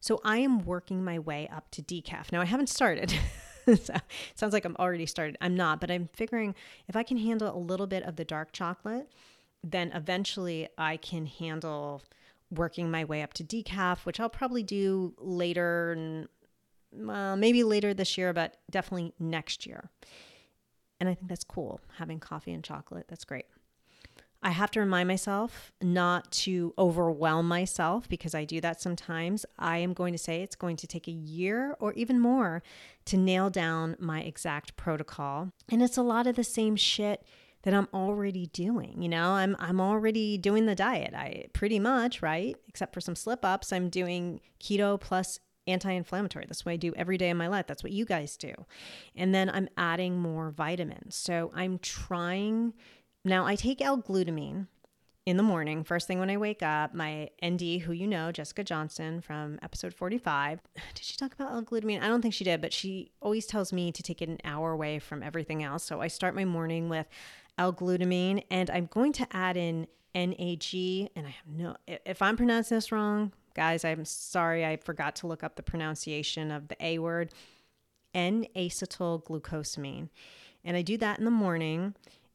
So 0.00 0.20
I 0.24 0.38
am 0.38 0.64
working 0.64 1.04
my 1.04 1.18
way 1.18 1.48
up 1.48 1.70
to 1.72 1.82
decaf. 1.82 2.32
Now 2.32 2.40
I 2.40 2.46
haven't 2.46 2.68
started. 2.68 3.14
so 3.74 3.94
it 3.94 4.02
sounds 4.34 4.52
like 4.52 4.64
I'm 4.64 4.76
already 4.76 5.06
started. 5.06 5.36
I'm 5.40 5.56
not, 5.56 5.80
but 5.80 5.90
I'm 5.90 6.08
figuring 6.12 6.54
if 6.88 6.96
I 6.96 7.02
can 7.02 7.16
handle 7.16 7.54
a 7.54 7.58
little 7.58 7.86
bit 7.86 8.02
of 8.02 8.16
the 8.16 8.24
dark 8.24 8.52
chocolate, 8.52 9.10
then 9.62 9.90
eventually 9.92 10.68
I 10.76 10.96
can 10.96 11.26
handle 11.26 12.02
working 12.50 12.90
my 12.90 13.04
way 13.04 13.22
up 13.22 13.32
to 13.34 13.44
decaf, 13.44 14.04
which 14.04 14.20
I'll 14.20 14.28
probably 14.28 14.62
do 14.62 15.14
later 15.18 16.26
well, 16.92 17.36
maybe 17.36 17.64
later 17.64 17.92
this 17.92 18.16
year, 18.16 18.32
but 18.32 18.56
definitely 18.70 19.12
next 19.18 19.66
year. 19.66 19.90
And 21.00 21.08
I 21.08 21.14
think 21.14 21.28
that's 21.28 21.44
cool 21.44 21.80
having 21.98 22.20
coffee 22.20 22.52
and 22.52 22.62
chocolate. 22.62 23.06
That's 23.08 23.24
great. 23.24 23.46
I 24.44 24.50
have 24.50 24.70
to 24.72 24.80
remind 24.80 25.08
myself 25.08 25.72
not 25.80 26.30
to 26.32 26.74
overwhelm 26.78 27.48
myself 27.48 28.08
because 28.08 28.34
I 28.34 28.44
do 28.44 28.60
that 28.60 28.80
sometimes. 28.80 29.46
I 29.58 29.78
am 29.78 29.94
going 29.94 30.12
to 30.12 30.18
say 30.18 30.42
it's 30.42 30.54
going 30.54 30.76
to 30.76 30.86
take 30.86 31.08
a 31.08 31.12
year 31.12 31.74
or 31.80 31.94
even 31.94 32.20
more 32.20 32.62
to 33.06 33.16
nail 33.16 33.48
down 33.48 33.96
my 33.98 34.20
exact 34.20 34.76
protocol. 34.76 35.50
And 35.70 35.82
it's 35.82 35.96
a 35.96 36.02
lot 36.02 36.26
of 36.26 36.36
the 36.36 36.44
same 36.44 36.76
shit 36.76 37.24
that 37.62 37.72
I'm 37.72 37.88
already 37.94 38.46
doing. 38.48 39.02
You 39.02 39.08
know, 39.08 39.30
I'm 39.30 39.56
I'm 39.58 39.80
already 39.80 40.36
doing 40.36 40.66
the 40.66 40.74
diet. 40.74 41.14
I 41.14 41.46
pretty 41.54 41.78
much, 41.78 42.20
right? 42.20 42.54
Except 42.68 42.92
for 42.92 43.00
some 43.00 43.16
slip 43.16 43.44
ups, 43.44 43.72
I'm 43.72 43.88
doing 43.88 44.40
keto 44.60 45.00
plus 45.00 45.40
anti 45.66 45.90
inflammatory. 45.90 46.44
That's 46.46 46.66
what 46.66 46.72
I 46.72 46.76
do 46.76 46.92
every 46.96 47.16
day 47.16 47.30
of 47.30 47.38
my 47.38 47.48
life. 47.48 47.66
That's 47.66 47.82
what 47.82 47.92
you 47.92 48.04
guys 48.04 48.36
do. 48.36 48.52
And 49.16 49.34
then 49.34 49.48
I'm 49.48 49.68
adding 49.78 50.18
more 50.18 50.50
vitamins. 50.50 51.16
So 51.16 51.50
I'm 51.54 51.78
trying. 51.78 52.74
Now, 53.24 53.46
I 53.46 53.56
take 53.56 53.80
L 53.80 54.02
glutamine 54.02 54.66
in 55.24 55.38
the 55.38 55.42
morning, 55.42 55.84
first 55.84 56.06
thing 56.06 56.18
when 56.18 56.28
I 56.28 56.36
wake 56.36 56.62
up. 56.62 56.92
My 56.92 57.30
ND, 57.44 57.80
who 57.80 57.92
you 57.92 58.06
know, 58.06 58.30
Jessica 58.30 58.62
Johnson 58.62 59.22
from 59.22 59.58
episode 59.62 59.94
45. 59.94 60.60
Did 60.94 61.04
she 61.04 61.16
talk 61.16 61.32
about 61.32 61.52
L 61.52 61.62
glutamine? 61.62 62.02
I 62.02 62.08
don't 62.08 62.20
think 62.20 62.34
she 62.34 62.44
did, 62.44 62.60
but 62.60 62.72
she 62.72 63.10
always 63.22 63.46
tells 63.46 63.72
me 63.72 63.90
to 63.92 64.02
take 64.02 64.20
it 64.20 64.28
an 64.28 64.38
hour 64.44 64.72
away 64.72 64.98
from 64.98 65.22
everything 65.22 65.62
else. 65.62 65.84
So 65.84 66.02
I 66.02 66.08
start 66.08 66.34
my 66.34 66.44
morning 66.44 66.90
with 66.90 67.06
L-glutamine, 67.56 68.44
and 68.50 68.68
I'm 68.68 68.86
going 68.86 69.12
to 69.14 69.26
add 69.34 69.56
in 69.56 69.86
NAG. 70.14 70.74
And 71.16 71.26
I 71.26 71.30
have 71.30 71.46
no, 71.46 71.76
if 71.86 72.20
I'm 72.20 72.36
pronouncing 72.36 72.76
this 72.76 72.92
wrong, 72.92 73.32
guys, 73.54 73.84
I'm 73.84 74.04
sorry. 74.04 74.66
I 74.66 74.76
forgot 74.76 75.16
to 75.16 75.26
look 75.26 75.42
up 75.42 75.56
the 75.56 75.62
pronunciation 75.62 76.50
of 76.50 76.68
the 76.68 76.76
A 76.84 76.98
word. 76.98 77.32
N-acetyl 78.12 79.24
glucosamine, 79.24 80.08
and 80.64 80.76
I 80.76 80.82
do 80.82 80.96
that 80.98 81.18
in 81.18 81.24
the 81.24 81.32
morning. 81.32 81.94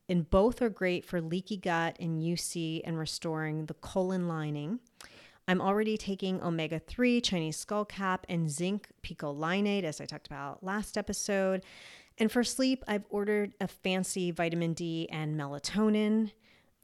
And 0.09 0.29
both 0.29 0.61
are 0.61 0.69
great 0.69 1.05
for 1.05 1.21
leaky 1.21 1.55
gut 1.55 1.95
and 1.99 2.19
UC 2.19 2.81
and 2.83 2.97
restoring 2.97 3.67
the 3.67 3.75
colon 3.75 4.27
lining. 4.27 4.79
I'm 5.47 5.61
already 5.61 5.97
taking 5.97 6.41
omega 6.41 6.79
3, 6.79 7.21
Chinese 7.21 7.63
skullcap, 7.63 8.19
and 8.27 8.49
zinc 8.49 8.87
picolinate, 9.03 9.83
as 9.83 10.01
I 10.01 10.05
talked 10.05 10.27
about 10.27 10.63
last 10.63 10.97
episode. 10.97 11.63
And 12.17 12.31
for 12.31 12.43
sleep, 12.43 12.83
I've 12.87 13.05
ordered 13.09 13.53
a 13.61 13.67
fancy 13.67 14.31
vitamin 14.31 14.73
D 14.73 15.07
and 15.11 15.39
melatonin. 15.39 16.31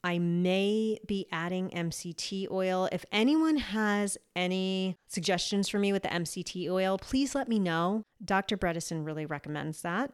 I 0.05 0.19
may 0.19 0.99
be 1.07 1.25
adding 1.31 1.71
MCT 1.71 2.51
oil. 2.51 2.87
If 2.91 3.05
anyone 3.11 3.57
has 3.57 4.19
any 4.35 4.97
suggestions 5.07 5.67
for 5.67 5.79
me 5.79 5.91
with 5.91 6.03
the 6.03 6.09
MCT 6.09 6.69
oil, 6.69 6.99
please 6.99 7.33
let 7.33 7.49
me 7.49 7.57
know. 7.57 8.03
Dr. 8.23 8.55
Bredesen 8.55 9.03
really 9.03 9.25
recommends 9.25 9.81
that. 9.81 10.11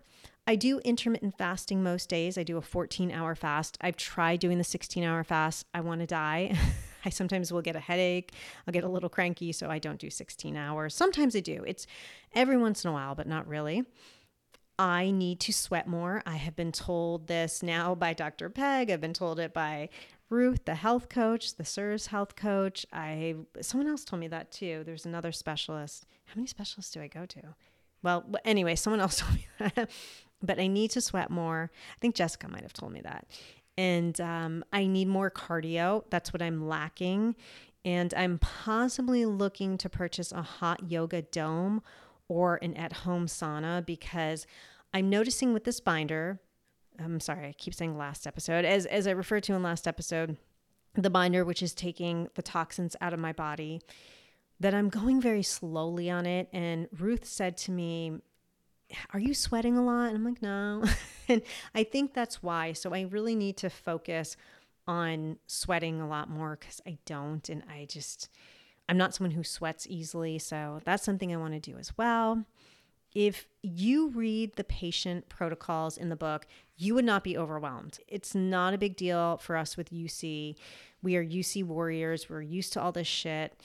I 0.48 0.56
do 0.56 0.80
intermittent 0.80 1.38
fasting 1.38 1.84
most 1.84 2.08
days. 2.08 2.38
I 2.38 2.44
do 2.44 2.56
a 2.56 2.62
14 2.62 3.12
hour 3.12 3.36
fast. 3.36 3.78
I've 3.82 3.98
tried 3.98 4.39
doing 4.39 4.58
the 4.58 4.64
16 4.64 5.04
hour 5.04 5.26
fast. 5.26 5.66
I 5.74 5.82
want 5.82 6.00
to 6.00 6.08
die. 6.08 6.58
I 7.06 7.10
sometimes 7.10 7.52
will 7.52 7.62
get 7.62 7.76
a 7.76 7.82
headache. 7.82 8.32
I'll 8.66 8.72
get 8.72 8.86
a 8.86 8.89
little 8.89 9.10
cranky, 9.10 9.52
so 9.52 9.70
I 9.70 9.80
don't 9.80 10.00
do 10.00 10.10
16 10.10 10.56
hours. 10.56 10.96
Sometimes 10.96 11.36
I 11.36 11.42
do. 11.42 11.66
It's 11.68 11.86
every 12.34 12.58
once 12.58 12.86
in 12.86 12.92
a 12.92 12.94
while, 12.94 13.14
but 13.14 13.28
not 13.28 13.46
really. 13.46 13.84
I 14.82 15.12
need 15.12 15.40
to 15.42 15.54
sweat 15.54 15.88
more. 15.88 16.24
I 16.26 16.38
have 16.38 16.56
been 16.56 16.72
told 16.72 17.28
this 17.28 17.62
now 17.62 17.94
by 17.94 18.14
Dr. 18.14 18.50
Peg. 18.50 18.90
I've 18.90 19.00
been 19.00 19.14
told 19.14 19.40
it 19.40 19.54
by 19.54 19.90
Ruth, 20.32 20.66
the 20.66 20.74
health 20.74 21.08
coach, 21.08 21.56
the 21.56 21.64
CIRS 21.64 22.08
health 22.08 22.36
coach. 22.36 22.86
I 22.92 23.36
someone 23.62 23.88
else 23.88 24.04
told 24.04 24.22
me 24.22 24.28
that 24.30 24.52
too. 24.52 24.82
There's 24.84 25.06
another 25.06 25.32
specialist. 25.32 26.08
How 26.26 26.34
many 26.36 26.48
specialists 26.48 26.92
do 26.92 27.00
I 27.00 27.08
go 27.08 27.28
to? 27.28 27.42
Well, 28.02 28.26
anyway, 28.44 28.76
someone 28.76 29.02
else 29.02 29.18
told 29.20 29.36
me 29.36 29.48
that. 29.60 29.92
but 30.42 30.60
I 30.60 30.66
need 30.66 30.90
to 30.92 31.02
sweat 31.02 31.30
more. 31.30 31.70
I 31.96 32.00
think 32.00 32.16
Jessica 32.16 32.48
might 32.48 32.64
have 32.64 32.74
told 32.74 32.92
me 32.92 33.02
that 33.02 33.28
and 33.78 34.20
um, 34.20 34.64
I 34.74 34.86
need 34.86 35.08
more 35.08 35.32
cardio. 35.32 36.04
That's 36.10 36.34
what 36.34 36.42
I'm 36.42 36.68
lacking. 36.68 37.36
And 37.84 38.14
I'm 38.16 38.38
possibly 38.38 39.26
looking 39.26 39.78
to 39.80 39.90
purchase 39.90 40.32
a 40.32 40.42
hot 40.42 40.92
yoga 40.92 41.22
dome 41.22 41.82
or 42.28 42.60
an 42.62 42.76
at 42.76 42.94
home 42.94 43.26
sauna 43.26 43.86
because 43.86 44.46
I'm 44.94 45.10
noticing 45.10 45.54
with 45.54 45.64
this 45.64 45.80
binder, 45.80 46.39
I'm 47.00 47.20
sorry, 47.20 47.48
I 47.48 47.54
keep 47.54 47.74
saying 47.74 47.98
last 47.98 48.28
episode, 48.28 48.66
as, 48.66 48.86
as 48.86 49.08
I 49.08 49.12
referred 49.12 49.44
to 49.44 49.54
in 49.54 49.64
last 49.64 49.88
episode, 49.88 50.38
the 50.94 51.10
binder, 51.10 51.46
which 51.46 51.64
is 51.64 51.74
taking 51.74 52.28
the 52.36 52.42
toxins 52.42 52.96
out 53.00 53.14
of 53.14 53.20
my 53.20 53.32
body, 53.32 53.82
that 54.60 54.74
I'm 54.74 54.89
going 54.89 55.22
very 55.22 55.44
slowly 55.44 56.10
on 56.10 56.26
it. 56.26 56.48
And 56.54 56.88
Ruth 56.98 57.26
said 57.26 57.58
to 57.58 57.72
me, 57.72 58.20
are 59.14 59.20
you 59.20 59.34
sweating 59.34 59.78
a 59.78 59.84
lot? 59.84 60.10
And 60.10 60.18
I'm 60.18 60.26
like, 60.26 60.42
no. 60.42 60.84
and 61.28 61.42
I 61.74 61.84
think 61.84 62.14
that's 62.14 62.44
why. 62.44 62.74
So 62.74 62.94
I 62.94 63.02
really 63.02 63.36
need 63.36 63.58
to 63.58 63.70
focus 63.70 64.36
on 64.88 65.38
sweating 65.48 66.02
a 66.02 66.08
lot 66.08 66.30
more 66.30 66.58
because 66.60 66.82
I 66.86 66.98
don't. 67.06 67.48
And 67.50 67.64
I 67.70 67.86
just, 67.86 68.30
I'm 68.89 68.98
not 68.98 69.14
someone 69.14 69.32
who 69.32 69.44
sweats 69.44 69.88
easily. 69.89 70.38
So 70.39 70.82
that's 70.84 71.04
something 71.04 71.34
I 71.34 71.38
want 71.38 71.54
to 71.54 71.60
do 71.60 71.78
as 71.78 71.98
well. 71.98 72.46
If 73.14 73.47
you 73.62 74.09
read 74.09 74.55
the 74.55 74.64
patient 74.64 75.28
protocols 75.28 75.97
in 75.97 76.09
the 76.09 76.16
book, 76.16 76.47
you 76.78 76.95
would 76.95 77.05
not 77.05 77.24
be 77.24 77.38
overwhelmed. 77.38 77.99
It's 78.07 78.34
not 78.34 78.74
a 78.74 78.78
big 78.78 78.95
deal 78.95 79.38
for 79.38 79.57
us 79.57 79.76
with 79.76 79.91
UC. 79.91 80.55
We 81.03 81.16
are 81.16 81.26
UC 81.26 81.64
warriors, 81.66 82.30
we're 82.30 82.41
used 82.41 82.74
to 82.74 82.82
all 82.82 82.91
this 82.91 83.07
shit. 83.07 83.59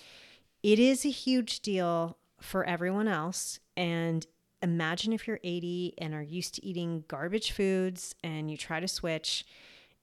It 0.63 0.79
is 0.79 1.05
a 1.05 1.11
huge 1.11 1.61
deal 1.61 2.17
for 2.41 2.65
everyone 2.65 3.09
else. 3.09 3.61
And 3.77 4.27
imagine 4.63 5.13
if 5.13 5.29
you're 5.29 5.41
80 5.45 5.95
and 5.99 6.15
are 6.15 6.23
used 6.23 6.57
to 6.57 6.65
eating 6.65 7.05
garbage 7.09 7.53
foods 7.53 8.15
and 8.25 8.51
you 8.51 8.57
try 8.57 8.81
to 8.81 8.89
switch, 8.89 9.45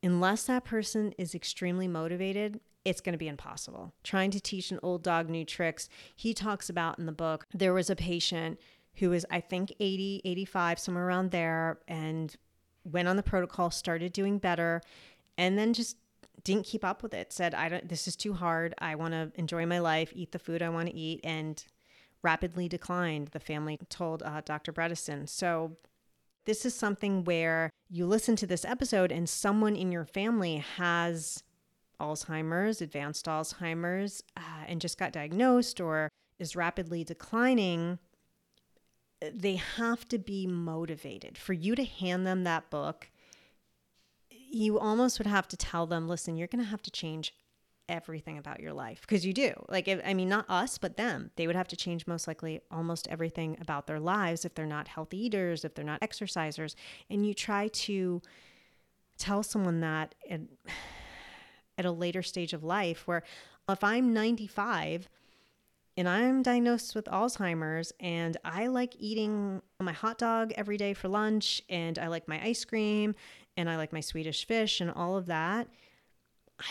unless 0.01 0.45
that 0.45 0.63
person 0.63 1.13
is 1.17 1.35
extremely 1.35 1.87
motivated, 1.87 2.59
it's 2.85 3.01
going 3.01 3.13
to 3.13 3.19
be 3.19 3.27
impossible. 3.27 3.93
Trying 4.03 4.31
to 4.31 4.39
teach 4.39 4.71
an 4.71 4.79
old 4.83 5.03
dog 5.03 5.29
new 5.29 5.45
tricks. 5.45 5.89
He 6.15 6.33
talks 6.33 6.69
about 6.69 6.99
in 6.99 7.05
the 7.05 7.11
book, 7.11 7.45
there 7.53 7.73
was 7.73 7.89
a 7.89 7.95
patient 7.95 8.59
who 8.95 9.09
was, 9.09 9.25
I 9.29 9.39
think, 9.39 9.73
80, 9.79 10.21
85, 10.23 10.79
somewhere 10.79 11.07
around 11.07 11.31
there, 11.31 11.79
and 11.87 12.35
went 12.83 13.07
on 13.07 13.15
the 13.15 13.23
protocol, 13.23 13.71
started 13.71 14.13
doing 14.13 14.37
better, 14.37 14.81
and 15.37 15.57
then 15.57 15.73
just 15.73 15.97
didn't 16.43 16.65
keep 16.65 16.83
up 16.83 17.01
with 17.01 17.13
it. 17.13 17.31
Said, 17.31 17.55
I 17.55 17.69
don't, 17.69 17.87
this 17.87 18.07
is 18.07 18.15
too 18.15 18.33
hard. 18.33 18.73
I 18.79 18.95
want 18.95 19.13
to 19.13 19.31
enjoy 19.35 19.65
my 19.65 19.79
life, 19.79 20.11
eat 20.15 20.31
the 20.31 20.39
food 20.39 20.61
I 20.61 20.69
want 20.69 20.89
to 20.89 20.95
eat, 20.95 21.21
and 21.23 21.63
rapidly 22.21 22.67
declined, 22.67 23.29
the 23.29 23.39
family 23.39 23.77
told 23.89 24.23
uh, 24.23 24.41
Dr. 24.45 24.71
Bredesen. 24.71 25.27
So, 25.27 25.77
this 26.45 26.65
is 26.65 26.75
something 26.75 27.23
where 27.23 27.69
you 27.89 28.05
listen 28.05 28.35
to 28.35 28.45
this 28.45 28.65
episode 28.65 29.13
and 29.13 29.29
someone 29.29 29.77
in 29.77 29.93
your 29.93 30.03
family 30.03 30.57
has 30.57 31.41
Alzheimer's, 32.01 32.81
advanced 32.81 33.27
Alzheimer's, 33.27 34.23
uh, 34.35 34.65
and 34.67 34.81
just 34.81 34.97
got 34.97 35.13
diagnosed 35.13 35.79
or 35.79 36.09
is 36.39 36.55
rapidly 36.55 37.05
declining. 37.05 37.97
They 39.32 39.55
have 39.55 40.07
to 40.09 40.17
be 40.17 40.47
motivated. 40.47 41.38
For 41.38 41.53
you 41.53 41.76
to 41.76 41.84
hand 41.84 42.26
them 42.26 42.43
that 42.43 42.69
book, 42.69 43.09
you 44.30 44.80
almost 44.80 45.19
would 45.19 45.28
have 45.28 45.47
to 45.49 45.57
tell 45.57 45.86
them, 45.86 46.07
listen, 46.07 46.36
you're 46.36 46.47
going 46.47 46.63
to 46.63 46.69
have 46.69 46.82
to 46.84 46.91
change 46.91 47.34
everything 47.89 48.38
about 48.38 48.59
your 48.59 48.74
life 48.74 49.01
because 49.01 49.26
you 49.26 49.34
do. 49.34 49.53
Like, 49.67 49.88
if, 49.88 49.99
I 50.05 50.13
mean, 50.13 50.30
not 50.30 50.45
us, 50.49 50.78
but 50.78 50.97
them. 50.97 51.32
They 51.36 51.47
would 51.47 51.55
have 51.55 51.67
to 51.69 51.76
change 51.76 52.07
most 52.07 52.28
likely 52.28 52.61
almost 52.71 53.07
everything 53.09 53.57
about 53.59 53.88
their 53.88 53.99
lives 53.99 54.45
if 54.45 54.55
they're 54.55 54.65
not 54.65 54.88
healthy 54.88 55.26
eaters, 55.26 55.65
if 55.65 55.76
they're 55.76 55.84
not 55.84 56.01
exercisers. 56.01 56.76
And 57.09 57.26
you 57.26 57.34
try 57.34 57.67
to 57.67 58.21
tell 59.17 59.43
someone 59.43 59.82
that 59.82 60.15
at, 60.30 60.41
at 61.78 61.86
a 61.86 61.91
later 61.91 62.21
stage 62.21 62.53
of 62.53 62.63
life 62.63 63.07
where 63.07 63.24
if 63.69 63.84
I'm 63.84 64.13
95 64.13 65.09
and 65.95 66.09
I'm 66.09 66.41
diagnosed 66.41 66.95
with 66.95 67.05
Alzheimer's 67.05 67.93
and 67.99 68.37
I 68.43 68.67
like 68.67 68.95
eating 68.97 69.61
my 69.79 69.91
hot 69.91 70.17
dog 70.17 70.53
every 70.55 70.77
day 70.77 70.93
for 70.93 71.07
lunch 71.07 71.61
and 71.69 71.99
I 71.99 72.07
like 72.07 72.27
my 72.27 72.43
ice 72.43 72.65
cream 72.65 73.15
and 73.55 73.69
I 73.69 73.77
like 73.77 73.93
my 73.93 74.01
Swedish 74.01 74.47
fish 74.47 74.81
and 74.81 74.89
all 74.89 75.17
of 75.17 75.27
that 75.27 75.67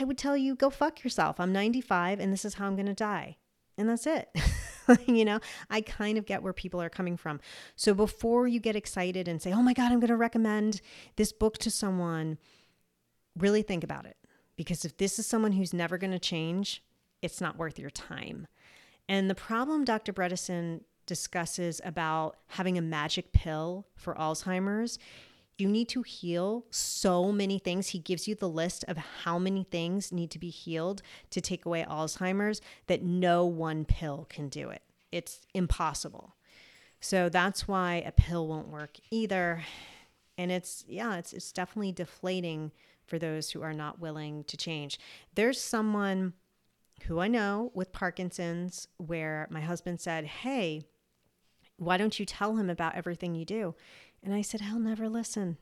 I 0.01 0.05
would 0.05 0.19
tell 0.19 0.37
you, 0.37 0.55
go 0.55 0.71
fuck 0.71 1.03
yourself. 1.05 1.41
I'm 1.41 1.53
95 1.53 2.21
and 2.21 2.33
this 2.33 2.45
is 2.45 2.55
how 2.55 2.67
I'm 2.67 2.77
going 2.77 2.87
to 2.87 2.95
die. 2.95 3.37
And 3.79 3.89
that's 3.89 4.07
it. 4.07 4.29
you 5.07 5.25
know, 5.25 5.41
I 5.71 5.81
kind 5.81 6.19
of 6.19 6.27
get 6.27 6.43
where 6.43 6.53
people 6.53 6.81
are 6.81 6.91
coming 6.91 7.17
from. 7.17 7.41
So 7.75 7.95
before 7.95 8.47
you 8.47 8.61
get 8.61 8.77
excited 8.77 9.29
and 9.29 9.41
say, 9.41 9.53
oh 9.53 9.63
my 9.63 9.73
God, 9.73 9.91
I'm 9.93 10.01
going 10.01 10.09
to 10.09 10.17
recommend 10.17 10.81
this 11.17 11.33
book 11.33 11.59
to 11.59 11.71
someone, 11.71 12.39
really 13.37 13.63
think 13.63 13.83
about 13.83 14.07
it. 14.07 14.17
Because 14.57 14.85
if 14.85 14.97
this 14.97 15.19
is 15.19 15.27
someone 15.27 15.53
who's 15.53 15.73
never 15.73 15.99
going 15.99 16.11
to 16.13 16.19
change, 16.19 16.83
it's 17.23 17.41
not 17.41 17.57
worth 17.57 17.79
your 17.79 17.91
time. 17.91 18.47
And 19.09 19.29
the 19.29 19.35
problem 19.35 19.85
Dr. 19.85 20.13
Bredesen 20.13 20.83
discusses 21.07 21.81
about 21.85 22.37
having 22.47 22.79
a 22.79 22.83
magic 22.83 23.33
pill 23.33 23.87
for 23.97 24.15
Alzheimer's 24.15 24.99
you 25.59 25.69
need 25.69 25.89
to 25.91 26.03
heal 26.03 26.65
so 26.71 27.31
many 27.31 27.59
things. 27.59 27.89
He 27.89 27.99
gives 27.99 28.27
you 28.27 28.35
the 28.35 28.49
list 28.49 28.85
of 28.89 28.97
how 28.97 29.39
many 29.39 29.65
things 29.65 30.11
need 30.11 30.31
to 30.33 30.39
be 30.39 30.51
healed 30.51 31.03
to 31.31 31.41
take 31.41 31.65
away 31.65 31.85
Alzheimer's 31.89 32.61
that 32.87 33.03
no 33.03 33.45
one 33.45 33.85
pill 33.85 34.27
can 34.29 34.49
do 34.49 34.71
it. 34.71 34.83
It's 35.11 35.47
impossible. 35.55 36.35
So 37.01 37.29
that's 37.29 37.69
why 37.69 38.03
a 38.05 38.13
pill 38.13 38.49
won't 38.49 38.69
work 38.69 38.97
either. 39.11 39.63
And 40.39 40.51
it's 40.51 40.85
yeah, 40.89 41.17
it's 41.17 41.33
it's 41.33 41.53
definitely 41.53 41.93
deflating 41.93 42.73
for 43.05 43.19
those 43.19 43.51
who 43.51 43.63
are 43.63 43.75
not 43.75 44.01
willing 44.01 44.45
to 44.45 44.57
change. 44.57 44.99
There's 45.35 45.61
someone 45.61 46.33
who 47.07 47.21
I 47.21 47.29
know 47.29 47.71
with 47.75 47.93
Parkinson's 47.93 48.89
where 48.99 49.47
my 49.51 49.61
husband 49.61 50.01
said, 50.01 50.25
"Hey, 50.25 50.83
why 51.77 51.97
don't 51.97 52.19
you 52.19 52.27
tell 52.27 52.57
him 52.57 52.71
about 52.71 52.95
everything 52.95 53.35
you 53.35 53.45
do?" 53.45 53.75
And 54.23 54.35
I 54.35 54.43
said, 54.43 54.61
He'll 54.63 54.79
never 54.79 55.09
listen. 55.09 55.59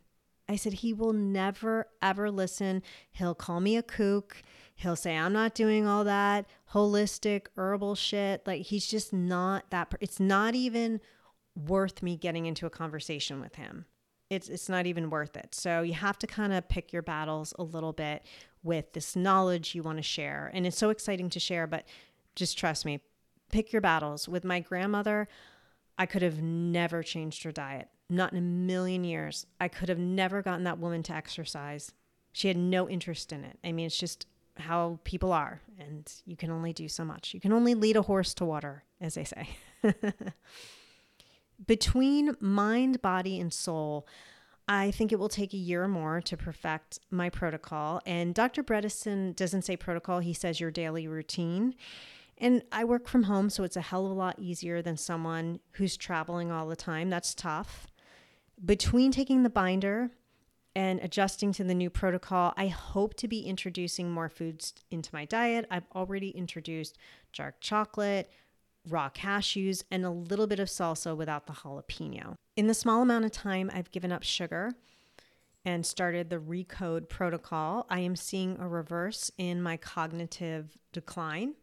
I 0.49 0.57
said, 0.57 0.75
He 0.75 0.93
will 0.93 1.13
never, 1.13 1.87
ever 2.03 2.31
listen. 2.31 2.83
He'll 3.13 3.35
call 3.35 3.61
me 3.61 3.77
a 3.77 3.83
kook. 3.83 4.43
He'll 4.75 4.97
say, 4.97 5.17
I'm 5.17 5.33
not 5.33 5.55
doing 5.55 5.87
all 5.87 6.05
that 6.05 6.47
holistic 6.73 7.47
herbal 7.57 7.95
shit. 7.95 8.47
Like, 8.47 8.63
he's 8.63 8.87
just 8.87 9.13
not 9.13 9.71
that. 9.71 9.91
Per- 9.91 9.99
it's 10.01 10.21
not 10.21 10.55
even 10.55 11.01
worth 11.55 12.03
me 12.03 12.17
getting 12.17 12.47
into 12.47 12.67
a 12.67 12.71
conversation 12.71 13.41
with 13.41 13.57
him. 13.57 13.87
It's, 14.31 14.49
it's 14.49 14.69
not 14.69 14.87
even 14.87 15.11
worth 15.11 15.37
it. 15.37 15.55
So 15.55 15.83
you 15.83 15.95
have 15.95 16.19
to 16.21 16.27
kind 16.27 16.53
of 16.53 16.69
pick 16.69 16.93
your 16.93 17.03
battles 17.03 17.53
a 17.59 17.63
little 17.63 17.93
bit 17.93 18.25
with 18.63 18.93
this 18.93 19.17
knowledge 19.17 19.75
you 19.75 19.83
want 19.83 19.99
to 19.99 20.03
share. 20.03 20.51
And 20.53 20.67
it's 20.67 20.79
so 20.79 20.91
exciting 20.91 21.31
to 21.31 21.41
share, 21.41 21.67
but 21.67 21.87
just 22.35 22.59
trust 22.59 22.85
me, 22.85 23.01
pick 23.51 23.73
your 23.73 23.83
battles. 23.83 24.29
With 24.29 24.45
my 24.45 24.61
grandmother, 24.61 25.29
I 25.99 26.07
could 26.07 26.23
have 26.23 26.43
never 26.43 27.03
changed 27.03 27.43
her 27.43 27.53
diet. 27.53 27.89
Not 28.09 28.33
in 28.33 28.39
a 28.39 28.43
million 28.43 29.05
years. 29.05 29.47
I 29.61 29.69
could 29.69 29.89
have 29.89 29.99
never 29.99 30.43
gotten 30.43 30.65
that 30.65 30.79
woman 30.79 31.03
to 31.05 31.15
exercise. 31.15 31.93
She 32.33 32.49
had 32.49 32.57
no 32.57 32.89
interest 32.89 33.33
in 33.33 33.45
it. 33.45 33.59
I 33.65 33.73
mean, 33.73 33.87
it's 33.87 33.99
just 33.99 34.27
how 34.57 34.99
people 35.05 35.33
are, 35.33 35.61
and 35.79 36.11
you 36.27 36.37
can 36.37 36.51
only 36.51 36.73
do 36.73 36.89
so 36.89 37.05
much. 37.05 37.35
You 37.35 37.41
can 37.41 37.53
only 37.53 37.75
lead 37.75 37.97
a 37.97 38.03
horse 38.03 38.35
to 38.35 38.45
water, 38.45 38.85
as 39.01 39.15
they 39.15 39.25
say. 39.25 39.49
Between 41.67 42.37
mind, 42.41 43.03
body, 43.03 43.41
and 43.41 43.53
soul, 43.53 44.07
I 44.73 44.93
think 44.93 45.11
it 45.11 45.19
will 45.19 45.29
take 45.29 45.53
a 45.53 45.57
year 45.57 45.83
or 45.83 45.89
more 45.89 46.21
to 46.21 46.37
perfect 46.37 47.01
my 47.11 47.29
protocol. 47.29 48.01
And 48.07 48.33
Dr. 48.33 48.63
Bredesen 48.63 49.35
doesn't 49.35 49.63
say 49.63 49.77
protocol, 49.77 50.21
he 50.21 50.33
says 50.33 50.61
your 50.61 50.71
daily 50.71 51.09
routine. 51.09 51.75
And 52.39 52.63
I 52.71 52.85
work 52.85 53.09
from 53.09 53.25
home, 53.25 53.51
so 53.51 53.65
it's 53.65 53.77
a 53.77 53.81
hell 53.81 54.07
of 54.07 54.13
a 54.13 54.15
lot 54.15 54.39
easier 54.39 54.81
than 54.81 54.97
someone 54.97 55.59
who's 55.73 55.97
traveling 55.97 56.53
all 56.53 56.69
the 56.69 56.77
time. 56.77 57.11
That's 57.11 57.35
tough. 57.35 57.89
Between 58.65 59.11
taking 59.11 59.43
the 59.43 59.51
binder 59.51 60.13
and 60.77 61.01
adjusting 61.01 61.51
to 61.55 61.65
the 61.65 61.75
new 61.75 61.91
protocol, 61.91 62.55
I 62.57 62.69
hope 62.69 63.15
to 63.15 63.27
be 63.27 63.41
introducing 63.41 64.13
more 64.13 64.29
foods 64.29 64.73
into 64.93 65.11
my 65.13 65.25
diet. 65.25 65.67
I've 65.69 65.89
already 65.97 66.31
introduced 66.31 66.97
dark 67.33 67.57
chocolate, 67.61 68.31
raw 68.89 69.11
cashews, 69.11 69.85
and 69.91 70.05
a 70.05 70.11
little 70.11 70.47
bit 70.47 70.61
of 70.61 70.69
salsa 70.69 71.17
without 71.17 71.47
the 71.47 71.53
jalapeno. 71.53 72.35
In 72.57 72.67
the 72.67 72.75
small 72.75 73.03
amount 73.03 73.25
of 73.25 73.33
time 73.33 73.71
I've 73.73 73.91
given 73.91 74.13
up 74.13 74.23
sugar 74.23 74.73
and 75.65 75.85
started 75.85 76.31
the 76.31 76.39
recode 76.39 77.09
protocol, 77.09 77.87
I 77.91 78.01
am 78.01 78.17
seeing 78.17 78.57
a 78.59 78.69
reverse 78.69 79.31
in 79.37 79.63
my 79.63 79.77
cognitive 79.77 80.77
decline. 80.93 81.55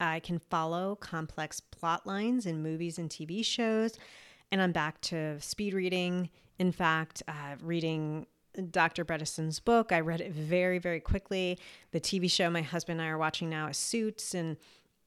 I 0.00 0.20
can 0.20 0.38
follow 0.38 0.96
complex 0.96 1.60
plot 1.60 2.06
lines 2.06 2.46
in 2.46 2.62
movies 2.62 2.98
and 2.98 3.08
TV 3.08 3.44
shows, 3.44 3.98
and 4.50 4.60
I'm 4.60 4.72
back 4.72 5.00
to 5.02 5.40
speed 5.40 5.74
reading. 5.74 6.30
In 6.58 6.72
fact, 6.72 7.22
uh, 7.28 7.56
reading 7.60 8.26
Dr. 8.70 9.04
Bredesen's 9.04 9.60
book. 9.60 9.92
I 9.92 10.00
read 10.00 10.20
it 10.20 10.32
very, 10.32 10.78
very 10.78 11.00
quickly. 11.00 11.58
The 11.90 12.00
TV 12.00 12.30
show 12.30 12.48
my 12.50 12.62
husband 12.62 13.00
and 13.00 13.08
I 13.08 13.10
are 13.10 13.18
watching 13.18 13.50
now 13.50 13.68
is 13.68 13.76
Suits, 13.76 14.34
and 14.34 14.56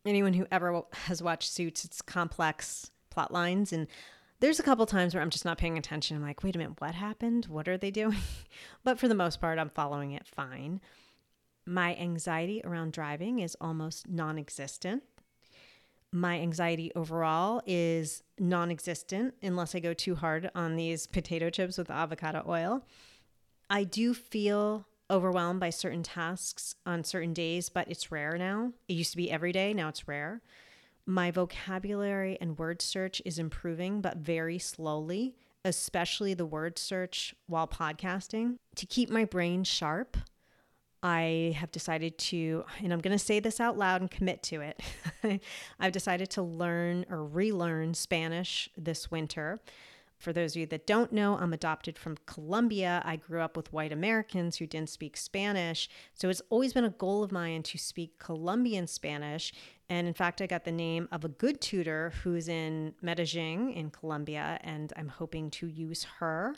anyone 0.08 0.34
who 0.34 0.48
ever 0.52 0.84
has 0.94 1.22
watched 1.22 1.52
Suits, 1.52 1.86
it's 1.86 2.02
complex 2.02 2.92
plot 3.10 3.32
lines. 3.32 3.74
And 3.74 3.88
there's 4.40 4.60
a 4.60 4.64
couple 4.64 4.86
times 4.86 5.14
where 5.14 5.22
I'm 5.22 5.30
just 5.30 5.46
not 5.46 5.58
paying 5.58 5.78
attention. 5.78 6.18
I'm 6.18 6.24
like, 6.24 6.44
wait 6.44 6.56
a 6.56 6.60
minute, 6.60 6.80
what 6.80 6.96
happened? 6.96 7.46
What 7.46 7.68
are 7.68 7.78
they 7.78 7.92
doing? 7.92 8.18
but 8.84 9.00
for 9.00 9.08
the 9.08 9.16
most 9.16 9.42
part, 9.42 9.60
I'm 9.60 9.70
following 9.70 10.12
it 10.12 10.28
fine. 10.28 10.80
My 11.66 11.96
anxiety 11.96 12.62
around 12.64 12.94
driving 12.94 13.40
is 13.40 13.58
almost 13.60 14.08
non 14.08 14.38
existent. 14.38 15.04
My 16.12 16.40
anxiety 16.40 16.92
overall 16.96 17.62
is 17.66 18.24
non 18.40 18.72
existent 18.72 19.34
unless 19.42 19.76
I 19.76 19.80
go 19.80 19.94
too 19.94 20.16
hard 20.16 20.50
on 20.56 20.76
these 20.76 21.08
potato 21.08 21.50
chips 21.50 21.78
with 21.78 21.92
avocado 21.92 22.44
oil. 22.48 22.86
I 23.70 23.84
do 23.84 24.14
feel 24.14 24.88
overwhelmed 25.10 25.60
by 25.60 25.70
certain 25.70 26.04
tasks 26.04 26.76
on 26.86 27.04
certain 27.04 27.34
days, 27.34 27.70
but 27.70 27.90
it's 27.90 28.12
rare 28.12 28.38
now. 28.38 28.74
It 28.88 28.94
used 28.94 29.12
to 29.12 29.18
be 29.18 29.32
every 29.32 29.52
day, 29.52 29.74
now 29.74 29.90
it's 29.90 30.08
rare. 30.08 30.42
My 31.06 31.32
vocabulary 31.32 32.38
and 32.42 32.58
word 32.58 32.82
search 32.82 33.22
is 33.24 33.40
improving, 33.40 34.02
but 34.02 34.18
very 34.18 34.60
slowly, 34.60 35.36
especially 35.64 36.34
the 36.34 36.46
word 36.46 36.78
search 36.78 37.34
while 37.48 37.68
podcasting. 37.68 38.58
To 38.76 38.86
keep 38.86 39.10
my 39.10 39.24
brain 39.24 39.64
sharp, 39.64 40.18
I 41.02 41.56
have 41.58 41.72
decided 41.72 42.18
to, 42.18 42.66
and 42.84 42.92
I'm 42.92 43.00
going 43.00 43.18
to 43.18 43.24
say 43.24 43.40
this 43.40 43.62
out 43.62 43.78
loud 43.78 44.02
and 44.02 44.12
commit 44.12 44.44
to 44.44 44.62
it. 44.62 44.82
I've 45.80 45.94
decided 45.94 46.30
to 46.32 46.42
learn 46.42 47.06
or 47.10 47.24
relearn 47.24 47.94
Spanish 47.94 48.70
this 48.76 49.10
winter. 49.10 49.60
For 50.18 50.34
those 50.34 50.54
of 50.54 50.62
you 50.62 50.66
that 50.68 50.88
don't 50.88 51.12
know, 51.12 51.38
I'm 51.38 51.54
adopted 51.54 51.98
from 51.98 52.18
Colombia. 52.26 53.02
I 53.06 53.18
grew 53.18 53.42
up 53.42 53.56
with 53.56 53.72
white 53.72 53.92
Americans 53.92 54.58
who 54.58 54.66
didn't 54.66 54.90
speak 54.90 55.16
Spanish. 55.16 55.88
So 56.16 56.30
it's 56.30 56.42
always 56.50 56.74
been 56.74 56.86
a 56.86 56.90
goal 56.90 57.24
of 57.24 57.32
mine 57.32 57.62
to 57.64 57.78
speak 57.78 58.18
Colombian 58.18 58.88
Spanish. 58.88 59.54
And 59.90 60.08
in 60.08 60.14
fact, 60.14 60.42
I 60.42 60.48
got 60.48 60.66
the 60.66 60.72
name 60.72 61.08
of 61.12 61.24
a 61.24 61.30
good 61.30 61.62
tutor 61.62 62.14
who's 62.24 62.50
in 62.50 62.94
Medellin 63.02 63.72
in 63.72 63.92
Colombia, 63.92 64.60
and 64.64 64.92
I'm 64.98 65.08
hoping 65.08 65.50
to 65.52 65.68
use 65.68 66.06
her. 66.20 66.56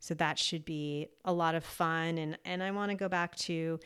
So 0.00 0.14
that 0.14 0.38
should 0.38 0.64
be 0.64 1.08
a 1.24 1.32
lot 1.32 1.54
of 1.54 1.64
fun. 1.64 2.18
And, 2.18 2.38
and 2.44 2.62
I 2.62 2.70
want 2.70 2.90
to 2.90 2.96
go 2.96 3.08
back 3.08 3.36
to 3.36 3.78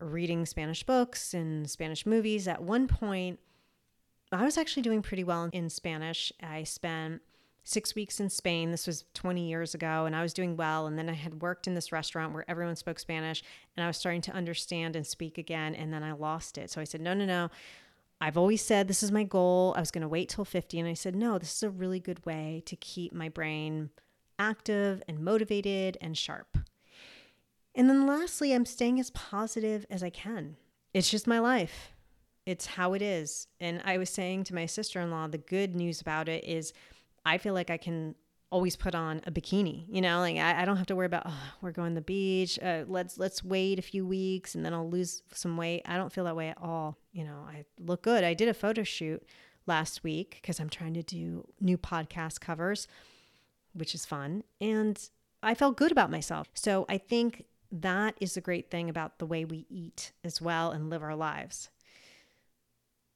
reading 0.00 0.44
Spanish 0.46 0.82
books 0.82 1.34
and 1.34 1.70
Spanish 1.70 2.04
movies. 2.06 2.48
At 2.48 2.62
one 2.62 2.88
point, 2.88 3.38
I 4.32 4.44
was 4.44 4.58
actually 4.58 4.82
doing 4.82 5.02
pretty 5.02 5.24
well 5.24 5.48
in 5.52 5.70
Spanish. 5.70 6.32
I 6.42 6.64
spent 6.64 7.22
six 7.66 7.96
weeks 7.96 8.20
in 8.20 8.30
Spain. 8.30 8.70
This 8.70 8.86
was 8.86 9.04
20 9.14 9.48
years 9.48 9.74
ago, 9.74 10.06
and 10.06 10.14
I 10.14 10.22
was 10.22 10.32
doing 10.32 10.56
well. 10.56 10.86
And 10.86 10.96
then 10.96 11.10
I 11.10 11.14
had 11.14 11.42
worked 11.42 11.66
in 11.66 11.74
this 11.74 11.90
restaurant 11.90 12.32
where 12.32 12.48
everyone 12.48 12.76
spoke 12.76 13.00
Spanish, 13.00 13.42
and 13.76 13.82
I 13.82 13.88
was 13.88 13.96
starting 13.96 14.22
to 14.22 14.32
understand 14.32 14.94
and 14.94 15.04
speak 15.04 15.36
again. 15.36 15.74
And 15.74 15.92
then 15.92 16.04
I 16.04 16.12
lost 16.12 16.58
it. 16.58 16.70
So 16.70 16.80
I 16.80 16.84
said, 16.84 17.00
no, 17.00 17.12
no, 17.12 17.26
no. 17.26 17.50
I've 18.20 18.38
always 18.38 18.62
said 18.62 18.86
this 18.86 19.02
is 19.02 19.10
my 19.10 19.24
goal. 19.24 19.74
I 19.76 19.80
was 19.80 19.90
going 19.90 20.02
to 20.02 20.08
wait 20.08 20.28
till 20.28 20.44
50. 20.44 20.78
And 20.78 20.88
I 20.88 20.94
said, 20.94 21.16
no, 21.16 21.38
this 21.38 21.56
is 21.56 21.62
a 21.64 21.70
really 21.70 21.98
good 21.98 22.24
way 22.24 22.62
to 22.66 22.76
keep 22.76 23.12
my 23.12 23.28
brain 23.28 23.90
active 24.38 25.02
and 25.08 25.18
motivated 25.18 25.98
and 26.00 26.16
sharp. 26.16 26.56
And 27.74 27.90
then 27.90 28.06
lastly, 28.06 28.54
I'm 28.54 28.64
staying 28.64 29.00
as 29.00 29.10
positive 29.10 29.84
as 29.90 30.04
I 30.04 30.10
can. 30.10 30.56
It's 30.94 31.10
just 31.10 31.26
my 31.26 31.40
life. 31.40 31.90
It's 32.46 32.66
how 32.66 32.92
it 32.92 33.02
is. 33.02 33.48
And 33.58 33.82
I 33.84 33.98
was 33.98 34.08
saying 34.08 34.44
to 34.44 34.54
my 34.54 34.66
sister 34.66 35.00
in 35.00 35.10
law, 35.10 35.26
the 35.26 35.36
good 35.36 35.74
news 35.74 36.00
about 36.00 36.28
it 36.28 36.44
is 36.44 36.72
I 37.26 37.38
feel 37.38 37.54
like 37.54 37.70
I 37.70 37.76
can 37.76 38.14
always 38.50 38.76
put 38.76 38.94
on 38.94 39.20
a 39.26 39.30
bikini. 39.32 39.84
You 39.88 40.00
know, 40.00 40.20
like 40.20 40.36
I, 40.36 40.62
I 40.62 40.64
don't 40.64 40.76
have 40.76 40.86
to 40.86 40.96
worry 40.96 41.06
about 41.06 41.24
oh, 41.26 41.42
we're 41.60 41.72
going 41.72 41.90
to 41.90 41.94
the 41.96 42.04
beach. 42.04 42.58
Uh, 42.62 42.84
let's 42.86 43.18
let's 43.18 43.44
wait 43.44 43.78
a 43.78 43.82
few 43.82 44.06
weeks 44.06 44.54
and 44.54 44.64
then 44.64 44.72
I'll 44.72 44.88
lose 44.88 45.22
some 45.32 45.56
weight. 45.56 45.82
I 45.86 45.96
don't 45.96 46.12
feel 46.12 46.24
that 46.24 46.36
way 46.36 46.48
at 46.48 46.58
all. 46.62 46.96
You 47.12 47.24
know, 47.24 47.44
I 47.46 47.64
look 47.78 48.02
good. 48.02 48.24
I 48.24 48.34
did 48.34 48.48
a 48.48 48.54
photo 48.54 48.84
shoot 48.84 49.22
last 49.66 50.04
week 50.04 50.38
because 50.40 50.60
I'm 50.60 50.70
trying 50.70 50.94
to 50.94 51.02
do 51.02 51.46
new 51.60 51.76
podcast 51.76 52.40
covers, 52.40 52.86
which 53.74 53.94
is 53.94 54.06
fun, 54.06 54.44
and 54.60 54.98
I 55.42 55.54
felt 55.54 55.76
good 55.76 55.92
about 55.92 56.10
myself. 56.10 56.48
So 56.54 56.86
I 56.88 56.98
think 56.98 57.44
that 57.72 58.14
is 58.20 58.34
the 58.34 58.40
great 58.40 58.70
thing 58.70 58.88
about 58.88 59.18
the 59.18 59.26
way 59.26 59.44
we 59.44 59.66
eat 59.68 60.12
as 60.22 60.40
well 60.40 60.70
and 60.70 60.88
live 60.88 61.02
our 61.02 61.16
lives. 61.16 61.68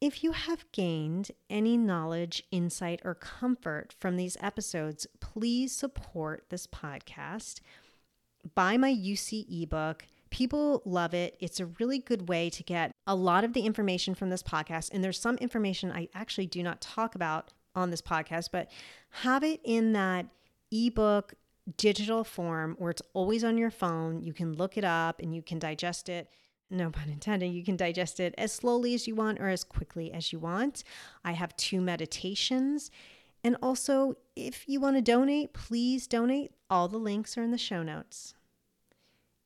If 0.00 0.24
you 0.24 0.32
have 0.32 0.64
gained 0.72 1.30
any 1.50 1.76
knowledge, 1.76 2.42
insight, 2.50 3.02
or 3.04 3.14
comfort 3.14 3.94
from 3.98 4.16
these 4.16 4.38
episodes, 4.40 5.06
please 5.20 5.76
support 5.76 6.46
this 6.48 6.66
podcast. 6.66 7.60
Buy 8.54 8.78
my 8.78 8.90
UC 8.90 9.62
ebook. 9.62 10.06
People 10.30 10.80
love 10.86 11.12
it. 11.12 11.36
It's 11.38 11.60
a 11.60 11.66
really 11.66 11.98
good 11.98 12.30
way 12.30 12.48
to 12.48 12.62
get 12.62 12.92
a 13.06 13.14
lot 13.14 13.44
of 13.44 13.52
the 13.52 13.60
information 13.60 14.14
from 14.14 14.30
this 14.30 14.42
podcast. 14.42 14.90
And 14.94 15.04
there's 15.04 15.18
some 15.18 15.36
information 15.36 15.92
I 15.92 16.08
actually 16.14 16.46
do 16.46 16.62
not 16.62 16.80
talk 16.80 17.14
about 17.14 17.52
on 17.74 17.90
this 17.90 18.00
podcast, 18.00 18.48
but 18.50 18.70
have 19.10 19.44
it 19.44 19.60
in 19.64 19.92
that 19.92 20.24
ebook 20.72 21.34
digital 21.76 22.24
form 22.24 22.74
where 22.78 22.90
it's 22.90 23.02
always 23.12 23.44
on 23.44 23.58
your 23.58 23.70
phone. 23.70 24.22
You 24.22 24.32
can 24.32 24.54
look 24.54 24.78
it 24.78 24.84
up 24.84 25.20
and 25.20 25.34
you 25.34 25.42
can 25.42 25.58
digest 25.58 26.08
it 26.08 26.30
no 26.70 26.90
pun 26.90 27.08
intended, 27.08 27.48
you 27.48 27.64
can 27.64 27.76
digest 27.76 28.20
it 28.20 28.34
as 28.38 28.52
slowly 28.52 28.94
as 28.94 29.06
you 29.06 29.14
want 29.14 29.40
or 29.40 29.48
as 29.48 29.64
quickly 29.64 30.12
as 30.12 30.32
you 30.32 30.38
want. 30.38 30.84
I 31.24 31.32
have 31.32 31.56
two 31.56 31.80
meditations. 31.80 32.90
And 33.42 33.56
also, 33.62 34.16
if 34.36 34.68
you 34.68 34.80
want 34.80 34.96
to 34.96 35.02
donate, 35.02 35.52
please 35.52 36.06
donate. 36.06 36.52
All 36.68 36.88
the 36.88 36.98
links 36.98 37.36
are 37.36 37.42
in 37.42 37.50
the 37.50 37.58
show 37.58 37.82
notes. 37.82 38.34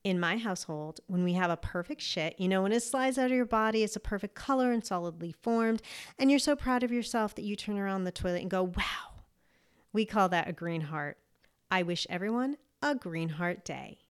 In 0.03 0.21
my 0.21 0.37
household, 0.37 1.01
when 1.07 1.25
we 1.25 1.33
have 1.33 1.51
a 1.51 1.57
perfect 1.57 2.03
shit, 2.03 2.35
you 2.39 2.47
know, 2.47 2.63
when 2.63 2.73
it 2.73 2.83
slides 2.83 3.17
out 3.17 3.31
of 3.31 3.37
your 3.37 3.47
body, 3.47 3.83
it's 3.83 3.97
a 3.97 4.01
perfect 4.01 4.35
color 4.35 4.71
and 4.71 4.85
solidly 4.85 5.33
formed, 5.33 5.81
and 6.19 6.29
you're 6.29 6.39
so 6.39 6.55
proud 6.55 6.83
of 6.83 6.93
yourself 6.93 7.35
that 7.37 7.45
you 7.45 7.57
turn 7.57 7.79
around 7.79 8.05
the 8.05 8.13
toilet 8.13 8.43
and 8.43 8.51
go, 8.51 8.65
wow. 8.65 9.23
We 9.95 10.05
call 10.05 10.29
that 10.29 10.49
a 10.49 10.53
green 10.53 10.83
heart. 10.83 11.17
I 11.71 11.85
wish 11.85 12.07
everyone 12.11 12.59
a 12.83 12.95
green 12.95 13.31
heart 13.31 13.65
day. 13.65 13.99